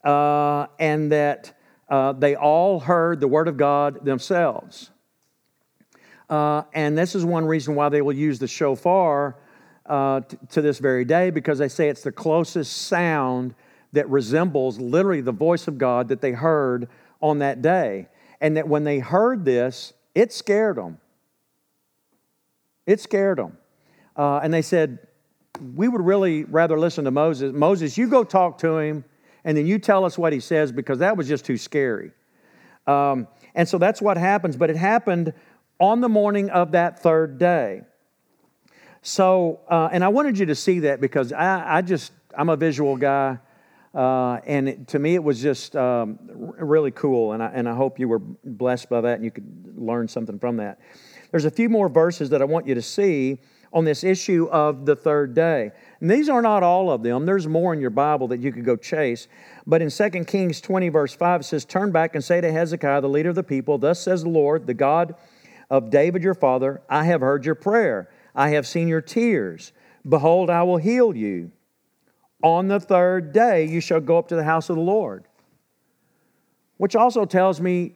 uh, 0.04 0.68
and 0.80 1.12
that 1.12 1.58
uh, 1.90 2.14
they 2.14 2.36
all 2.36 2.80
heard 2.80 3.20
the 3.20 3.28
word 3.28 3.48
of 3.48 3.58
God 3.58 4.06
themselves. 4.06 4.92
Uh, 6.30 6.64
and 6.74 6.98
this 6.98 7.16
is 7.16 7.26
one 7.26 7.46
reason 7.46 7.76
why 7.76 7.90
they 7.90 8.02
will 8.02 8.14
use 8.14 8.38
the 8.38 8.48
shofar 8.48 9.36
uh, 9.88 10.22
t- 10.22 10.38
to 10.52 10.62
this 10.62 10.78
very 10.78 11.04
day, 11.04 11.32
because 11.32 11.58
they 11.58 11.68
say 11.68 11.90
it's 11.90 12.04
the 12.04 12.12
closest 12.12 12.84
sound 12.84 13.56
that 13.94 14.08
resembles 14.10 14.80
literally 14.80 15.22
the 15.22 15.32
voice 15.32 15.68
of 15.68 15.80
God 15.80 16.10
that 16.10 16.22
they 16.22 16.32
heard 16.32 16.88
on 17.22 17.40
that 17.40 17.62
day. 17.62 18.08
And 18.40 18.56
that 18.56 18.68
when 18.68 18.84
they 18.84 19.00
heard 19.00 19.44
this, 19.44 19.94
it 20.14 20.32
scared 20.32 20.78
them. 20.78 21.00
It 22.86 23.00
scared 23.00 23.40
them. 23.40 23.58
Uh, 24.16 24.40
and 24.44 24.54
they 24.54 24.62
said, 24.62 25.00
We 25.76 25.88
would 25.88 26.02
really 26.02 26.44
rather 26.44 26.78
listen 26.80 27.06
to 27.06 27.12
Moses. 27.12 27.54
Moses, 27.54 27.98
you 27.98 28.08
go 28.08 28.24
talk 28.24 28.60
to 28.60 28.78
him, 28.78 29.04
and 29.44 29.58
then 29.58 29.66
you 29.66 29.80
tell 29.80 30.06
us 30.06 30.18
what 30.18 30.34
he 30.34 30.40
says 30.40 30.72
because 30.72 31.00
that 31.00 31.18
was 31.18 31.28
just 31.28 31.46
too 31.46 31.58
scary. 31.58 32.12
Um, 32.88 33.28
and 33.56 33.68
so 33.68 33.78
that's 33.78 34.02
what 34.02 34.18
happens. 34.18 34.58
But 34.58 34.70
it 34.70 34.76
happened 34.76 35.34
on 35.80 36.02
the 36.02 36.10
morning 36.10 36.50
of 36.50 36.72
that 36.74 37.02
third 37.02 37.38
day. 37.38 37.82
So, 39.02 39.62
uh, 39.70 39.90
and 39.92 40.04
I 40.04 40.10
wanted 40.10 40.38
you 40.38 40.48
to 40.48 40.56
see 40.56 40.80
that 40.80 41.00
because 41.00 41.32
I, 41.32 41.78
I 41.78 41.82
just, 41.82 42.12
I'm 42.38 42.50
a 42.50 42.58
visual 42.58 42.98
guy. 42.98 43.40
Uh, 43.94 44.40
and 44.46 44.70
it, 44.70 44.88
to 44.90 45.00
me, 45.00 45.16
it 45.16 45.24
was 45.24 45.42
just 45.42 45.76
um, 45.76 46.20
really 46.30 46.92
cool. 46.92 47.32
And 47.32 47.42
I, 47.42 47.48
and 47.48 47.68
I 47.68 47.74
hope 47.74 47.98
you 47.98 48.08
were 48.08 48.20
blessed 48.20 48.90
by 48.90 49.02
that 49.02 49.16
and 49.16 49.24
you 49.24 49.32
could 49.32 49.74
learn 49.78 50.08
something 50.08 50.38
from 50.38 50.58
that. 50.58 50.80
There's 51.32 51.46
a 51.46 51.52
few 51.52 51.70
more 51.70 51.90
verses 51.90 52.30
that 52.32 52.42
I 52.42 52.46
want 52.46 52.68
you 52.68 52.76
to 52.76 52.82
see 52.82 53.40
on 53.72 53.86
this 53.86 54.04
issue 54.04 54.48
of 54.52 54.86
the 54.86 54.96
third 54.96 55.34
day. 55.34 55.72
And 56.02 56.10
these 56.10 56.30
are 56.30 56.42
not 56.42 56.64
all 56.64 56.92
of 56.92 57.04
them. 57.04 57.26
There's 57.26 57.48
more 57.48 57.74
in 57.74 57.82
your 57.82 57.90
Bible 57.90 58.30
that 58.30 58.40
you 58.40 58.52
could 58.52 58.64
go 58.64 58.76
chase. 58.76 59.28
But 59.68 59.82
in 59.82 59.90
2 59.90 60.10
Kings 60.26 60.62
20, 60.62 60.90
verse 60.90 61.14
5, 61.14 61.42
it 61.42 61.44
says, 61.44 61.66
Turn 61.66 61.92
back 61.92 62.16
and 62.16 62.24
say 62.24 62.40
to 62.40 62.52
Hezekiah, 62.52 63.02
the 63.02 63.10
leader 63.10 63.30
of 63.30 63.36
the 63.36 63.44
people, 63.44 63.78
Thus 63.78 64.02
says 64.02 64.24
the 64.24 64.30
Lord, 64.30 64.66
the 64.66 64.74
God 64.74 65.16
of 65.70 65.90
David 65.90 66.24
your 66.24 66.34
father, 66.34 66.82
I 66.90 67.04
have 67.06 67.22
heard 67.22 67.46
your 67.46 67.56
prayer. 67.56 68.10
I 68.34 68.50
have 68.50 68.66
seen 68.66 68.88
your 68.88 69.02
tears. 69.02 69.74
Behold, 70.08 70.50
I 70.50 70.64
will 70.64 70.78
heal 70.78 71.16
you. 71.16 71.52
On 72.42 72.70
the 72.70 72.80
third 72.80 73.34
day, 73.34 73.66
you 73.66 73.82
shall 73.82 74.00
go 74.00 74.18
up 74.18 74.30
to 74.30 74.36
the 74.36 74.46
house 74.46 74.70
of 74.70 74.78
the 74.78 74.82
Lord. 74.82 75.26
Which 76.78 76.96
also 76.96 77.26
tells 77.26 77.60
me, 77.60 77.96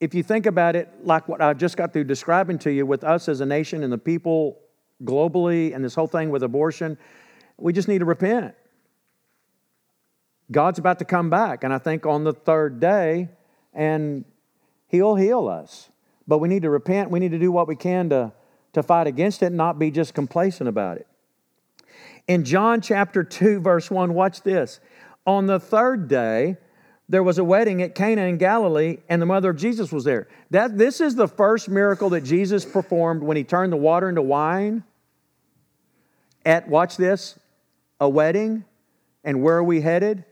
if 0.00 0.14
you 0.14 0.22
think 0.22 0.46
about 0.46 0.76
it, 0.76 0.88
like 1.02 1.28
what 1.28 1.42
I 1.42 1.52
just 1.52 1.76
got 1.76 1.92
through 1.92 2.04
describing 2.04 2.58
to 2.60 2.72
you 2.72 2.86
with 2.86 3.04
us 3.04 3.28
as 3.28 3.40
a 3.40 3.46
nation 3.46 3.82
and 3.82 3.92
the 3.92 3.98
people 3.98 4.58
globally 5.04 5.74
and 5.74 5.84
this 5.84 5.94
whole 5.94 6.06
thing 6.06 6.30
with 6.30 6.42
abortion, 6.42 6.98
we 7.56 7.72
just 7.72 7.88
need 7.88 7.98
to 7.98 8.04
repent. 8.04 8.54
God's 10.50 10.78
about 10.78 10.98
to 10.98 11.04
come 11.04 11.30
back, 11.30 11.64
and 11.64 11.72
I 11.72 11.78
think 11.78 12.06
on 12.06 12.24
the 12.24 12.32
third 12.32 12.80
day, 12.80 13.28
and 13.72 14.24
He'll 14.88 15.16
heal 15.16 15.48
us. 15.48 15.88
But 16.26 16.38
we 16.38 16.48
need 16.48 16.62
to 16.62 16.70
repent. 16.70 17.10
We 17.10 17.20
need 17.20 17.32
to 17.32 17.38
do 17.38 17.50
what 17.50 17.68
we 17.68 17.76
can 17.76 18.08
to, 18.10 18.32
to 18.72 18.82
fight 18.82 19.06
against 19.06 19.42
it 19.42 19.46
and 19.46 19.56
not 19.56 19.78
be 19.78 19.90
just 19.90 20.14
complacent 20.14 20.68
about 20.68 20.98
it. 20.98 21.06
In 22.26 22.44
John 22.44 22.80
chapter 22.80 23.22
2, 23.22 23.60
verse 23.60 23.90
1, 23.90 24.14
watch 24.14 24.42
this. 24.42 24.80
On 25.26 25.46
the 25.46 25.60
third 25.60 26.08
day, 26.08 26.56
there 27.08 27.22
was 27.22 27.38
a 27.38 27.44
wedding 27.44 27.82
at 27.82 27.94
Cana 27.94 28.22
in 28.22 28.38
Galilee, 28.38 28.98
and 29.08 29.20
the 29.20 29.26
mother 29.26 29.50
of 29.50 29.56
Jesus 29.56 29.92
was 29.92 30.04
there. 30.04 30.28
That, 30.50 30.78
this 30.78 31.00
is 31.00 31.14
the 31.14 31.28
first 31.28 31.68
miracle 31.68 32.10
that 32.10 32.22
Jesus 32.22 32.64
performed 32.64 33.22
when 33.22 33.36
he 33.36 33.44
turned 33.44 33.72
the 33.72 33.76
water 33.76 34.08
into 34.08 34.22
wine. 34.22 34.84
At, 36.44 36.68
watch 36.68 36.96
this, 36.96 37.38
a 38.00 38.08
wedding. 38.08 38.64
And 39.22 39.42
where 39.42 39.56
are 39.56 39.64
we 39.64 39.80
headed? 39.80 40.24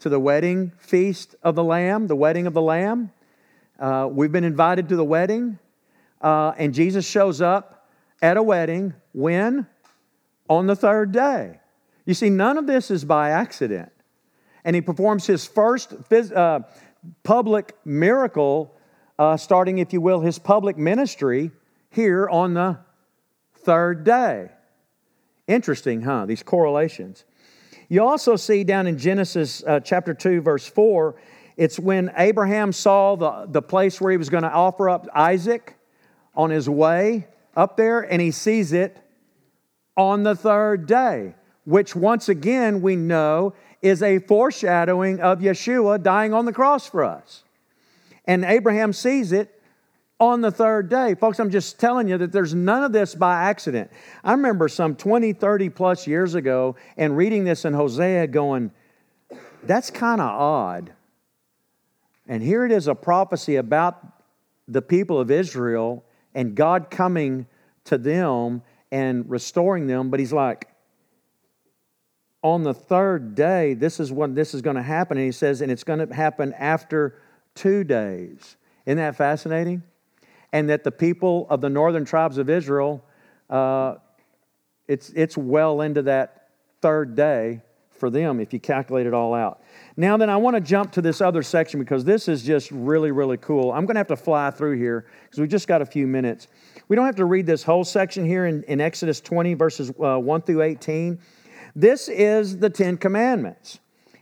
To 0.00 0.08
the 0.08 0.20
wedding 0.20 0.72
feast 0.78 1.34
of 1.42 1.54
the 1.54 1.64
Lamb, 1.64 2.06
the 2.06 2.16
wedding 2.16 2.46
of 2.46 2.54
the 2.54 2.62
Lamb. 2.62 3.12
Uh, 3.78 4.08
we've 4.10 4.32
been 4.32 4.44
invited 4.44 4.88
to 4.90 4.96
the 4.96 5.04
wedding, 5.04 5.58
uh, 6.20 6.52
and 6.58 6.74
Jesus 6.74 7.06
shows 7.06 7.40
up 7.40 7.88
at 8.20 8.36
a 8.36 8.42
wedding 8.42 8.94
when? 9.12 9.66
On 10.48 10.66
the 10.66 10.76
third 10.76 11.12
day. 11.12 11.60
You 12.04 12.14
see, 12.14 12.28
none 12.28 12.58
of 12.58 12.66
this 12.66 12.90
is 12.90 13.04
by 13.04 13.30
accident. 13.30 13.92
And 14.64 14.74
he 14.76 14.82
performs 14.82 15.26
his 15.26 15.46
first 15.46 15.94
uh, 16.12 16.60
public 17.22 17.76
miracle, 17.84 18.74
uh, 19.18 19.36
starting, 19.36 19.78
if 19.78 19.92
you 19.92 20.00
will, 20.00 20.20
his 20.20 20.38
public 20.38 20.76
ministry 20.76 21.50
here 21.88 22.28
on 22.28 22.54
the 22.54 22.78
third 23.64 24.04
day. 24.04 24.50
Interesting, 25.50 26.02
huh? 26.02 26.26
These 26.26 26.44
correlations. 26.44 27.24
You 27.88 28.06
also 28.06 28.36
see 28.36 28.62
down 28.62 28.86
in 28.86 28.96
Genesis 28.98 29.64
uh, 29.66 29.80
chapter 29.80 30.14
2, 30.14 30.42
verse 30.42 30.64
4, 30.64 31.16
it's 31.56 31.76
when 31.76 32.12
Abraham 32.16 32.72
saw 32.72 33.16
the, 33.16 33.46
the 33.48 33.60
place 33.60 34.00
where 34.00 34.12
he 34.12 34.16
was 34.16 34.28
going 34.28 34.44
to 34.44 34.50
offer 34.50 34.88
up 34.88 35.08
Isaac 35.12 35.74
on 36.36 36.50
his 36.50 36.70
way 36.70 37.26
up 37.56 37.76
there, 37.76 38.00
and 38.00 38.22
he 38.22 38.30
sees 38.30 38.72
it 38.72 38.96
on 39.96 40.22
the 40.22 40.36
third 40.36 40.86
day, 40.86 41.34
which 41.64 41.96
once 41.96 42.28
again 42.28 42.80
we 42.80 42.94
know 42.94 43.52
is 43.82 44.04
a 44.04 44.20
foreshadowing 44.20 45.20
of 45.20 45.40
Yeshua 45.40 46.00
dying 46.00 46.32
on 46.32 46.44
the 46.44 46.52
cross 46.52 46.86
for 46.86 47.02
us. 47.02 47.42
And 48.24 48.44
Abraham 48.44 48.92
sees 48.92 49.32
it 49.32 49.59
on 50.20 50.42
the 50.42 50.50
third 50.50 50.90
day. 50.90 51.14
Folks, 51.14 51.40
I'm 51.40 51.50
just 51.50 51.80
telling 51.80 52.06
you 52.06 52.18
that 52.18 52.30
there's 52.30 52.54
none 52.54 52.84
of 52.84 52.92
this 52.92 53.14
by 53.14 53.44
accident. 53.44 53.90
I 54.22 54.32
remember 54.32 54.68
some 54.68 54.94
20, 54.94 55.32
30 55.32 55.70
plus 55.70 56.06
years 56.06 56.34
ago 56.34 56.76
and 56.98 57.16
reading 57.16 57.44
this 57.44 57.64
in 57.64 57.72
Hosea 57.72 58.26
going, 58.26 58.70
that's 59.62 59.90
kind 59.90 60.20
of 60.20 60.28
odd. 60.28 60.92
And 62.28 62.42
here 62.42 62.66
it 62.66 62.70
is 62.70 62.86
a 62.86 62.94
prophecy 62.94 63.56
about 63.56 64.22
the 64.68 64.82
people 64.82 65.18
of 65.18 65.30
Israel 65.30 66.04
and 66.34 66.54
God 66.54 66.90
coming 66.90 67.46
to 67.84 67.96
them 67.96 68.62
and 68.92 69.28
restoring 69.28 69.86
them. 69.86 70.10
But 70.10 70.20
he's 70.20 70.32
like, 70.32 70.68
on 72.42 72.62
the 72.62 72.74
third 72.74 73.34
day, 73.34 73.74
this 73.74 74.00
is 74.00 74.12
when 74.12 74.34
this 74.34 74.54
is 74.54 74.62
going 74.62 74.76
to 74.76 74.82
happen. 74.82 75.16
And 75.16 75.26
he 75.26 75.32
says, 75.32 75.60
and 75.60 75.72
it's 75.72 75.84
going 75.84 76.06
to 76.06 76.14
happen 76.14 76.52
after 76.54 77.18
two 77.54 77.84
days. 77.84 78.56
Isn't 78.86 78.98
that 78.98 79.16
fascinating? 79.16 79.82
And 80.52 80.68
that 80.70 80.84
the 80.84 80.92
people 80.92 81.46
of 81.48 81.60
the 81.60 81.70
northern 81.70 82.04
tribes 82.04 82.38
of 82.38 82.50
Israel, 82.50 83.04
uh, 83.48 83.96
it's, 84.88 85.10
it's 85.10 85.36
well 85.36 85.80
into 85.82 86.02
that 86.02 86.48
third 86.80 87.14
day 87.14 87.62
for 88.00 88.10
them 88.10 88.40
if 88.40 88.52
you 88.52 88.58
calculate 88.58 89.06
it 89.06 89.14
all 89.14 89.34
out. 89.34 89.62
Now, 89.96 90.16
then, 90.16 90.30
I 90.30 90.36
want 90.38 90.56
to 90.56 90.60
jump 90.60 90.90
to 90.92 91.02
this 91.02 91.20
other 91.20 91.42
section 91.42 91.78
because 91.78 92.04
this 92.04 92.26
is 92.26 92.42
just 92.42 92.70
really, 92.72 93.12
really 93.12 93.36
cool. 93.36 93.70
I'm 93.70 93.84
going 93.84 93.94
to 93.94 94.00
have 94.00 94.08
to 94.08 94.16
fly 94.16 94.50
through 94.50 94.78
here 94.78 95.06
because 95.24 95.38
we've 95.38 95.50
just 95.50 95.68
got 95.68 95.82
a 95.82 95.86
few 95.86 96.06
minutes. 96.06 96.48
We 96.88 96.96
don't 96.96 97.06
have 97.06 97.16
to 97.16 97.26
read 97.26 97.46
this 97.46 97.62
whole 97.62 97.84
section 97.84 98.24
here 98.24 98.46
in, 98.46 98.64
in 98.64 98.80
Exodus 98.80 99.20
20, 99.20 99.54
verses 99.54 99.92
uh, 100.02 100.18
1 100.18 100.42
through 100.42 100.62
18. 100.62 101.20
This 101.76 102.08
is 102.08 102.58
the 102.58 102.70
Ten 102.70 102.96
Commandments. 102.96 103.78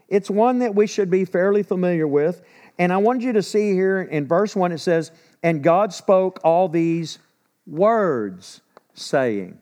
It's 0.09 0.29
one 0.29 0.59
that 0.59 0.75
we 0.75 0.85
should 0.85 1.09
be 1.09 1.25
fairly 1.25 1.63
familiar 1.63 2.07
with. 2.07 2.41
And 2.77 2.91
I 2.93 2.97
want 2.97 3.21
you 3.21 3.33
to 3.33 3.41
see 3.41 3.71
here 3.71 4.01
in 4.01 4.27
verse 4.27 4.55
1, 4.55 4.71
it 4.71 4.79
says, 4.79 5.11
And 5.41 5.63
God 5.63 5.93
spoke 5.93 6.39
all 6.43 6.67
these 6.67 7.19
words, 7.65 8.61
saying. 8.93 9.59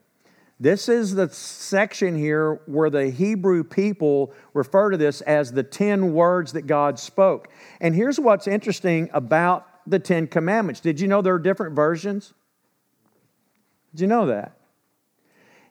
This 0.60 0.90
is 0.90 1.14
the 1.14 1.30
section 1.30 2.16
here 2.16 2.62
where 2.66 2.90
the 2.90 3.12
Hebrew 3.12 3.64
people 3.64 4.34
refer 4.54 4.90
to 4.90 4.98
this 4.98 5.22
as 5.22 5.52
the 5.52 5.62
10 5.62 6.14
words 6.14 6.54
that 6.54 6.64
God 6.64 6.98
spoke. 6.98 7.50
And 7.80 7.94
here's 7.94 8.20
what's 8.20 8.48
interesting 8.48 9.10
about 9.14 9.68
the 9.86 10.00
10 10.00 10.28
commandments. 10.28 10.80
Did 10.80 11.00
you 11.00 11.08
know 11.08 11.22
there 11.22 11.36
are 11.36 11.40
different 11.40 11.76
versions? 11.76 12.34
Did 13.94 14.02
you 14.02 14.08
know 14.08 14.26
that? 14.26 14.58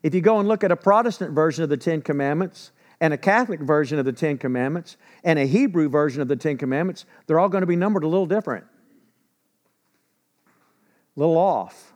If 0.02 0.14
you 0.14 0.20
go 0.20 0.38
and 0.38 0.48
look 0.48 0.62
at 0.62 0.70
a 0.70 0.76
Protestant 0.76 1.32
version 1.32 1.64
of 1.64 1.68
the 1.68 1.76
Ten 1.76 2.00
Commandments, 2.00 2.70
and 3.00 3.12
a 3.12 3.18
Catholic 3.18 3.60
version 3.60 3.98
of 3.98 4.04
the 4.04 4.12
Ten 4.12 4.38
Commandments, 4.38 4.96
and 5.24 5.38
a 5.38 5.46
Hebrew 5.46 5.88
version 5.88 6.22
of 6.22 6.28
the 6.28 6.36
Ten 6.36 6.56
Commandments, 6.56 7.04
they're 7.26 7.38
all 7.38 7.48
going 7.48 7.62
to 7.62 7.66
be 7.66 7.76
numbered 7.76 8.04
a 8.04 8.08
little 8.08 8.26
different, 8.26 8.64
little 11.16 11.38
off. 11.38 11.92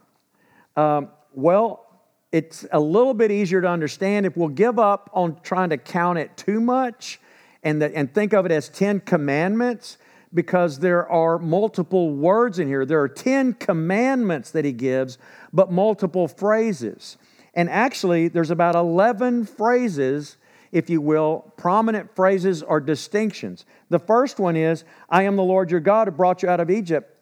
Um, 0.76 1.10
well, 1.32 1.86
it's 2.32 2.66
a 2.72 2.80
little 2.80 3.14
bit 3.14 3.30
easier 3.30 3.60
to 3.60 3.68
understand 3.68 4.26
if 4.26 4.36
we'll 4.36 4.48
give 4.48 4.78
up 4.78 5.10
on 5.12 5.40
trying 5.42 5.70
to 5.70 5.78
count 5.78 6.18
it 6.18 6.36
too 6.36 6.60
much 6.60 7.20
and, 7.62 7.82
the, 7.82 7.94
and 7.94 8.12
think 8.12 8.32
of 8.32 8.46
it 8.46 8.52
as 8.52 8.68
10 8.68 9.00
commandments 9.00 9.98
because 10.32 10.78
there 10.78 11.08
are 11.08 11.38
multiple 11.38 12.14
words 12.14 12.58
in 12.58 12.68
here. 12.68 12.86
There 12.86 13.00
are 13.00 13.08
10 13.08 13.54
commandments 13.54 14.52
that 14.52 14.64
he 14.64 14.72
gives, 14.72 15.18
but 15.52 15.72
multiple 15.72 16.28
phrases. 16.28 17.16
And 17.54 17.68
actually, 17.68 18.28
there's 18.28 18.52
about 18.52 18.76
11 18.76 19.44
phrases, 19.46 20.36
if 20.70 20.88
you 20.88 21.00
will, 21.00 21.52
prominent 21.56 22.14
phrases 22.14 22.62
or 22.62 22.80
distinctions. 22.80 23.64
The 23.88 23.98
first 23.98 24.38
one 24.38 24.56
is, 24.56 24.84
I 25.08 25.24
am 25.24 25.34
the 25.34 25.42
Lord 25.42 25.70
your 25.70 25.80
God 25.80 26.06
who 26.06 26.12
brought 26.12 26.44
you 26.44 26.48
out 26.48 26.60
of 26.60 26.70
Egypt, 26.70 27.19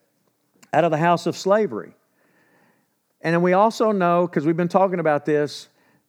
out 0.72 0.84
of 0.84 0.90
the 0.90 0.98
house 0.98 1.26
of 1.26 1.36
slavery. 1.36 1.94
And 3.20 3.34
then 3.34 3.42
we 3.42 3.52
also 3.52 3.92
know, 3.92 4.26
because 4.26 4.46
we've 4.46 4.56
been 4.56 4.68
talking 4.68 5.00
about 5.00 5.24
this, 5.24 5.68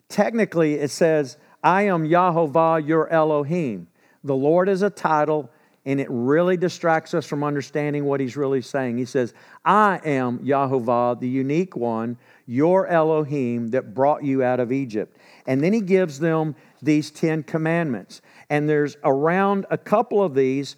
technically 0.09 0.75
it 0.75 0.91
says, 0.91 1.37
I 1.63 1.83
am 1.83 2.07
Yahovah, 2.07 2.87
your 2.87 3.09
Elohim. 3.09 3.87
The 4.23 4.35
Lord 4.35 4.69
is 4.69 4.81
a 4.81 4.89
title, 4.89 5.49
and 5.85 5.99
it 5.99 6.07
really 6.09 6.55
distracts 6.55 7.13
us 7.13 7.25
from 7.25 7.43
understanding 7.43 8.05
what 8.05 8.19
he's 8.19 8.37
really 8.37 8.61
saying. 8.61 8.97
He 8.97 9.05
says, 9.05 9.33
I 9.65 9.99
am 10.05 10.39
Yahovah, 10.39 11.19
the 11.19 11.27
unique 11.27 11.75
one, 11.75 12.17
your 12.45 12.87
Elohim 12.87 13.69
that 13.69 13.93
brought 13.93 14.23
you 14.23 14.43
out 14.43 14.59
of 14.59 14.71
Egypt. 14.71 15.17
And 15.47 15.63
then 15.63 15.73
he 15.73 15.81
gives 15.81 16.19
them 16.19 16.55
these 16.81 17.11
10 17.11 17.43
commandments. 17.43 18.21
And 18.49 18.69
there's 18.69 18.97
around 19.03 19.65
a 19.69 19.77
couple 19.77 20.23
of 20.23 20.35
these 20.35 20.75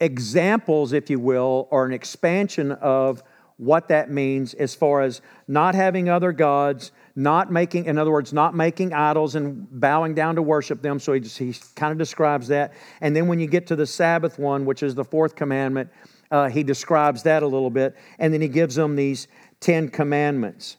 examples, 0.00 0.92
if 0.92 1.10
you 1.10 1.18
will, 1.18 1.68
or 1.70 1.86
an 1.86 1.92
expansion 1.92 2.72
of 2.72 3.22
what 3.58 3.88
that 3.88 4.10
means 4.10 4.52
as 4.54 4.74
far 4.74 5.00
as 5.00 5.22
not 5.48 5.74
having 5.74 6.10
other 6.10 6.30
gods, 6.30 6.92
not 7.14 7.50
making, 7.50 7.86
in 7.86 7.96
other 7.96 8.10
words, 8.10 8.32
not 8.32 8.54
making 8.54 8.92
idols 8.92 9.34
and 9.34 9.66
bowing 9.80 10.14
down 10.14 10.34
to 10.36 10.42
worship 10.42 10.82
them. 10.82 10.98
So 10.98 11.14
he, 11.14 11.20
just, 11.20 11.38
he 11.38 11.54
kind 11.74 11.90
of 11.90 11.96
describes 11.96 12.48
that. 12.48 12.74
And 13.00 13.16
then 13.16 13.28
when 13.28 13.40
you 13.40 13.46
get 13.46 13.66
to 13.68 13.76
the 13.76 13.86
Sabbath 13.86 14.38
one, 14.38 14.66
which 14.66 14.82
is 14.82 14.94
the 14.94 15.04
fourth 15.04 15.34
commandment, 15.34 15.88
uh, 16.30 16.48
he 16.48 16.62
describes 16.62 17.22
that 17.22 17.42
a 17.42 17.46
little 17.46 17.70
bit. 17.70 17.96
And 18.18 18.34
then 18.34 18.42
he 18.42 18.48
gives 18.48 18.74
them 18.74 18.94
these 18.94 19.26
Ten 19.60 19.88
Commandments. 19.88 20.76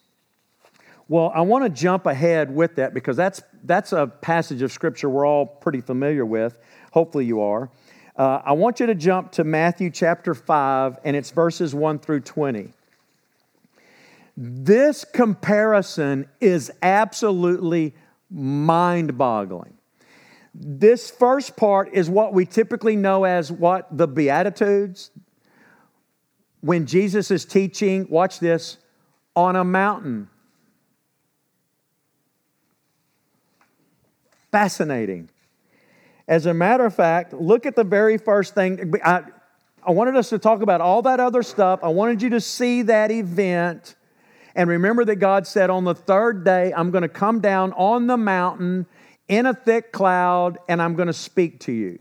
Well, 1.07 1.31
I 1.33 1.41
want 1.41 1.63
to 1.63 1.69
jump 1.69 2.05
ahead 2.05 2.53
with 2.53 2.75
that 2.75 2.93
because 2.93 3.17
that's, 3.17 3.41
that's 3.63 3.91
a 3.93 4.05
passage 4.05 4.61
of 4.61 4.71
Scripture 4.71 5.09
we're 5.09 5.25
all 5.25 5.45
pretty 5.45 5.81
familiar 5.81 6.25
with. 6.25 6.59
Hopefully, 6.91 7.25
you 7.25 7.41
are. 7.41 7.71
Uh, 8.17 8.41
I 8.43 8.53
want 8.53 8.79
you 8.79 8.87
to 8.87 8.95
jump 8.95 9.33
to 9.33 9.43
Matthew 9.43 9.91
chapter 9.91 10.33
5, 10.33 10.97
and 11.03 11.15
it's 11.15 11.29
verses 11.29 11.75
1 11.75 11.99
through 11.99 12.21
20. 12.21 12.73
This 14.35 15.05
comparison 15.05 16.27
is 16.41 16.71
absolutely 16.81 17.93
mind 18.31 19.19
boggling. 19.19 19.77
This 20.55 21.11
first 21.11 21.55
part 21.55 21.93
is 21.93 22.09
what 22.09 22.33
we 22.33 22.47
typically 22.47 22.95
know 22.95 23.23
as 23.23 23.51
what? 23.51 23.95
The 23.95 24.07
Beatitudes. 24.07 25.11
When 26.61 26.87
Jesus 26.87 27.29
is 27.29 27.45
teaching, 27.45 28.07
watch 28.09 28.39
this, 28.39 28.77
on 29.35 29.55
a 29.55 29.63
mountain. 29.63 30.27
Fascinating. 34.51 35.29
As 36.27 36.45
a 36.45 36.53
matter 36.53 36.85
of 36.85 36.93
fact, 36.93 37.33
look 37.33 37.65
at 37.65 37.75
the 37.75 37.83
very 37.83 38.17
first 38.17 38.53
thing. 38.53 38.93
I, 39.03 39.23
I 39.85 39.91
wanted 39.91 40.17
us 40.17 40.29
to 40.29 40.39
talk 40.39 40.61
about 40.61 40.81
all 40.81 41.01
that 41.03 41.19
other 41.19 41.41
stuff. 41.41 41.79
I 41.83 41.87
wanted 41.87 42.21
you 42.21 42.31
to 42.31 42.41
see 42.41 42.81
that 42.83 43.11
event. 43.11 43.95
And 44.53 44.69
remember 44.69 45.05
that 45.05 45.17
God 45.17 45.47
said, 45.47 45.69
On 45.69 45.85
the 45.85 45.95
third 45.95 46.43
day, 46.43 46.73
I'm 46.75 46.91
going 46.91 47.03
to 47.03 47.09
come 47.09 47.39
down 47.39 47.71
on 47.73 48.07
the 48.07 48.17
mountain 48.17 48.85
in 49.27 49.45
a 49.45 49.53
thick 49.53 49.91
cloud 49.91 50.57
and 50.67 50.81
I'm 50.81 50.95
going 50.95 51.07
to 51.07 51.13
speak 51.13 51.59
to 51.61 51.71
you. 51.71 51.99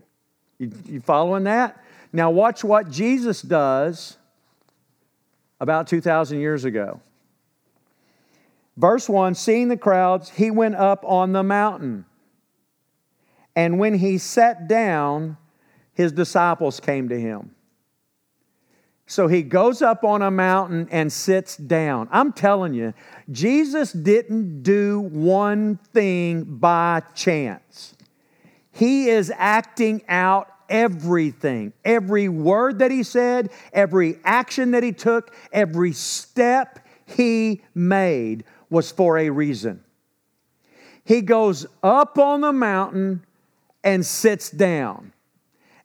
You, 0.57 0.71
you 0.85 1.01
following 1.01 1.45
that? 1.45 1.81
Now, 2.11 2.31
watch 2.31 2.63
what 2.63 2.89
Jesus 2.89 3.41
does 3.41 4.17
about 5.59 5.87
2,000 5.87 6.39
years 6.39 6.65
ago. 6.65 6.99
Verse 8.75 9.07
1 9.07 9.35
Seeing 9.35 9.69
the 9.69 9.77
crowds, 9.77 10.29
he 10.29 10.51
went 10.51 10.75
up 10.75 11.03
on 11.05 11.31
the 11.31 11.43
mountain. 11.43 12.05
And 13.57 13.79
when 13.79 13.95
he 13.95 14.19
sat 14.19 14.67
down, 14.67 15.35
his 15.93 16.11
disciples 16.11 16.79
came 16.79 17.09
to 17.09 17.19
him. 17.19 17.55
So 19.07 19.27
he 19.27 19.41
goes 19.41 19.81
up 19.81 20.03
on 20.03 20.21
a 20.21 20.29
mountain 20.29 20.87
and 20.91 21.11
sits 21.11 21.57
down. 21.57 22.07
I'm 22.11 22.33
telling 22.33 22.75
you, 22.75 22.93
Jesus 23.31 23.91
didn't 23.91 24.61
do 24.61 24.99
one 24.99 25.77
thing 25.91 26.43
by 26.43 27.01
chance. 27.15 27.95
He 28.73 29.09
is 29.09 29.33
acting 29.35 30.03
out 30.07 30.53
everything. 30.69 31.73
Every 31.83 32.29
word 32.29 32.77
that 32.77 32.91
he 32.91 33.01
said, 33.01 33.49
every 33.73 34.19
action 34.23 34.69
that 34.71 34.83
he 34.83 34.91
took, 34.91 35.33
every 35.51 35.93
step 35.93 36.85
he 37.07 37.63
made 37.73 38.43
was 38.69 38.91
for 38.91 39.17
a 39.17 39.31
reason. 39.31 39.83
He 41.03 41.21
goes 41.21 41.65
up 41.81 42.19
on 42.19 42.41
the 42.41 42.53
mountain 42.53 43.23
and 43.87 44.05
sits 44.05 44.51
down. 44.51 45.13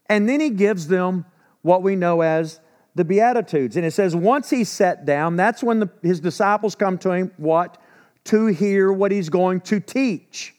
And 0.06 0.28
then 0.28 0.40
he 0.40 0.50
gives 0.50 0.88
them 0.88 1.24
what 1.62 1.84
we 1.84 1.94
know 1.94 2.20
as 2.20 2.58
the 2.96 3.04
Beatitudes. 3.04 3.76
And 3.76 3.86
it 3.86 3.92
says, 3.92 4.16
once 4.16 4.50
he 4.50 4.64
sat 4.64 5.06
down, 5.06 5.36
that's 5.36 5.62
when 5.62 5.78
the, 5.78 5.90
his 6.02 6.18
disciples 6.18 6.74
come 6.74 6.98
to 6.98 7.12
him, 7.12 7.30
what? 7.36 7.80
To 8.24 8.46
hear 8.46 8.92
what 8.92 9.12
he's 9.12 9.28
going 9.28 9.60
to 9.62 9.78
teach. 9.78 10.52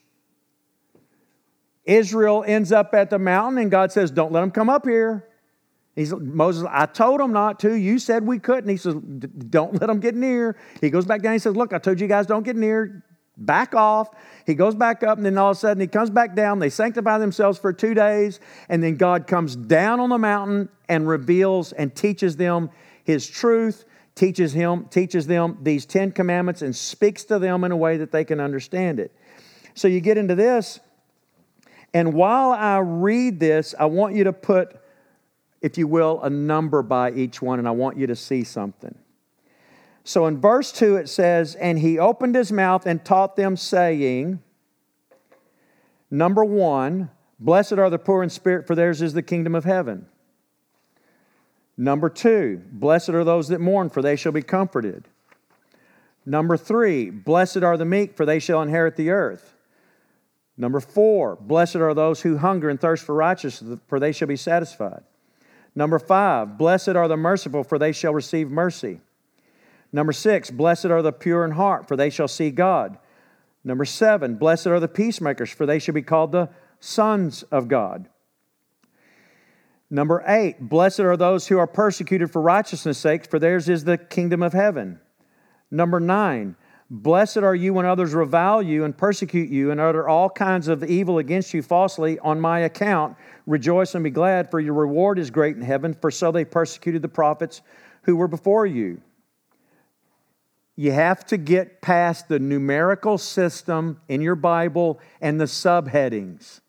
Israel 1.84 2.46
ends 2.48 2.72
up 2.72 2.94
at 2.94 3.10
the 3.10 3.20
mountain, 3.20 3.58
and 3.62 3.70
God 3.70 3.92
says, 3.92 4.10
Don't 4.10 4.32
let 4.32 4.40
them 4.40 4.52
come 4.52 4.70
up 4.70 4.86
here. 4.86 5.28
He's, 5.98 6.14
Moses, 6.14 6.66
I 6.72 6.86
told 6.86 7.20
them 7.20 7.34
not 7.34 7.60
to. 7.60 7.74
You 7.74 8.00
said 8.00 8.26
we 8.26 8.40
couldn't. 8.40 8.70
He 8.70 8.78
says, 8.78 8.96
Don't 8.96 9.74
let 9.74 9.88
them 9.88 10.00
get 10.00 10.16
near. 10.16 10.56
He 10.80 10.90
goes 10.90 11.06
back 11.06 11.22
down. 11.22 11.34
He 11.34 11.40
says, 11.40 11.58
Look, 11.58 11.74
I 11.74 11.80
told 11.80 12.00
you 12.00 12.08
guys 12.08 12.26
don't 12.26 12.44
get 12.44 12.56
near 12.56 13.04
back 13.38 13.74
off. 13.74 14.10
He 14.46 14.54
goes 14.54 14.76
back 14.76 15.04
up, 15.04 15.18
and 15.18 15.26
then 15.26 15.38
all 15.38 15.52
of 15.52 15.58
a 15.58 15.60
sudden 15.60 15.82
he 15.82 15.88
comes 15.88 16.10
back 16.10 16.36
down. 16.36 16.60
They 16.60 16.70
sanctify 16.70 17.18
themselves 17.18 17.58
for 17.58 17.74
two 17.74 17.94
days, 17.94 18.40
and 18.70 18.84
then 18.84 18.96
God 18.96 19.28
comes 19.28 19.56
down 19.56 20.00
on 20.00 20.10
the 20.10 20.18
mountain 20.18 20.70
and 20.90 21.08
reveals 21.08 21.72
and 21.72 21.94
teaches 21.96 22.36
them 22.36 22.70
his 23.04 23.28
truth, 23.28 23.86
teaches 24.16 24.54
him, 24.54 24.86
teaches 24.86 25.28
them 25.28 25.58
these 25.62 25.86
Ten 25.86 26.12
Commandments, 26.12 26.62
and 26.62 26.76
speaks 26.76 27.24
to 27.26 27.40
them 27.40 27.64
in 27.64 27.72
a 27.72 27.78
way 27.78 27.98
that 27.98 28.12
they 28.12 28.24
can 28.24 28.40
understand 28.40 29.00
it. 29.00 29.12
So 29.74 29.88
you 29.88 30.02
get 30.02 30.18
into 30.18 30.36
this, 30.36 30.80
and 31.94 32.14
while 32.14 32.52
I 32.52 32.78
read 32.80 33.40
this, 33.40 33.76
I 33.80 33.86
want 33.86 34.16
you 34.16 34.26
to 34.26 34.34
put, 34.34 34.76
if 35.62 35.78
you 35.78 35.88
will, 35.88 36.22
a 36.22 36.30
number 36.30 36.82
by 36.82 37.12
each 37.12 37.42
one, 37.42 37.60
and 37.60 37.68
I 37.68 37.72
want 37.72 37.98
you 37.98 38.08
to 38.08 38.16
see 38.16 38.44
something. 38.44 38.96
So 40.04 40.26
in 40.26 40.40
verse 40.40 40.72
2, 40.72 40.98
it 40.98 41.10
says, 41.10 41.56
And 41.56 41.80
he 41.80 41.98
opened 41.98 42.36
his 42.36 42.52
mouth 42.52 42.86
and 42.86 43.04
taught 43.04 43.36
them, 43.36 43.56
saying, 43.56 44.42
Number 46.12 46.46
one, 46.46 47.10
blessed 47.40 47.74
are 47.74 47.90
the 47.90 47.98
poor 47.98 48.22
in 48.22 48.30
spirit, 48.30 48.68
for 48.68 48.76
theirs 48.76 49.02
is 49.02 49.14
the 49.14 49.24
kingdom 49.24 49.56
of 49.56 49.64
heaven. 49.64 50.06
Number 51.76 52.10
two, 52.10 52.62
blessed 52.72 53.10
are 53.10 53.24
those 53.24 53.48
that 53.48 53.60
mourn, 53.60 53.90
for 53.90 54.02
they 54.02 54.16
shall 54.16 54.32
be 54.32 54.44
comforted. 54.44 55.08
Number 56.26 56.56
three, 56.56 57.10
blessed 57.10 57.64
are 57.64 57.78
the 57.78 57.86
meek, 57.86 58.16
for 58.16 58.26
they 58.26 58.40
shall 58.40 58.62
inherit 58.62 58.96
the 58.96 59.10
earth. 59.10 59.56
Number 60.56 60.80
four, 60.80 61.36
blessed 61.36 61.78
are 61.78 61.96
those 61.96 62.22
who 62.22 62.38
hunger 62.38 62.70
and 62.70 62.80
thirst 62.80 63.04
for 63.04 63.16
righteousness, 63.16 63.80
for 63.88 64.00
they 64.00 64.12
shall 64.12 64.28
be 64.28 64.36
satisfied. 64.36 65.02
Number 65.76 65.98
five, 65.98 66.60
blessed 66.60 66.90
are 66.90 67.08
the 67.08 67.18
merciful, 67.18 67.64
for 67.64 67.80
they 67.80 67.92
shall 67.92 68.14
receive 68.14 68.52
mercy. 68.52 69.02
Number 69.94 70.12
six, 70.12 70.50
blessed 70.50 70.88
are 70.88 71.04
the 71.04 71.12
pure 71.14 71.46
in 71.46 71.52
heart, 71.52 71.88
for 71.88 71.96
they 71.96 72.10
shall 72.10 72.28
see 72.28 72.50
God. 72.50 72.98
Number 73.64 73.86
seven, 73.86 74.36
blessed 74.36 74.68
are 74.68 74.80
the 74.80 74.88
peacemakers, 74.88 75.52
for 75.52 75.68
they 75.68 75.78
shall 75.78 75.94
be 75.94 76.02
called 76.02 76.32
the 76.32 76.50
sons 76.80 77.44
of 77.44 77.68
God. 77.68 78.10
Number 79.92 80.24
eight, 80.26 80.60
blessed 80.60 81.02
are 81.02 81.16
those 81.16 81.48
who 81.48 81.60
are 81.60 81.68
persecuted 81.68 82.32
for 82.32 82.42
righteousness' 82.42 82.98
sake, 82.98 83.30
for 83.30 83.38
theirs 83.38 83.70
is 83.70 83.84
the 83.84 84.00
kingdom 84.00 84.42
of 84.42 84.52
heaven. 84.52 85.00
Number 85.70 86.00
nine, 86.00 86.56
blessed 86.90 87.38
are 87.38 87.54
you 87.54 87.76
when 87.76 87.86
others 87.86 88.16
revile 88.16 88.64
you 88.64 88.86
and 88.86 88.98
persecute 88.98 89.50
you 89.50 89.70
and 89.70 89.80
utter 89.80 90.08
all 90.08 90.30
kinds 90.30 90.68
of 90.68 90.84
evil 90.84 91.20
against 91.20 91.54
you 91.54 91.62
falsely 91.62 92.18
on 92.20 92.42
my 92.42 92.62
account. 92.62 93.16
Rejoice 93.46 93.94
and 93.94 94.04
be 94.04 94.10
glad, 94.10 94.50
for 94.50 94.60
your 94.60 94.74
reward 94.74 95.20
is 95.20 95.30
great 95.30 95.56
in 95.56 95.62
heaven, 95.62 95.94
for 95.94 96.10
so 96.10 96.32
they 96.32 96.44
persecuted 96.44 97.04
the 97.04 97.08
prophets 97.08 97.62
who 98.02 98.16
were 98.16 98.28
before 98.28 98.66
you 98.66 99.00
you 100.76 100.92
have 100.92 101.26
to 101.28 101.38
get 101.38 101.82
past 101.82 102.28
the 102.28 102.40
numerical 102.40 103.18
system 103.18 104.02
in 104.08 104.22
your 104.22 104.36
Bible 104.36 105.00
and 105.22 105.40
the 105.40 105.46
subheadings. 105.46 106.62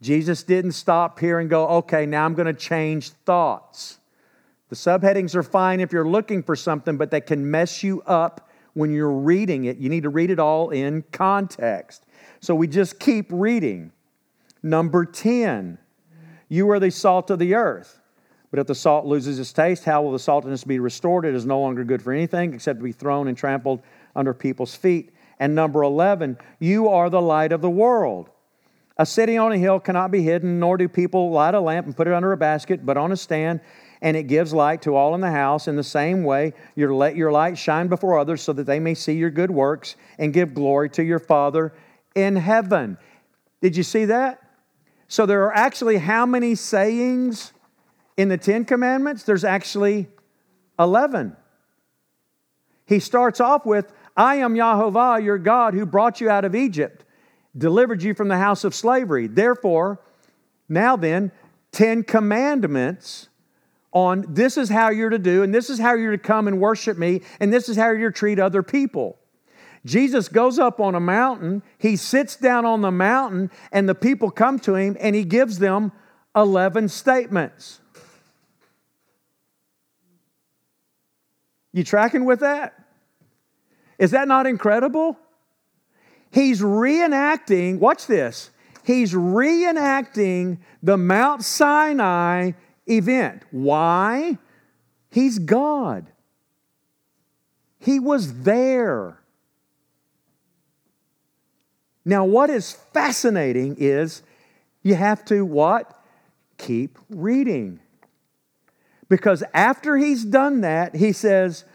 Jesus 0.00 0.42
didn't 0.42 0.72
stop 0.72 1.20
here 1.20 1.38
and 1.38 1.48
go, 1.48 1.68
okay, 1.68 2.06
now 2.06 2.24
I'm 2.24 2.34
going 2.34 2.46
to 2.46 2.54
change 2.54 3.10
thoughts. 3.10 3.98
The 4.68 4.76
subheadings 4.76 5.34
are 5.34 5.42
fine 5.42 5.80
if 5.80 5.92
you're 5.92 6.08
looking 6.08 6.42
for 6.42 6.56
something, 6.56 6.96
but 6.96 7.10
they 7.10 7.20
can 7.20 7.50
mess 7.50 7.82
you 7.82 8.02
up 8.02 8.50
when 8.72 8.92
you're 8.92 9.12
reading 9.12 9.66
it. 9.66 9.76
You 9.76 9.88
need 9.88 10.04
to 10.04 10.08
read 10.08 10.30
it 10.30 10.38
all 10.38 10.70
in 10.70 11.04
context. 11.12 12.06
So 12.40 12.54
we 12.54 12.66
just 12.66 12.98
keep 12.98 13.26
reading. 13.30 13.92
Number 14.62 15.04
10, 15.04 15.78
you 16.48 16.70
are 16.70 16.80
the 16.80 16.90
salt 16.90 17.30
of 17.30 17.38
the 17.38 17.54
earth. 17.54 18.00
But 18.52 18.60
if 18.60 18.66
the 18.66 18.74
salt 18.74 19.06
loses 19.06 19.40
its 19.40 19.50
taste, 19.50 19.82
how 19.84 20.02
will 20.02 20.12
the 20.12 20.18
saltiness 20.18 20.66
be 20.66 20.78
restored? 20.78 21.24
It 21.24 21.34
is 21.34 21.46
no 21.46 21.58
longer 21.58 21.84
good 21.84 22.02
for 22.02 22.12
anything 22.12 22.52
except 22.52 22.80
to 22.80 22.84
be 22.84 22.92
thrown 22.92 23.26
and 23.26 23.36
trampled 23.36 23.80
under 24.14 24.34
people's 24.34 24.74
feet. 24.74 25.10
And 25.40 25.54
number 25.54 25.82
11, 25.82 26.36
you 26.60 26.88
are 26.88 27.08
the 27.08 27.22
light 27.22 27.52
of 27.52 27.62
the 27.62 27.70
world. 27.70 28.28
A 28.98 29.06
city 29.06 29.38
on 29.38 29.52
a 29.52 29.56
hill 29.56 29.80
cannot 29.80 30.10
be 30.10 30.22
hidden, 30.22 30.60
nor 30.60 30.76
do 30.76 30.86
people 30.86 31.30
light 31.30 31.54
a 31.54 31.60
lamp 31.60 31.86
and 31.86 31.96
put 31.96 32.06
it 32.06 32.12
under 32.12 32.30
a 32.32 32.36
basket, 32.36 32.84
but 32.84 32.98
on 32.98 33.10
a 33.10 33.16
stand, 33.16 33.60
and 34.02 34.18
it 34.18 34.24
gives 34.24 34.52
light 34.52 34.82
to 34.82 34.96
all 34.96 35.14
in 35.14 35.22
the 35.22 35.30
house. 35.30 35.66
In 35.66 35.76
the 35.76 35.82
same 35.82 36.22
way, 36.22 36.52
you 36.76 36.94
let 36.94 37.16
your 37.16 37.32
light 37.32 37.56
shine 37.56 37.88
before 37.88 38.18
others 38.18 38.42
so 38.42 38.52
that 38.52 38.64
they 38.64 38.78
may 38.78 38.92
see 38.92 39.14
your 39.14 39.30
good 39.30 39.50
works 39.50 39.96
and 40.18 40.30
give 40.30 40.52
glory 40.52 40.90
to 40.90 41.02
your 41.02 41.18
Father 41.18 41.72
in 42.14 42.36
heaven. 42.36 42.98
Did 43.62 43.78
you 43.78 43.82
see 43.82 44.04
that? 44.04 44.42
So 45.08 45.24
there 45.24 45.42
are 45.44 45.54
actually 45.54 45.96
how 45.96 46.26
many 46.26 46.54
sayings 46.54 47.51
in 48.16 48.28
the 48.28 48.36
Ten 48.36 48.64
Commandments? 48.64 49.22
There's 49.22 49.44
actually 49.44 50.08
11. 50.78 51.36
He 52.86 52.98
starts 52.98 53.40
off 53.40 53.64
with, 53.64 53.92
I 54.16 54.36
am 54.36 54.54
Yahovah, 54.54 55.22
your 55.22 55.38
God, 55.38 55.74
who 55.74 55.86
brought 55.86 56.20
you 56.20 56.28
out 56.28 56.44
of 56.44 56.54
Egypt, 56.54 57.04
delivered 57.56 58.02
you 58.02 58.14
from 58.14 58.28
the 58.28 58.38
house 58.38 58.64
of 58.64 58.74
slavery. 58.74 59.26
Therefore, 59.26 60.00
now 60.68 60.96
then, 60.96 61.32
10 61.72 62.04
commandments 62.04 63.28
on 63.92 64.24
this 64.28 64.56
is 64.56 64.68
how 64.68 64.90
you're 64.90 65.10
to 65.10 65.18
do, 65.18 65.42
and 65.42 65.54
this 65.54 65.68
is 65.68 65.78
how 65.78 65.94
you're 65.94 66.12
to 66.12 66.18
come 66.18 66.48
and 66.48 66.60
worship 66.60 66.98
me, 66.98 67.20
and 67.40 67.52
this 67.52 67.68
is 67.68 67.76
how 67.76 67.90
you're 67.90 68.10
to 68.10 68.18
treat 68.18 68.38
other 68.38 68.62
people. 68.62 69.18
Jesus 69.84 70.28
goes 70.28 70.58
up 70.58 70.80
on 70.80 70.94
a 70.94 71.00
mountain, 71.00 71.62
he 71.78 71.96
sits 71.96 72.36
down 72.36 72.64
on 72.64 72.80
the 72.80 72.90
mountain, 72.90 73.50
and 73.70 73.88
the 73.88 73.94
people 73.94 74.30
come 74.30 74.58
to 74.60 74.74
him, 74.74 74.96
and 75.00 75.14
he 75.14 75.24
gives 75.24 75.58
them 75.58 75.92
11 76.34 76.88
statements. 76.88 77.80
You 81.72 81.84
tracking 81.84 82.24
with 82.24 82.40
that? 82.40 82.74
Is 83.98 84.10
that 84.10 84.28
not 84.28 84.46
incredible? 84.46 85.18
He's 86.30 86.60
reenacting, 86.60 87.78
watch 87.78 88.06
this, 88.06 88.50
he's 88.84 89.12
reenacting 89.12 90.58
the 90.82 90.96
Mount 90.96 91.44
Sinai 91.44 92.52
event. 92.86 93.42
Why? 93.50 94.38
He's 95.10 95.38
God. 95.38 96.06
He 97.78 98.00
was 98.00 98.42
there. 98.42 99.18
Now, 102.04 102.24
what 102.24 102.50
is 102.50 102.72
fascinating 102.72 103.76
is 103.78 104.22
you 104.82 104.94
have 104.94 105.24
to 105.26 105.44
what? 105.44 106.02
Keep 106.58 106.98
reading. 107.10 107.80
Because 109.12 109.44
after 109.52 109.98
he's 109.98 110.24
done 110.24 110.62
that, 110.62 110.96
he 110.96 111.12
says, 111.12 111.66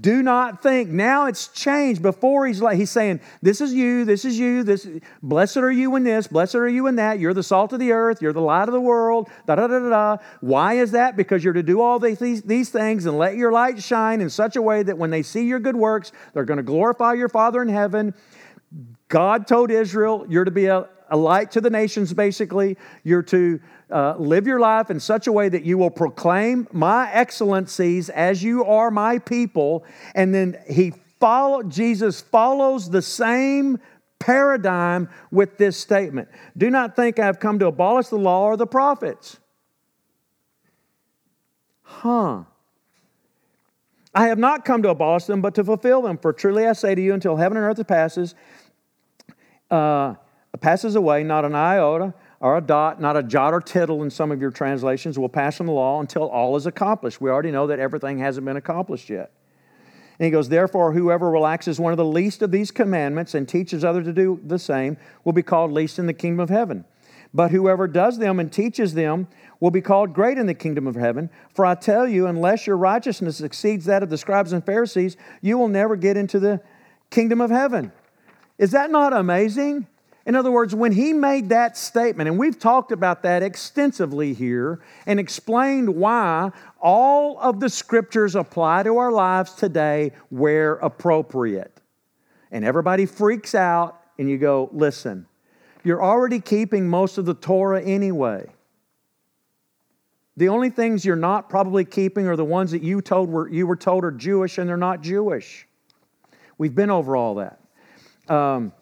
do 0.00 0.22
not 0.22 0.62
think. 0.62 0.88
Now 0.88 1.26
it's 1.26 1.48
changed. 1.48 2.00
Before 2.00 2.46
he's 2.46 2.62
like 2.62 2.76
he's 2.76 2.92
saying, 2.92 3.20
"This 3.42 3.60
is 3.60 3.74
you. 3.74 4.04
This 4.04 4.24
is 4.24 4.38
you. 4.38 4.62
This 4.62 4.88
blessed 5.20 5.56
are 5.56 5.70
you 5.70 5.96
in 5.96 6.04
this. 6.04 6.28
Blessed 6.28 6.54
are 6.54 6.68
you 6.68 6.86
in 6.86 6.94
that. 6.96 7.18
You're 7.18 7.34
the 7.34 7.42
salt 7.42 7.72
of 7.72 7.80
the 7.80 7.90
earth. 7.90 8.22
You're 8.22 8.32
the 8.32 8.40
light 8.40 8.68
of 8.68 8.72
the 8.72 8.80
world." 8.80 9.28
Da 9.46 9.56
da 9.56 9.66
da 9.66 9.80
da 9.80 9.88
da. 9.88 10.16
Why 10.40 10.74
is 10.74 10.92
that? 10.92 11.16
Because 11.16 11.42
you're 11.42 11.54
to 11.54 11.62
do 11.62 11.80
all 11.80 11.98
these 11.98 12.42
these 12.42 12.70
things 12.70 13.06
and 13.06 13.18
let 13.18 13.34
your 13.34 13.50
light 13.50 13.82
shine 13.82 14.20
in 14.20 14.30
such 14.30 14.54
a 14.54 14.62
way 14.62 14.84
that 14.84 14.96
when 14.96 15.10
they 15.10 15.22
see 15.22 15.44
your 15.44 15.58
good 15.58 15.76
works, 15.76 16.12
they're 16.34 16.44
going 16.44 16.58
to 16.58 16.62
glorify 16.64 17.14
your 17.14 17.28
Father 17.28 17.62
in 17.62 17.68
heaven. 17.68 18.14
God 19.08 19.48
told 19.48 19.72
Israel, 19.72 20.24
"You're 20.28 20.44
to 20.44 20.52
be 20.52 20.66
a, 20.66 20.88
a 21.10 21.16
light 21.16 21.50
to 21.52 21.60
the 21.60 21.70
nations." 21.70 22.12
Basically, 22.12 22.76
you're 23.02 23.24
to 23.24 23.60
uh, 23.90 24.16
live 24.18 24.46
your 24.46 24.58
life 24.58 24.90
in 24.90 24.98
such 24.98 25.26
a 25.26 25.32
way 25.32 25.48
that 25.48 25.64
you 25.64 25.78
will 25.78 25.90
proclaim 25.90 26.66
my 26.72 27.10
excellencies 27.12 28.08
as 28.08 28.42
you 28.42 28.64
are 28.64 28.90
my 28.90 29.18
people. 29.18 29.84
And 30.14 30.34
then 30.34 30.58
he 30.68 30.92
follow, 31.20 31.62
Jesus 31.62 32.20
follows 32.20 32.90
the 32.90 33.02
same 33.02 33.78
paradigm 34.18 35.08
with 35.30 35.58
this 35.58 35.76
statement 35.76 36.28
Do 36.56 36.70
not 36.70 36.96
think 36.96 37.18
I 37.18 37.26
have 37.26 37.38
come 37.38 37.58
to 37.60 37.66
abolish 37.66 38.08
the 38.08 38.18
law 38.18 38.44
or 38.44 38.56
the 38.56 38.66
prophets. 38.66 39.38
Huh. 41.82 42.44
I 44.12 44.28
have 44.28 44.38
not 44.38 44.64
come 44.64 44.82
to 44.82 44.88
abolish 44.88 45.24
them, 45.24 45.42
but 45.42 45.54
to 45.56 45.64
fulfill 45.64 46.02
them. 46.02 46.16
For 46.16 46.32
truly 46.32 46.66
I 46.66 46.72
say 46.72 46.94
to 46.94 47.00
you, 47.00 47.12
until 47.12 47.36
heaven 47.36 47.58
and 47.58 47.66
earth 47.66 47.86
passes, 47.86 48.34
uh, 49.70 50.14
passes 50.58 50.96
away, 50.96 51.22
not 51.22 51.44
an 51.44 51.54
iota 51.54 52.14
or 52.40 52.56
a 52.56 52.60
dot, 52.60 53.00
not 53.00 53.16
a 53.16 53.22
jot 53.22 53.54
or 53.54 53.60
tittle 53.60 54.02
in 54.02 54.10
some 54.10 54.30
of 54.30 54.40
your 54.40 54.50
translations, 54.50 55.18
will 55.18 55.28
pass 55.28 55.56
from 55.56 55.66
the 55.66 55.72
law 55.72 56.00
until 56.00 56.28
all 56.28 56.56
is 56.56 56.66
accomplished. 56.66 57.20
We 57.20 57.30
already 57.30 57.50
know 57.50 57.66
that 57.66 57.78
everything 57.78 58.18
hasn't 58.18 58.44
been 58.44 58.56
accomplished 58.56 59.08
yet. 59.08 59.32
And 60.18 60.24
he 60.24 60.30
goes, 60.30 60.48
Therefore, 60.48 60.92
whoever 60.92 61.30
relaxes 61.30 61.78
one 61.78 61.92
of 61.92 61.96
the 61.96 62.04
least 62.04 62.42
of 62.42 62.50
these 62.50 62.70
commandments 62.70 63.34
and 63.34 63.48
teaches 63.48 63.84
others 63.84 64.06
to 64.06 64.12
do 64.12 64.40
the 64.44 64.58
same 64.58 64.96
will 65.24 65.32
be 65.32 65.42
called 65.42 65.72
least 65.72 65.98
in 65.98 66.06
the 66.06 66.14
kingdom 66.14 66.40
of 66.40 66.48
heaven. 66.48 66.84
But 67.34 67.50
whoever 67.50 67.86
does 67.86 68.18
them 68.18 68.40
and 68.40 68.50
teaches 68.50 68.94
them 68.94 69.28
will 69.60 69.70
be 69.70 69.80
called 69.80 70.14
great 70.14 70.38
in 70.38 70.46
the 70.46 70.54
kingdom 70.54 70.86
of 70.86 70.94
heaven. 70.94 71.28
For 71.54 71.66
I 71.66 71.74
tell 71.74 72.08
you, 72.08 72.26
unless 72.26 72.66
your 72.66 72.76
righteousness 72.76 73.40
exceeds 73.40 73.84
that 73.86 74.02
of 74.02 74.10
the 74.10 74.18
scribes 74.18 74.52
and 74.52 74.64
Pharisees, 74.64 75.16
you 75.42 75.58
will 75.58 75.68
never 75.68 75.96
get 75.96 76.16
into 76.16 76.38
the 76.38 76.60
kingdom 77.10 77.40
of 77.40 77.50
heaven. 77.50 77.92
Is 78.58 78.70
that 78.70 78.90
not 78.90 79.12
amazing? 79.12 79.86
In 80.26 80.34
other 80.34 80.50
words, 80.50 80.74
when 80.74 80.90
he 80.90 81.12
made 81.12 81.50
that 81.50 81.76
statement, 81.76 82.28
and 82.28 82.36
we've 82.36 82.58
talked 82.58 82.90
about 82.90 83.22
that 83.22 83.44
extensively 83.44 84.34
here 84.34 84.80
and 85.06 85.20
explained 85.20 85.88
why 85.88 86.50
all 86.80 87.38
of 87.38 87.60
the 87.60 87.70
scriptures 87.70 88.34
apply 88.34 88.82
to 88.82 88.98
our 88.98 89.12
lives 89.12 89.52
today 89.52 90.10
where 90.30 90.74
appropriate. 90.74 91.80
And 92.50 92.64
everybody 92.64 93.06
freaks 93.06 93.54
out, 93.54 94.00
and 94.18 94.28
you 94.28 94.36
go, 94.36 94.68
listen, 94.72 95.26
you're 95.84 96.02
already 96.02 96.40
keeping 96.40 96.88
most 96.88 97.18
of 97.18 97.24
the 97.24 97.34
Torah 97.34 97.80
anyway. 97.80 98.46
The 100.36 100.48
only 100.48 100.70
things 100.70 101.04
you're 101.04 101.14
not 101.14 101.48
probably 101.48 101.84
keeping 101.84 102.26
are 102.26 102.36
the 102.36 102.44
ones 102.44 102.72
that 102.72 102.82
you, 102.82 103.00
told 103.00 103.30
were, 103.30 103.48
you 103.48 103.66
were 103.66 103.76
told 103.76 104.04
are 104.04 104.10
Jewish 104.10 104.58
and 104.58 104.68
they're 104.68 104.76
not 104.76 105.02
Jewish. 105.02 105.68
We've 106.58 106.74
been 106.74 106.90
over 106.90 107.16
all 107.16 107.36
that. 107.36 107.60
Um, 108.28 108.72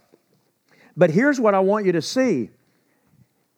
but 0.97 1.11
here's 1.11 1.41
what 1.41 1.55
I 1.55 1.61
want 1.61 1.87
you 1.87 1.93
to 1.93 2.03
see 2.03 2.51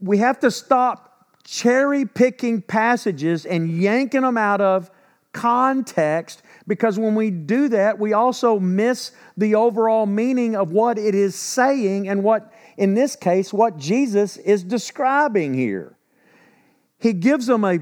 we 0.01 0.19
have 0.19 0.41
to 0.41 0.51
stop 0.51 1.07
cherry 1.45 2.05
picking 2.05 2.61
passages 2.61 3.47
and 3.47 3.71
yanking 3.71 4.23
them 4.23 4.37
out 4.37 4.61
of 4.61 4.91
context 5.33 6.43
because 6.67 6.99
when 6.99 7.15
we 7.15 7.31
do 7.31 7.69
that, 7.69 7.99
we 7.99 8.13
also 8.13 8.59
miss 8.59 9.13
the 9.37 9.55
overall 9.55 10.07
meaning 10.07 10.57
of 10.57 10.73
what 10.73 10.99
it 10.99 11.15
is 11.15 11.37
saying 11.37 12.09
and 12.09 12.25
what, 12.25 12.53
in 12.77 12.95
this 12.95 13.15
case, 13.15 13.53
what 13.53 13.77
Jesus 13.77 14.37
is 14.39 14.65
describing 14.65 15.55
here. 15.55 15.97
He 16.99 17.13
gives 17.13 17.47
them 17.47 17.65
a, 17.65 17.79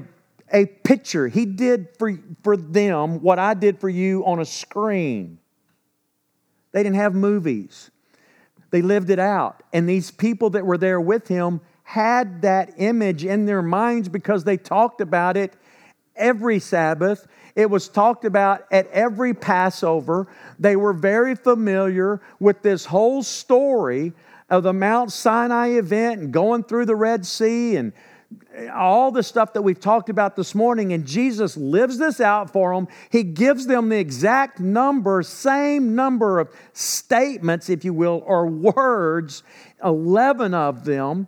a 0.51 0.65
picture. 0.65 1.27
He 1.27 1.45
did 1.45 1.87
for, 1.97 2.19
for 2.43 2.55
them 2.55 3.21
what 3.21 3.39
I 3.39 3.55
did 3.55 3.79
for 3.79 3.89
you 3.89 4.23
on 4.25 4.39
a 4.39 4.45
screen. 4.45 5.39
They 6.71 6.83
didn't 6.83 6.97
have 6.97 7.15
movies. 7.15 7.89
They 8.75 8.81
lived 8.81 9.09
it 9.09 9.19
out. 9.19 9.63
And 9.71 9.87
these 9.87 10.11
people 10.11 10.49
that 10.49 10.65
were 10.65 10.77
there 10.77 10.99
with 10.99 11.29
him 11.29 11.61
had 11.83 12.41
that 12.41 12.73
image 12.75 13.23
in 13.23 13.45
their 13.45 13.61
minds 13.61 14.09
because 14.09 14.43
they 14.43 14.57
talked 14.57 14.99
about 14.99 15.37
it 15.37 15.53
every 16.17 16.59
Sabbath. 16.59 17.25
It 17.55 17.69
was 17.69 17.87
talked 17.87 18.25
about 18.25 18.65
at 18.71 18.87
every 18.87 19.33
Passover. 19.33 20.27
They 20.59 20.75
were 20.75 20.91
very 20.91 21.35
familiar 21.35 22.19
with 22.41 22.63
this 22.63 22.83
whole 22.83 23.23
story 23.23 24.11
of 24.49 24.63
the 24.63 24.73
Mount 24.73 25.13
Sinai 25.13 25.77
event 25.77 26.19
and 26.19 26.33
going 26.33 26.65
through 26.65 26.87
the 26.87 26.97
Red 26.97 27.25
Sea 27.25 27.77
and 27.77 27.93
all 28.73 29.11
the 29.11 29.23
stuff 29.23 29.53
that 29.53 29.61
we've 29.61 29.79
talked 29.79 30.09
about 30.09 30.35
this 30.35 30.55
morning, 30.55 30.93
and 30.93 31.05
Jesus 31.05 31.57
lives 31.57 31.97
this 31.97 32.19
out 32.19 32.51
for 32.51 32.73
them. 32.73 32.87
He 33.09 33.23
gives 33.23 33.67
them 33.67 33.89
the 33.89 33.97
exact 33.97 34.59
number, 34.59 35.23
same 35.23 35.95
number 35.95 36.39
of 36.39 36.49
statements, 36.73 37.69
if 37.69 37.83
you 37.83 37.93
will, 37.93 38.23
or 38.25 38.47
words, 38.47 39.43
11 39.83 40.53
of 40.53 40.85
them. 40.85 41.27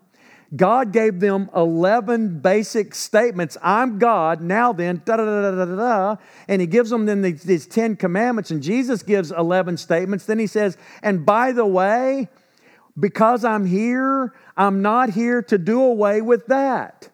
God 0.56 0.94
gave 0.94 1.20
them 1.20 1.50
11 1.54 2.40
basic 2.40 2.96
statements. 2.96 3.58
I'm 3.62 4.00
God, 4.00 4.40
now 4.40 4.72
then, 4.72 5.02
da 5.04 5.18
da 5.18 5.26
da 5.26 5.52
da 5.52 5.66
da 5.66 5.76
da. 5.76 6.16
And 6.48 6.62
He 6.62 6.68
gives 6.68 6.90
them 6.90 7.06
then 7.06 7.22
these, 7.22 7.44
these 7.44 7.68
10 7.68 7.98
commandments, 7.98 8.52
and 8.52 8.64
Jesus 8.64 9.04
gives 9.04 9.32
11 9.32 9.78
statements. 9.78 10.26
Then 10.26 10.40
He 10.40 10.48
says, 10.48 10.78
and 11.04 11.26
by 11.26 11.52
the 11.52 11.66
way, 11.66 12.30
because 13.00 13.46
I'm 13.46 13.66
here, 13.66 14.34
I'm 14.56 14.82
not 14.82 15.12
here 15.12 15.42
to 15.44 15.58
do 15.58 15.82
away 15.82 16.22
with 16.22 16.48
that. 16.48 17.10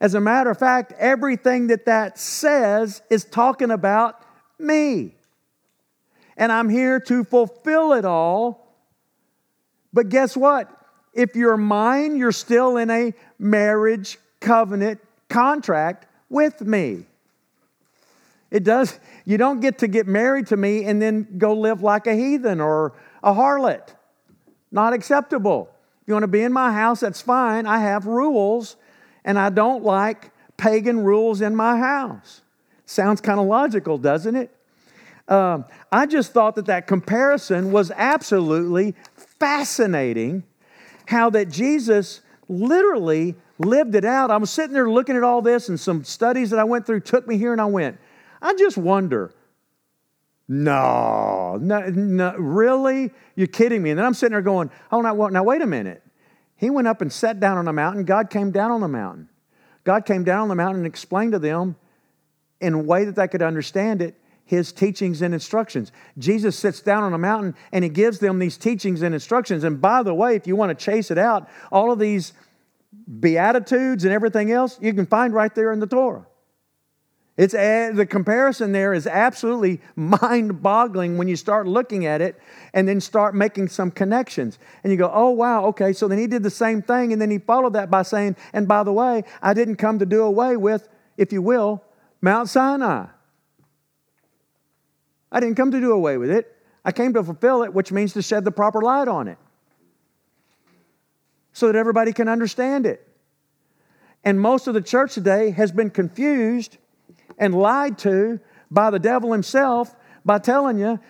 As 0.00 0.14
a 0.14 0.20
matter 0.20 0.50
of 0.50 0.58
fact, 0.58 0.92
everything 0.98 1.68
that 1.68 1.84
that 1.86 2.18
says 2.18 3.02
is 3.10 3.24
talking 3.24 3.70
about 3.70 4.20
me. 4.58 5.14
And 6.36 6.50
I'm 6.50 6.68
here 6.68 6.98
to 7.00 7.22
fulfill 7.22 7.92
it 7.92 8.04
all. 8.04 8.74
But 9.92 10.08
guess 10.08 10.36
what? 10.36 10.70
If 11.12 11.36
you're 11.36 11.56
mine, 11.56 12.16
you're 12.16 12.32
still 12.32 12.76
in 12.76 12.90
a 12.90 13.12
marriage 13.38 14.18
covenant 14.40 15.00
contract 15.28 16.06
with 16.30 16.62
me. 16.62 17.04
It 18.50 18.64
does, 18.64 18.98
you 19.24 19.36
don't 19.38 19.60
get 19.60 19.78
to 19.78 19.88
get 19.88 20.06
married 20.06 20.48
to 20.48 20.56
me 20.56 20.84
and 20.84 21.00
then 21.00 21.38
go 21.38 21.52
live 21.52 21.82
like 21.82 22.06
a 22.06 22.14
heathen 22.14 22.60
or 22.60 22.94
a 23.22 23.32
harlot. 23.32 23.94
Not 24.72 24.92
acceptable. 24.92 25.68
If 26.02 26.08
you 26.08 26.14
want 26.14 26.24
to 26.24 26.28
be 26.28 26.42
in 26.42 26.52
my 26.52 26.72
house, 26.72 27.00
that's 27.00 27.20
fine. 27.20 27.66
I 27.66 27.78
have 27.78 28.06
rules 28.06 28.76
and 29.24 29.38
I 29.38 29.50
don't 29.50 29.84
like 29.84 30.30
pagan 30.56 31.04
rules 31.04 31.40
in 31.40 31.54
my 31.56 31.78
house. 31.78 32.42
Sounds 32.86 33.20
kind 33.20 33.38
of 33.38 33.46
logical, 33.46 33.98
doesn't 33.98 34.36
it? 34.36 34.54
Um, 35.28 35.64
I 35.92 36.06
just 36.06 36.32
thought 36.32 36.56
that 36.56 36.66
that 36.66 36.86
comparison 36.86 37.70
was 37.70 37.92
absolutely 37.92 38.96
fascinating. 39.38 40.42
How 41.06 41.30
that 41.30 41.48
Jesus 41.48 42.20
literally 42.48 43.36
lived 43.58 43.94
it 43.94 44.04
out. 44.04 44.30
I 44.30 44.36
was 44.38 44.50
sitting 44.50 44.72
there 44.72 44.90
looking 44.90 45.16
at 45.16 45.22
all 45.22 45.40
this, 45.42 45.68
and 45.68 45.78
some 45.78 46.02
studies 46.02 46.50
that 46.50 46.58
I 46.58 46.64
went 46.64 46.86
through 46.86 47.00
took 47.00 47.28
me 47.28 47.38
here, 47.38 47.52
and 47.52 47.60
I 47.60 47.66
went, 47.66 47.98
I 48.42 48.54
just 48.54 48.76
wonder. 48.76 49.32
No, 50.52 51.58
no, 51.60 51.78
no, 51.90 52.34
really? 52.36 53.12
You're 53.36 53.46
kidding 53.46 53.84
me. 53.84 53.90
And 53.90 53.98
then 54.00 54.04
I'm 54.04 54.14
sitting 54.14 54.32
there 54.32 54.42
going, 54.42 54.68
oh, 54.90 55.00
now, 55.00 55.14
now 55.28 55.44
wait 55.44 55.62
a 55.62 55.66
minute. 55.66 56.02
He 56.56 56.70
went 56.70 56.88
up 56.88 57.00
and 57.00 57.12
sat 57.12 57.38
down 57.38 57.56
on 57.56 57.68
a 57.68 57.72
mountain. 57.72 58.04
God 58.04 58.30
came 58.30 58.50
down 58.50 58.72
on 58.72 58.80
the 58.80 58.88
mountain. 58.88 59.28
God 59.84 60.04
came 60.04 60.24
down 60.24 60.40
on 60.40 60.48
the 60.48 60.56
mountain 60.56 60.78
and 60.78 60.86
explained 60.86 61.32
to 61.32 61.38
them 61.38 61.76
in 62.60 62.74
a 62.74 62.78
way 62.78 63.04
that 63.04 63.14
they 63.14 63.28
could 63.28 63.42
understand 63.42 64.02
it 64.02 64.16
his 64.44 64.72
teachings 64.72 65.22
and 65.22 65.32
instructions. 65.32 65.92
Jesus 66.18 66.58
sits 66.58 66.80
down 66.80 67.04
on 67.04 67.14
a 67.14 67.18
mountain 67.18 67.54
and 67.70 67.84
he 67.84 67.88
gives 67.88 68.18
them 68.18 68.40
these 68.40 68.58
teachings 68.58 69.02
and 69.02 69.14
instructions. 69.14 69.62
And 69.62 69.80
by 69.80 70.02
the 70.02 70.12
way, 70.12 70.34
if 70.34 70.48
you 70.48 70.56
want 70.56 70.76
to 70.76 70.84
chase 70.84 71.12
it 71.12 71.18
out, 71.18 71.48
all 71.70 71.92
of 71.92 72.00
these 72.00 72.32
beatitudes 73.20 74.02
and 74.02 74.12
everything 74.12 74.50
else 74.50 74.76
you 74.82 74.92
can 74.94 75.06
find 75.06 75.32
right 75.32 75.54
there 75.54 75.70
in 75.70 75.78
the 75.78 75.86
Torah. 75.86 76.26
It's 77.40 77.54
the 77.54 78.04
comparison 78.04 78.72
there 78.72 78.92
is 78.92 79.06
absolutely 79.06 79.80
mind 79.96 80.60
boggling 80.60 81.16
when 81.16 81.26
you 81.26 81.36
start 81.36 81.66
looking 81.66 82.04
at 82.04 82.20
it 82.20 82.38
and 82.74 82.86
then 82.86 83.00
start 83.00 83.34
making 83.34 83.68
some 83.68 83.90
connections. 83.90 84.58
And 84.84 84.92
you 84.92 84.98
go, 84.98 85.10
oh, 85.10 85.30
wow, 85.30 85.64
okay, 85.68 85.94
so 85.94 86.06
then 86.06 86.18
he 86.18 86.26
did 86.26 86.42
the 86.42 86.50
same 86.50 86.82
thing. 86.82 87.14
And 87.14 87.22
then 87.22 87.30
he 87.30 87.38
followed 87.38 87.72
that 87.72 87.90
by 87.90 88.02
saying, 88.02 88.36
and 88.52 88.68
by 88.68 88.82
the 88.82 88.92
way, 88.92 89.24
I 89.40 89.54
didn't 89.54 89.76
come 89.76 89.98
to 90.00 90.04
do 90.04 90.22
away 90.22 90.58
with, 90.58 90.86
if 91.16 91.32
you 91.32 91.40
will, 91.40 91.82
Mount 92.20 92.50
Sinai. 92.50 93.06
I 95.32 95.40
didn't 95.40 95.54
come 95.54 95.70
to 95.70 95.80
do 95.80 95.92
away 95.92 96.18
with 96.18 96.30
it. 96.30 96.54
I 96.84 96.92
came 96.92 97.14
to 97.14 97.24
fulfill 97.24 97.62
it, 97.62 97.72
which 97.72 97.90
means 97.90 98.12
to 98.12 98.20
shed 98.20 98.44
the 98.44 98.52
proper 98.52 98.82
light 98.82 99.08
on 99.08 99.28
it 99.28 99.38
so 101.54 101.68
that 101.68 101.74
everybody 101.74 102.12
can 102.12 102.28
understand 102.28 102.84
it. 102.84 103.08
And 104.24 104.38
most 104.38 104.66
of 104.66 104.74
the 104.74 104.82
church 104.82 105.14
today 105.14 105.52
has 105.52 105.72
been 105.72 105.88
confused 105.88 106.76
and 107.40 107.52
lied 107.52 107.98
to 107.98 108.38
by 108.70 108.90
the 108.90 109.00
devil 109.00 109.32
himself 109.32 109.96
by 110.24 110.38
telling 110.38 110.78
you 110.78 111.00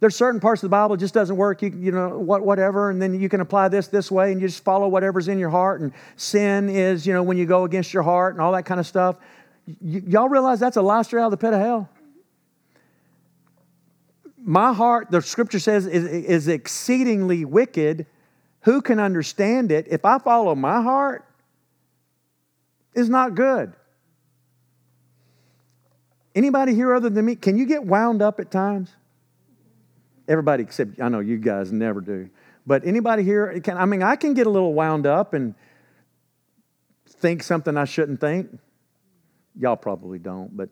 there's 0.00 0.16
certain 0.16 0.40
parts 0.40 0.62
of 0.62 0.68
the 0.68 0.70
Bible 0.70 0.96
just 0.96 1.12
doesn't 1.12 1.36
work. 1.36 1.62
You, 1.62 1.70
you 1.76 1.92
know, 1.92 2.18
what, 2.18 2.42
whatever, 2.42 2.90
and 2.90 3.00
then 3.00 3.20
you 3.20 3.28
can 3.28 3.40
apply 3.40 3.68
this 3.68 3.88
this 3.88 4.10
way, 4.10 4.32
and 4.32 4.40
you 4.40 4.48
just 4.48 4.64
follow 4.64 4.88
whatever's 4.88 5.28
in 5.28 5.38
your 5.38 5.50
heart. 5.50 5.80
And 5.80 5.92
sin 6.16 6.70
is, 6.70 7.06
you 7.06 7.12
know, 7.12 7.22
when 7.22 7.36
you 7.36 7.44
go 7.44 7.64
against 7.64 7.92
your 7.92 8.02
heart 8.02 8.34
and 8.34 8.40
all 8.40 8.52
that 8.52 8.64
kind 8.64 8.80
of 8.80 8.86
stuff. 8.86 9.16
Y- 9.66 10.02
y'all 10.06 10.28
realize 10.28 10.58
that's 10.58 10.76
a 10.76 10.82
lie 10.82 11.02
straight 11.02 11.20
out 11.20 11.26
of 11.26 11.30
the 11.32 11.36
pit 11.36 11.52
of 11.52 11.60
hell 11.60 11.90
my 14.44 14.72
heart, 14.72 15.10
the 15.10 15.22
scripture 15.22 15.58
says, 15.58 15.86
is, 15.86 16.04
is 16.04 16.48
exceedingly 16.48 17.44
wicked. 17.44 18.06
Who 18.62 18.82
can 18.82 18.98
understand 18.98 19.72
it? 19.72 19.86
If 19.88 20.04
I 20.04 20.18
follow 20.18 20.54
my 20.54 20.82
heart, 20.82 21.24
is 22.94 23.08
not 23.08 23.34
good. 23.34 23.72
Anybody 26.34 26.74
here 26.74 26.94
other 26.94 27.10
than 27.10 27.24
me, 27.26 27.36
can 27.36 27.56
you 27.56 27.66
get 27.66 27.84
wound 27.84 28.22
up 28.22 28.40
at 28.40 28.50
times? 28.50 28.90
Everybody 30.28 30.62
except 30.62 31.00
I 31.00 31.08
know 31.08 31.20
you 31.20 31.38
guys 31.38 31.72
never 31.72 32.00
do. 32.00 32.30
But 32.66 32.86
anybody 32.86 33.22
here 33.22 33.60
can 33.60 33.76
I 33.76 33.84
mean 33.84 34.02
I 34.02 34.16
can 34.16 34.34
get 34.34 34.46
a 34.46 34.50
little 34.50 34.72
wound 34.72 35.06
up 35.06 35.34
and 35.34 35.54
think 37.06 37.42
something 37.42 37.76
I 37.76 37.84
shouldn't 37.84 38.20
think. 38.20 38.58
Y'all 39.58 39.76
probably 39.76 40.18
don't, 40.18 40.56
but 40.56 40.70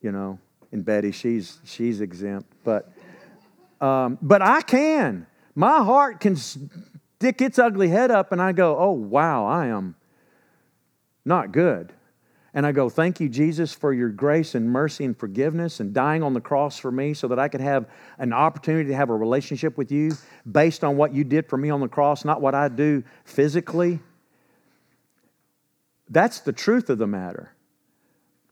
you 0.00 0.12
know, 0.12 0.38
and 0.72 0.84
Betty, 0.84 1.12
she's 1.12 1.58
she's 1.64 2.00
exempt. 2.00 2.52
But 2.64 2.92
um, 3.80 4.18
but 4.22 4.42
I 4.42 4.62
can. 4.62 5.26
My 5.54 5.84
heart 5.84 6.20
can 6.20 6.36
stick 6.36 7.40
its 7.40 7.58
ugly 7.58 7.88
head 7.88 8.10
up, 8.10 8.32
and 8.32 8.40
I 8.42 8.52
go, 8.52 8.76
oh, 8.78 8.90
wow, 8.90 9.46
I 9.46 9.66
am 9.66 9.94
not 11.24 11.52
good. 11.52 11.92
And 12.54 12.64
I 12.64 12.72
go, 12.72 12.88
Thank 12.88 13.20
you, 13.20 13.28
Jesus, 13.28 13.74
for 13.74 13.92
your 13.92 14.08
grace 14.08 14.54
and 14.54 14.70
mercy 14.70 15.04
and 15.04 15.18
forgiveness 15.18 15.80
and 15.80 15.92
dying 15.92 16.22
on 16.22 16.32
the 16.32 16.40
cross 16.40 16.78
for 16.78 16.90
me 16.90 17.12
so 17.12 17.28
that 17.28 17.38
I 17.38 17.48
could 17.48 17.60
have 17.60 17.86
an 18.18 18.32
opportunity 18.32 18.88
to 18.90 18.96
have 18.96 19.10
a 19.10 19.14
relationship 19.14 19.76
with 19.76 19.90
you 19.90 20.12
based 20.50 20.84
on 20.84 20.96
what 20.96 21.12
you 21.12 21.24
did 21.24 21.48
for 21.48 21.56
me 21.56 21.70
on 21.70 21.80
the 21.80 21.88
cross, 21.88 22.24
not 22.24 22.40
what 22.40 22.54
I 22.54 22.68
do 22.68 23.02
physically. 23.24 23.98
That's 26.08 26.40
the 26.40 26.52
truth 26.52 26.88
of 26.90 26.98
the 26.98 27.06
matter. 27.06 27.50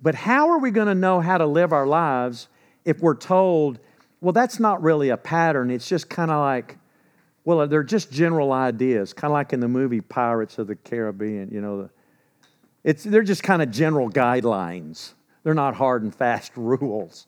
But 0.00 0.16
how 0.16 0.50
are 0.50 0.58
we 0.58 0.72
going 0.72 0.88
to 0.88 0.94
know 0.94 1.20
how 1.20 1.38
to 1.38 1.46
live 1.46 1.72
our 1.72 1.86
lives 1.86 2.48
if 2.84 3.00
we're 3.00 3.16
told 3.16 3.78
well, 4.22 4.32
that's 4.32 4.60
not 4.60 4.80
really 4.82 5.08
a 5.08 5.16
pattern. 5.16 5.72
It's 5.72 5.88
just 5.88 6.08
kind 6.08 6.30
of 6.30 6.38
like, 6.38 6.78
well, 7.44 7.66
they're 7.66 7.82
just 7.82 8.12
general 8.12 8.52
ideas, 8.52 9.12
kind 9.12 9.30
of 9.30 9.34
like 9.34 9.52
in 9.52 9.58
the 9.58 9.66
movie 9.66 10.00
Pirates 10.00 10.58
of 10.58 10.68
the 10.68 10.76
Caribbean. 10.76 11.50
You 11.50 11.60
know, 11.60 11.90
it's, 12.84 13.04
they're 13.04 13.22
just 13.22 13.42
kind 13.42 13.62
of 13.62 13.70
general 13.70 14.10
guidelines. 14.10 15.12
They're 15.44 15.54
not 15.54 15.74
hard 15.74 16.02
and 16.02 16.14
fast 16.14 16.52
rules. 16.56 17.26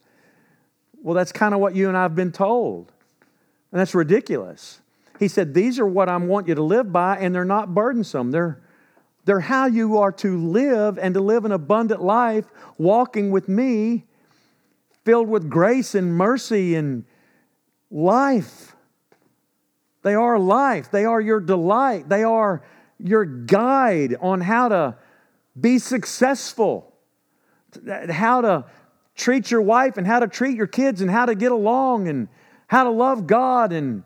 Well, 1.01 1.15
that's 1.15 1.31
kind 1.31 1.53
of 1.53 1.59
what 1.59 1.75
you 1.75 1.87
and 1.87 1.97
I 1.97 2.03
have 2.03 2.15
been 2.15 2.31
told. 2.31 2.91
And 3.71 3.79
that's 3.79 3.93
ridiculous. 3.93 4.79
He 5.19 5.27
said, 5.27 5.53
These 5.53 5.79
are 5.79 5.85
what 5.85 6.09
I 6.09 6.17
want 6.17 6.47
you 6.47 6.55
to 6.55 6.63
live 6.63 6.91
by, 6.91 7.17
and 7.17 7.33
they're 7.33 7.45
not 7.45 7.73
burdensome. 7.73 8.31
They're, 8.31 8.61
they're 9.25 9.39
how 9.41 9.65
you 9.65 9.97
are 9.97 10.11
to 10.13 10.37
live 10.37 10.97
and 10.97 11.13
to 11.13 11.21
live 11.21 11.45
an 11.45 11.51
abundant 11.51 12.01
life, 12.01 12.45
walking 12.77 13.31
with 13.31 13.47
me 13.47 14.05
filled 15.05 15.29
with 15.29 15.49
grace 15.49 15.95
and 15.95 16.17
mercy 16.17 16.75
and 16.75 17.05
life. 17.91 18.75
They 20.01 20.15
are 20.15 20.37
life. 20.37 20.91
They 20.91 21.05
are 21.05 21.21
your 21.21 21.39
delight. 21.39 22.09
They 22.09 22.23
are 22.23 22.63
your 22.99 23.23
guide 23.23 24.15
on 24.19 24.41
how 24.41 24.69
to 24.69 24.97
be 25.59 25.79
successful, 25.79 26.93
how 28.09 28.41
to 28.41 28.65
treat 29.15 29.51
your 29.51 29.61
wife 29.61 29.97
and 29.97 30.05
how 30.05 30.19
to 30.19 30.27
treat 30.27 30.55
your 30.57 30.67
kids 30.67 31.01
and 31.01 31.09
how 31.09 31.25
to 31.25 31.35
get 31.35 31.51
along 31.51 32.07
and 32.07 32.27
how 32.67 32.83
to 32.83 32.89
love 32.89 33.27
God 33.27 33.71
and 33.71 34.03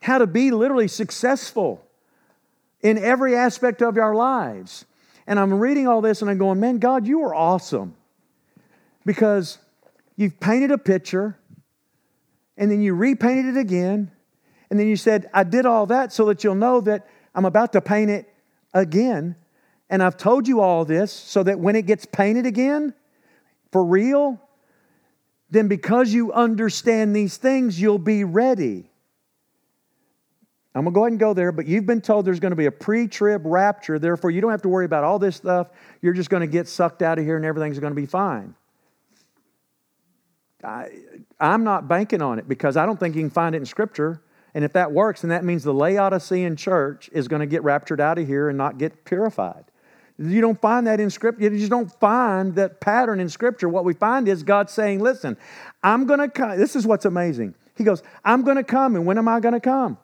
how 0.00 0.18
to 0.18 0.26
be 0.26 0.50
literally 0.50 0.88
successful 0.88 1.84
in 2.80 2.98
every 2.98 3.36
aspect 3.36 3.82
of 3.82 3.96
our 3.96 4.14
lives. 4.14 4.84
And 5.26 5.38
I'm 5.38 5.54
reading 5.54 5.86
all 5.86 6.00
this 6.00 6.22
and 6.22 6.30
I'm 6.30 6.38
going, 6.38 6.58
man, 6.60 6.78
God, 6.78 7.06
you 7.06 7.22
are 7.22 7.34
awesome. 7.34 7.94
Because 9.04 9.58
You've 10.18 10.40
painted 10.40 10.72
a 10.72 10.78
picture, 10.78 11.38
and 12.56 12.68
then 12.68 12.82
you 12.82 12.92
repainted 12.92 13.56
it 13.56 13.60
again, 13.60 14.10
and 14.68 14.78
then 14.78 14.88
you 14.88 14.96
said, 14.96 15.30
I 15.32 15.44
did 15.44 15.64
all 15.64 15.86
that 15.86 16.12
so 16.12 16.26
that 16.26 16.42
you'll 16.42 16.56
know 16.56 16.80
that 16.80 17.06
I'm 17.36 17.44
about 17.44 17.72
to 17.74 17.80
paint 17.80 18.10
it 18.10 18.28
again. 18.74 19.36
And 19.90 20.02
I've 20.02 20.16
told 20.16 20.46
you 20.46 20.60
all 20.60 20.84
this 20.84 21.12
so 21.12 21.42
that 21.42 21.58
when 21.58 21.76
it 21.76 21.86
gets 21.86 22.04
painted 22.04 22.46
again, 22.46 22.94
for 23.72 23.84
real, 23.84 24.40
then 25.50 25.68
because 25.68 26.12
you 26.12 26.32
understand 26.32 27.14
these 27.16 27.36
things, 27.36 27.80
you'll 27.80 27.98
be 27.98 28.24
ready. 28.24 28.90
I'm 30.74 30.84
going 30.84 30.92
to 30.92 30.94
go 30.94 31.02
ahead 31.02 31.12
and 31.12 31.20
go 31.20 31.34
there, 31.34 31.50
but 31.50 31.66
you've 31.66 31.86
been 31.86 32.00
told 32.00 32.24
there's 32.24 32.40
going 32.40 32.52
to 32.52 32.56
be 32.56 32.66
a 32.66 32.72
pre 32.72 33.08
trib 33.08 33.42
rapture. 33.44 33.98
Therefore, 33.98 34.30
you 34.30 34.40
don't 34.40 34.50
have 34.50 34.62
to 34.62 34.68
worry 34.68 34.84
about 34.84 35.04
all 35.04 35.18
this 35.18 35.36
stuff. 35.36 35.68
You're 36.02 36.12
just 36.12 36.30
going 36.30 36.42
to 36.42 36.46
get 36.46 36.68
sucked 36.68 37.02
out 37.02 37.18
of 37.18 37.24
here 37.24 37.36
and 37.36 37.44
everything's 37.44 37.78
going 37.78 37.92
to 37.92 38.00
be 38.00 38.06
fine. 38.06 38.54
I, 40.62 40.90
I'm 41.40 41.64
not 41.64 41.88
banking 41.88 42.20
on 42.20 42.38
it 42.38 42.48
because 42.48 42.76
I 42.76 42.84
don't 42.84 42.98
think 42.98 43.14
you 43.14 43.22
can 43.22 43.30
find 43.30 43.54
it 43.54 43.58
in 43.58 43.66
Scripture. 43.66 44.22
And 44.54 44.64
if 44.64 44.72
that 44.74 44.92
works, 44.92 45.22
then 45.22 45.30
that 45.30 45.44
means 45.44 45.62
the 45.62 45.74
Laodicean 45.74 46.56
church 46.56 47.08
is 47.12 47.28
going 47.28 47.40
to 47.40 47.46
get 47.46 47.62
raptured 47.62 48.00
out 48.00 48.18
of 48.18 48.26
here 48.26 48.48
and 48.48 48.58
not 48.58 48.78
get 48.78 49.04
purified. 49.04 49.64
You 50.18 50.40
don't 50.40 50.60
find 50.60 50.86
that 50.88 50.98
in 50.98 51.10
Scripture. 51.10 51.44
You 51.44 51.58
just 51.58 51.70
don't 51.70 51.92
find 52.00 52.54
that 52.56 52.80
pattern 52.80 53.20
in 53.20 53.28
Scripture. 53.28 53.68
What 53.68 53.84
we 53.84 53.94
find 53.94 54.28
is 54.28 54.42
God 54.42 54.68
saying, 54.68 55.00
Listen, 55.00 55.36
I'm 55.82 56.06
going 56.06 56.18
to 56.18 56.28
come. 56.28 56.58
This 56.58 56.74
is 56.74 56.86
what's 56.86 57.04
amazing. 57.04 57.54
He 57.76 57.84
goes, 57.84 58.02
I'm 58.24 58.42
going 58.42 58.56
to 58.56 58.64
come. 58.64 58.96
And 58.96 59.06
when 59.06 59.18
am 59.18 59.28
I 59.28 59.38
going 59.38 59.54
to 59.54 59.60
come? 59.60 59.96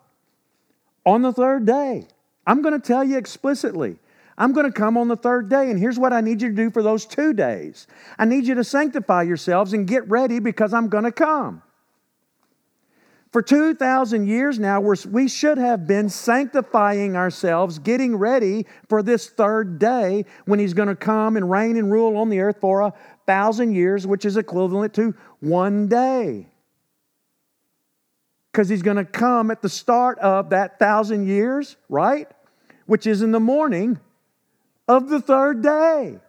On 1.05 1.21
the 1.21 1.33
third 1.33 1.65
day. 1.65 2.07
I'm 2.47 2.61
going 2.61 2.79
to 2.79 2.85
tell 2.85 3.03
you 3.03 3.17
explicitly. 3.17 3.97
I'm 4.37 4.51
going 4.53 4.65
to 4.65 4.71
come 4.71 4.97
on 4.97 5.07
the 5.07 5.15
third 5.15 5.49
day, 5.49 5.71
and 5.71 5.79
here's 5.79 5.97
what 5.97 6.11
I 6.11 6.19
need 6.21 6.41
you 6.41 6.49
to 6.49 6.55
do 6.55 6.69
for 6.69 6.83
those 6.83 7.05
two 7.05 7.33
days. 7.33 7.87
I 8.19 8.25
need 8.25 8.45
you 8.45 8.55
to 8.55 8.63
sanctify 8.63 9.23
yourselves 9.23 9.71
and 9.71 9.87
get 9.87 10.07
ready 10.09 10.39
because 10.39 10.73
I'm 10.73 10.89
going 10.89 11.05
to 11.05 11.11
come. 11.11 11.61
For 13.35 13.41
2,000 13.41 14.27
years 14.27 14.59
now, 14.59 14.79
we 14.79 15.27
should 15.27 15.57
have 15.57 15.85
been 15.85 16.07
sanctifying 16.07 17.17
ourselves, 17.17 17.79
getting 17.79 18.15
ready 18.15 18.65
for 18.87 19.03
this 19.03 19.27
third 19.29 19.77
day 19.77 20.23
when 20.45 20.57
He's 20.57 20.73
going 20.73 20.87
to 20.87 20.95
come 20.95 21.35
and 21.35 21.51
reign 21.51 21.75
and 21.75 21.91
rule 21.91 22.15
on 22.15 22.29
the 22.29 22.39
earth 22.39 22.61
for 22.61 22.79
a 22.79 22.93
thousand 23.27 23.73
years, 23.73 24.07
which 24.07 24.23
is 24.23 24.37
equivalent 24.37 24.93
to 24.93 25.13
one 25.41 25.89
day. 25.89 26.47
Because 28.53 28.69
He's 28.69 28.81
going 28.81 28.95
to 28.95 29.03
come 29.03 29.51
at 29.51 29.61
the 29.61 29.67
start 29.67 30.17
of 30.19 30.51
that 30.51 30.79
thousand 30.79 31.27
years, 31.27 31.75
right? 31.89 32.29
Which 32.85 33.05
is 33.05 33.21
in 33.21 33.33
the 33.33 33.41
morning 33.41 33.99
of 34.87 35.09
the 35.09 35.19
third 35.19 35.61
day. 35.61 36.21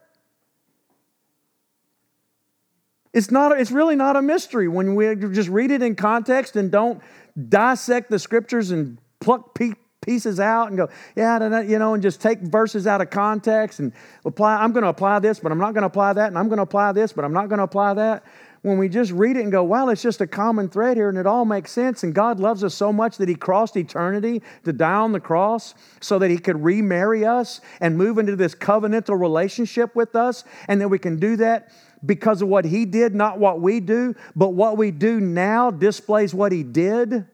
It's, 3.16 3.30
not, 3.30 3.58
it's 3.58 3.70
really 3.70 3.96
not 3.96 4.14
a 4.16 4.20
mystery 4.20 4.68
when 4.68 4.94
we 4.94 5.16
just 5.16 5.48
read 5.48 5.70
it 5.70 5.80
in 5.80 5.96
context 5.96 6.54
and 6.54 6.70
don't 6.70 7.00
dissect 7.48 8.10
the 8.10 8.18
scriptures 8.18 8.72
and 8.72 8.98
pluck 9.20 9.58
pieces 10.02 10.38
out 10.38 10.68
and 10.68 10.76
go, 10.76 10.90
yeah, 11.16 11.62
you 11.62 11.78
know, 11.78 11.94
and 11.94 12.02
just 12.02 12.20
take 12.20 12.40
verses 12.40 12.86
out 12.86 13.00
of 13.00 13.08
context 13.08 13.80
and 13.80 13.94
apply. 14.26 14.56
I'm 14.56 14.72
going 14.72 14.82
to 14.82 14.90
apply 14.90 15.20
this, 15.20 15.40
but 15.40 15.50
I'm 15.50 15.56
not 15.56 15.72
going 15.72 15.80
to 15.80 15.86
apply 15.86 16.12
that, 16.12 16.26
and 16.26 16.36
I'm 16.36 16.48
going 16.48 16.58
to 16.58 16.64
apply 16.64 16.92
this, 16.92 17.14
but 17.14 17.24
I'm 17.24 17.32
not 17.32 17.48
going 17.48 17.56
to 17.56 17.64
apply 17.64 17.94
that 17.94 18.22
when 18.66 18.78
we 18.78 18.88
just 18.88 19.12
read 19.12 19.36
it 19.36 19.44
and 19.44 19.52
go, 19.52 19.62
wow, 19.62 19.88
it's 19.90 20.02
just 20.02 20.20
a 20.20 20.26
common 20.26 20.68
thread 20.68 20.96
here 20.96 21.08
and 21.08 21.16
it 21.16 21.26
all 21.26 21.44
makes 21.44 21.70
sense. 21.70 22.02
And 22.02 22.12
God 22.12 22.40
loves 22.40 22.64
us 22.64 22.74
so 22.74 22.92
much 22.92 23.16
that 23.18 23.28
He 23.28 23.36
crossed 23.36 23.76
eternity 23.76 24.42
to 24.64 24.72
die 24.72 24.94
on 24.94 25.12
the 25.12 25.20
cross 25.20 25.74
so 26.00 26.18
that 26.18 26.30
He 26.32 26.38
could 26.38 26.62
remarry 26.62 27.24
us 27.24 27.60
and 27.80 27.96
move 27.96 28.18
into 28.18 28.34
this 28.34 28.56
covenantal 28.56 29.20
relationship 29.20 29.94
with 29.94 30.16
us. 30.16 30.42
And 30.66 30.80
that 30.80 30.88
we 30.88 30.98
can 30.98 31.20
do 31.20 31.36
that 31.36 31.70
because 32.06 32.42
of 32.42 32.48
what 32.48 32.64
He 32.64 32.84
did, 32.84 33.14
not 33.14 33.38
what 33.38 33.60
we 33.60 33.80
do, 33.80 34.14
but 34.34 34.50
what 34.50 34.76
we 34.76 34.90
do 34.90 35.20
now 35.20 35.70
displays 35.70 36.32
what 36.32 36.52
He 36.52 36.62
did. 36.62 37.26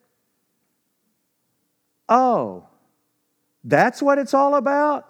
Oh, 2.09 2.67
that's 3.65 4.03
what 4.03 4.19
it's 4.19 4.35
all 4.35 4.55
about? 4.57 5.09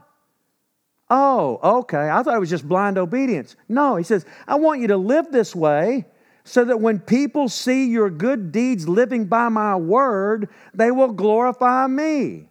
Oh, 1.10 1.78
okay. 1.80 2.08
I 2.08 2.22
thought 2.22 2.34
it 2.34 2.40
was 2.40 2.50
just 2.50 2.66
blind 2.66 2.96
obedience. 2.96 3.56
No, 3.68 3.96
he 3.96 4.04
says, 4.04 4.24
I 4.48 4.56
want 4.56 4.80
you 4.80 4.88
to 4.88 4.96
live 4.96 5.30
this 5.30 5.54
way 5.54 6.06
so 6.44 6.64
that 6.64 6.80
when 6.80 6.98
people 6.98 7.48
see 7.48 7.86
your 7.86 8.08
good 8.08 8.50
deeds 8.50 8.88
living 8.88 9.26
by 9.26 9.48
my 9.48 9.76
word, 9.76 10.48
they 10.72 10.90
will 10.90 11.12
glorify 11.12 11.86
me. 11.86 12.48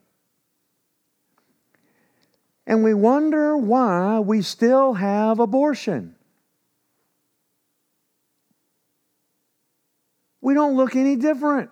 And 2.67 2.83
we 2.83 2.93
wonder 2.93 3.57
why 3.57 4.19
we 4.19 4.43
still 4.43 4.93
have 4.93 5.39
abortion. 5.39 6.15
We 10.41 10.53
don't 10.53 10.75
look 10.75 10.95
any 10.95 11.15
different. 11.15 11.69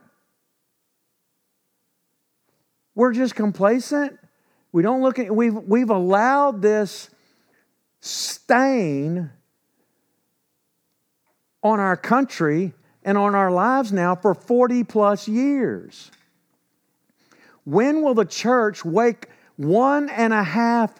We're 2.96 3.14
just 3.14 3.36
complacent. 3.36 4.20
We 4.72 4.84
don't 4.84 5.02
look 5.02 5.20
at, 5.20 5.36
we've, 5.36 5.56
we've 5.56 5.90
allowed 5.90 6.62
this 6.62 7.10
stain 8.02 9.32
on 11.64 11.80
our 11.80 11.98
country 11.98 12.74
and 13.04 13.18
on 13.18 13.36
our 13.36 13.52
lives 13.52 13.92
now 13.92 14.16
for 14.16 14.34
40 14.34 14.84
plus 14.84 15.28
years. 15.28 16.12
When 17.66 18.02
will 18.02 18.14
the 18.14 18.26
church 18.26 18.86
wake 18.86 19.28
one 19.56 20.10
and 20.10 20.34
a 20.34 20.44
half 20.44 21.00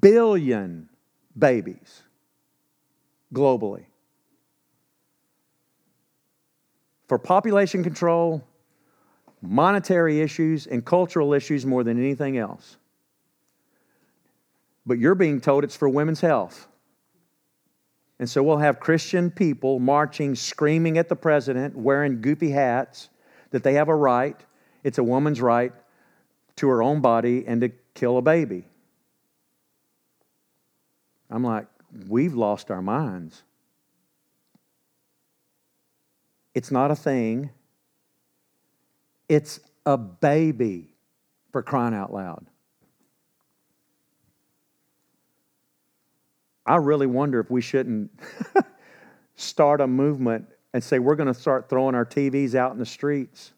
billion 0.00 0.88
babies 1.36 2.02
globally? 3.32 3.86
For 7.06 7.18
population 7.18 7.82
control, 7.82 8.42
monetary 9.42 10.20
issues, 10.20 10.66
and 10.66 10.84
cultural 10.84 11.34
issues 11.34 11.66
more 11.66 11.84
than 11.84 11.98
anything 11.98 12.38
else 12.38 12.76
but 14.86 14.98
you're 14.98 15.14
being 15.14 15.40
told 15.40 15.64
it's 15.64 15.76
for 15.76 15.88
women's 15.88 16.20
health. 16.20 16.68
And 18.18 18.28
so 18.28 18.42
we'll 18.42 18.58
have 18.58 18.80
Christian 18.80 19.30
people 19.30 19.78
marching, 19.78 20.34
screaming 20.34 20.98
at 20.98 21.08
the 21.08 21.16
president, 21.16 21.76
wearing 21.76 22.20
goofy 22.20 22.50
hats, 22.50 23.08
that 23.50 23.62
they 23.62 23.74
have 23.74 23.88
a 23.88 23.94
right, 23.94 24.38
it's 24.82 24.98
a 24.98 25.02
woman's 25.02 25.40
right 25.40 25.72
to 26.56 26.68
her 26.68 26.82
own 26.82 27.00
body 27.00 27.44
and 27.46 27.60
to 27.60 27.70
kill 27.94 28.18
a 28.18 28.22
baby. 28.22 28.66
I'm 31.30 31.42
like, 31.42 31.66
we've 32.08 32.34
lost 32.34 32.70
our 32.70 32.82
minds. 32.82 33.42
It's 36.54 36.70
not 36.70 36.90
a 36.90 36.96
thing, 36.96 37.50
it's 39.28 39.60
a 39.84 39.98
baby 39.98 40.94
for 41.50 41.62
crying 41.62 41.94
out 41.94 42.12
loud. 42.12 42.46
I 46.66 46.76
really 46.76 47.06
wonder 47.06 47.40
if 47.40 47.50
we 47.50 47.60
shouldn't 47.60 48.10
start 49.34 49.80
a 49.80 49.86
movement 49.86 50.46
and 50.72 50.82
say 50.82 50.98
we're 50.98 51.16
going 51.16 51.32
to 51.32 51.38
start 51.38 51.68
throwing 51.68 51.94
our 51.94 52.06
TVs 52.06 52.54
out 52.54 52.72
in 52.72 52.78
the 52.78 52.86
streets 52.86 53.52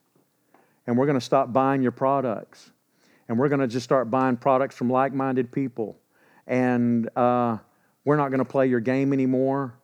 and 0.87 0.99
we're 0.99 1.07
going 1.07 1.19
to 1.19 1.25
stop 1.25 1.53
buying 1.53 1.83
your 1.83 1.93
products 1.93 2.71
and 3.29 3.39
we're 3.39 3.49
going 3.49 3.61
to 3.61 3.69
just 3.69 3.85
start 3.85 4.11
buying 4.11 4.37
products 4.37 4.75
from 4.75 4.91
like 4.91 5.13
minded 5.13 5.53
people 5.53 5.99
and 6.47 7.09
uh, 7.17 7.57
we're 8.05 8.17
not 8.17 8.29
going 8.29 8.39
to 8.39 8.45
play 8.45 8.67
your 8.67 8.81
game 8.81 9.13
anymore 9.13 9.75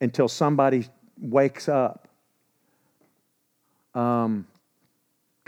until 0.00 0.28
somebody 0.28 0.86
wakes 1.20 1.68
up. 1.68 2.08
Because 3.92 4.26
um, 4.26 4.46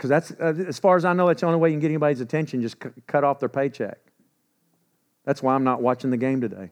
that's, 0.01 0.31
uh, 0.31 0.53
as 0.67 0.79
far 0.79 0.95
as 0.95 1.05
I 1.05 1.13
know, 1.13 1.27
that's 1.27 1.41
the 1.41 1.47
only 1.47 1.59
way 1.59 1.69
you 1.69 1.73
can 1.73 1.81
get 1.81 1.89
anybody's 1.89 2.21
attention, 2.21 2.61
just 2.61 2.81
c- 2.81 2.89
cut 3.05 3.23
off 3.23 3.39
their 3.39 3.49
paycheck. 3.49 3.99
That's 5.25 5.43
why 5.43 5.53
I'm 5.53 5.63
not 5.63 5.81
watching 5.81 6.09
the 6.09 6.17
game 6.17 6.41
today. 6.41 6.71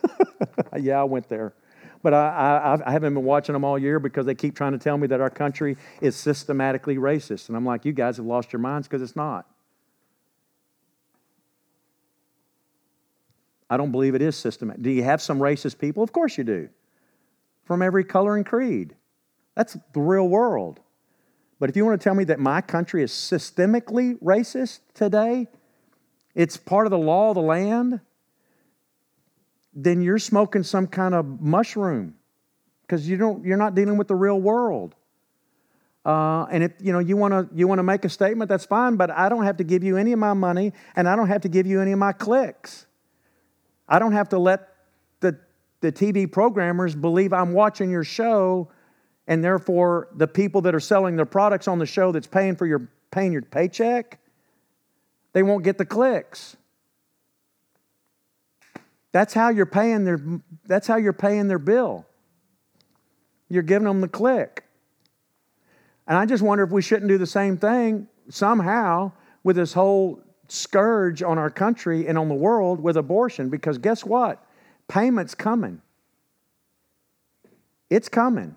yeah, 0.80 1.00
I 1.00 1.04
went 1.04 1.28
there. 1.28 1.52
But 2.02 2.14
I, 2.14 2.78
I, 2.82 2.88
I, 2.88 2.92
haven't 2.92 3.14
been 3.14 3.24
watching 3.24 3.52
them 3.52 3.64
all 3.64 3.78
year 3.78 4.00
because 4.00 4.26
they 4.26 4.34
keep 4.34 4.56
trying 4.56 4.72
to 4.72 4.78
tell 4.78 4.98
me 4.98 5.06
that 5.06 5.20
our 5.20 5.30
country 5.30 5.76
is 6.00 6.16
systematically 6.16 6.96
racist. 6.96 7.48
And 7.48 7.56
I'm 7.56 7.64
like, 7.64 7.84
you 7.84 7.92
guys 7.92 8.16
have 8.16 8.26
lost 8.26 8.52
your 8.52 8.60
minds 8.60 8.88
because 8.88 9.02
it's 9.02 9.14
not. 9.14 9.46
I 13.70 13.76
don't 13.76 13.92
believe 13.92 14.14
it 14.14 14.22
is 14.22 14.36
systematic. 14.36 14.82
Do 14.82 14.90
you 14.90 15.04
have 15.04 15.22
some 15.22 15.38
racist 15.38 15.78
people? 15.78 16.02
Of 16.02 16.12
course 16.12 16.36
you 16.36 16.44
do. 16.44 16.68
From 17.64 17.82
every 17.82 18.04
color 18.04 18.36
and 18.36 18.44
creed. 18.44 18.94
That's 19.54 19.76
the 19.92 20.00
real 20.00 20.28
world. 20.28 20.80
But 21.58 21.70
if 21.70 21.76
you 21.76 21.84
want 21.84 22.00
to 22.00 22.04
tell 22.04 22.14
me 22.14 22.24
that 22.24 22.40
my 22.40 22.60
country 22.60 23.02
is 23.02 23.12
systemically 23.12 24.20
racist 24.20 24.80
today, 24.94 25.46
it's 26.34 26.56
part 26.56 26.86
of 26.86 26.90
the 26.90 26.98
law 26.98 27.28
of 27.28 27.36
the 27.36 27.42
land, 27.42 28.00
then 29.74 30.02
you're 30.02 30.18
smoking 30.18 30.62
some 30.62 30.86
kind 30.86 31.14
of 31.14 31.40
mushroom 31.40 32.16
because 32.82 33.08
you 33.08 33.16
don't 33.16 33.44
you're 33.44 33.56
not 33.56 33.74
dealing 33.74 33.96
with 33.96 34.08
the 34.08 34.14
real 34.14 34.40
world. 34.40 34.94
Uh, 36.04 36.46
and 36.50 36.64
if 36.64 36.72
you 36.80 36.92
know 36.92 36.98
you 36.98 37.16
want 37.16 37.32
to 37.32 37.56
you 37.56 37.68
want 37.68 37.78
to 37.78 37.84
make 37.84 38.04
a 38.04 38.08
statement, 38.08 38.48
that's 38.48 38.64
fine. 38.64 38.96
But 38.96 39.10
I 39.10 39.28
don't 39.28 39.44
have 39.44 39.58
to 39.58 39.64
give 39.64 39.84
you 39.84 39.96
any 39.96 40.12
of 40.12 40.18
my 40.18 40.34
money, 40.34 40.72
and 40.96 41.08
I 41.08 41.16
don't 41.16 41.28
have 41.28 41.42
to 41.42 41.48
give 41.48 41.66
you 41.66 41.80
any 41.80 41.92
of 41.92 41.98
my 41.98 42.12
clicks. 42.12 42.86
I 43.88 43.98
don't 43.98 44.12
have 44.12 44.30
to 44.30 44.38
let 44.38 44.71
the 45.82 45.92
TV 45.92 46.30
programmers 46.30 46.94
believe 46.94 47.32
I'm 47.32 47.52
watching 47.52 47.90
your 47.90 48.04
show, 48.04 48.70
and 49.26 49.44
therefore 49.44 50.08
the 50.14 50.26
people 50.26 50.62
that 50.62 50.74
are 50.74 50.80
selling 50.80 51.16
their 51.16 51.26
products 51.26 51.68
on 51.68 51.78
the 51.78 51.86
show 51.86 52.12
that's 52.12 52.26
paying 52.26 52.56
for 52.56 52.66
your 52.66 52.88
paying 53.10 53.32
your 53.32 53.42
paycheck 53.42 54.18
they 55.32 55.42
won't 55.42 55.64
get 55.64 55.78
the 55.78 55.86
clicks. 55.86 56.56
That's 59.12 59.34
how 59.34 59.50
you're 59.50 59.66
paying 59.66 60.04
their 60.04 60.20
that's 60.66 60.86
how 60.86 60.96
you're 60.96 61.12
paying 61.12 61.48
their 61.48 61.58
bill. 61.58 62.06
You're 63.48 63.62
giving 63.62 63.86
them 63.86 64.00
the 64.00 64.08
click. 64.08 64.64
And 66.06 66.16
I 66.16 66.26
just 66.26 66.42
wonder 66.42 66.64
if 66.64 66.70
we 66.70 66.82
shouldn't 66.82 67.08
do 67.08 67.18
the 67.18 67.26
same 67.26 67.56
thing 67.56 68.08
somehow 68.28 69.12
with 69.44 69.56
this 69.56 69.72
whole 69.72 70.20
scourge 70.48 71.22
on 71.22 71.38
our 71.38 71.50
country 71.50 72.06
and 72.06 72.18
on 72.18 72.28
the 72.28 72.34
world 72.34 72.80
with 72.80 72.96
abortion 72.96 73.50
because 73.50 73.78
guess 73.78 74.04
what? 74.04 74.44
Payment's 74.88 75.34
coming. 75.34 75.80
It's 77.90 78.08
coming. 78.08 78.56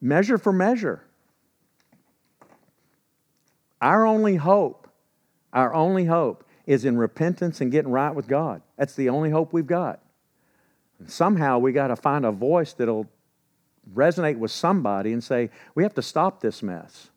Measure 0.00 0.38
for 0.38 0.52
measure. 0.52 1.02
Our 3.80 4.06
only 4.06 4.36
hope, 4.36 4.88
our 5.52 5.74
only 5.74 6.06
hope 6.06 6.44
is 6.66 6.84
in 6.84 6.96
repentance 6.96 7.60
and 7.60 7.70
getting 7.70 7.90
right 7.90 8.14
with 8.14 8.26
God. 8.26 8.62
That's 8.78 8.94
the 8.94 9.08
only 9.08 9.30
hope 9.30 9.52
we've 9.52 9.66
got. 9.66 10.00
And 10.98 11.10
somehow 11.10 11.58
we 11.58 11.72
got 11.72 11.88
to 11.88 11.96
find 11.96 12.24
a 12.24 12.32
voice 12.32 12.72
that'll 12.72 13.08
resonate 13.92 14.38
with 14.38 14.50
somebody 14.50 15.12
and 15.12 15.22
say, 15.22 15.50
we 15.74 15.82
have 15.82 15.94
to 15.94 16.02
stop 16.02 16.40
this 16.40 16.62
mess. 16.62 17.10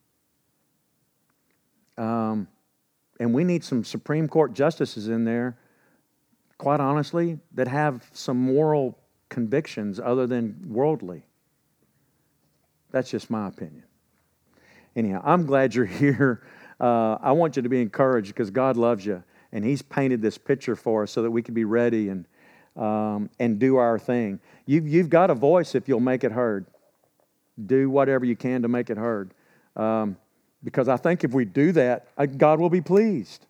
Um, 1.97 2.47
and 3.19 3.33
we 3.33 3.43
need 3.43 3.63
some 3.63 3.83
Supreme 3.83 4.27
Court 4.27 4.53
justices 4.53 5.07
in 5.07 5.25
there, 5.25 5.57
quite 6.57 6.79
honestly, 6.79 7.39
that 7.53 7.67
have 7.67 8.09
some 8.13 8.37
moral 8.37 8.97
convictions 9.29 9.99
other 9.99 10.27
than 10.27 10.55
worldly. 10.67 11.23
That's 12.91 13.09
just 13.09 13.29
my 13.29 13.47
opinion. 13.47 13.83
Anyhow, 14.95 15.21
I'm 15.23 15.45
glad 15.45 15.75
you're 15.75 15.85
here 15.85 16.41
uh, 16.79 17.17
I 17.21 17.31
want 17.31 17.55
you 17.55 17.61
to 17.63 17.69
be 17.69 17.81
encouraged 17.81 18.29
because 18.29 18.51
God 18.51 18.77
loves 18.77 19.05
you. 19.05 19.23
And 19.51 19.63
He's 19.63 19.81
painted 19.81 20.21
this 20.21 20.37
picture 20.37 20.75
for 20.75 21.03
us 21.03 21.11
so 21.11 21.21
that 21.23 21.31
we 21.31 21.41
can 21.41 21.53
be 21.53 21.65
ready 21.65 22.09
and, 22.09 22.25
um, 22.75 23.29
and 23.39 23.59
do 23.59 23.77
our 23.77 23.97
thing. 23.97 24.39
You've, 24.65 24.87
you've 24.87 25.09
got 25.09 25.29
a 25.29 25.35
voice 25.35 25.73
if 25.73 25.87
you'll 25.87 25.99
make 25.99 26.23
it 26.23 26.31
heard. 26.31 26.65
Do 27.65 27.89
whatever 27.89 28.25
you 28.25 28.35
can 28.35 28.61
to 28.61 28.67
make 28.67 28.89
it 28.89 28.97
heard. 28.97 29.33
Um, 29.75 30.17
because 30.63 30.87
I 30.87 30.97
think 30.97 31.23
if 31.23 31.31
we 31.33 31.45
do 31.45 31.71
that, 31.71 32.07
uh, 32.17 32.25
God 32.25 32.59
will 32.59 32.69
be 32.69 32.81
pleased. 32.81 33.46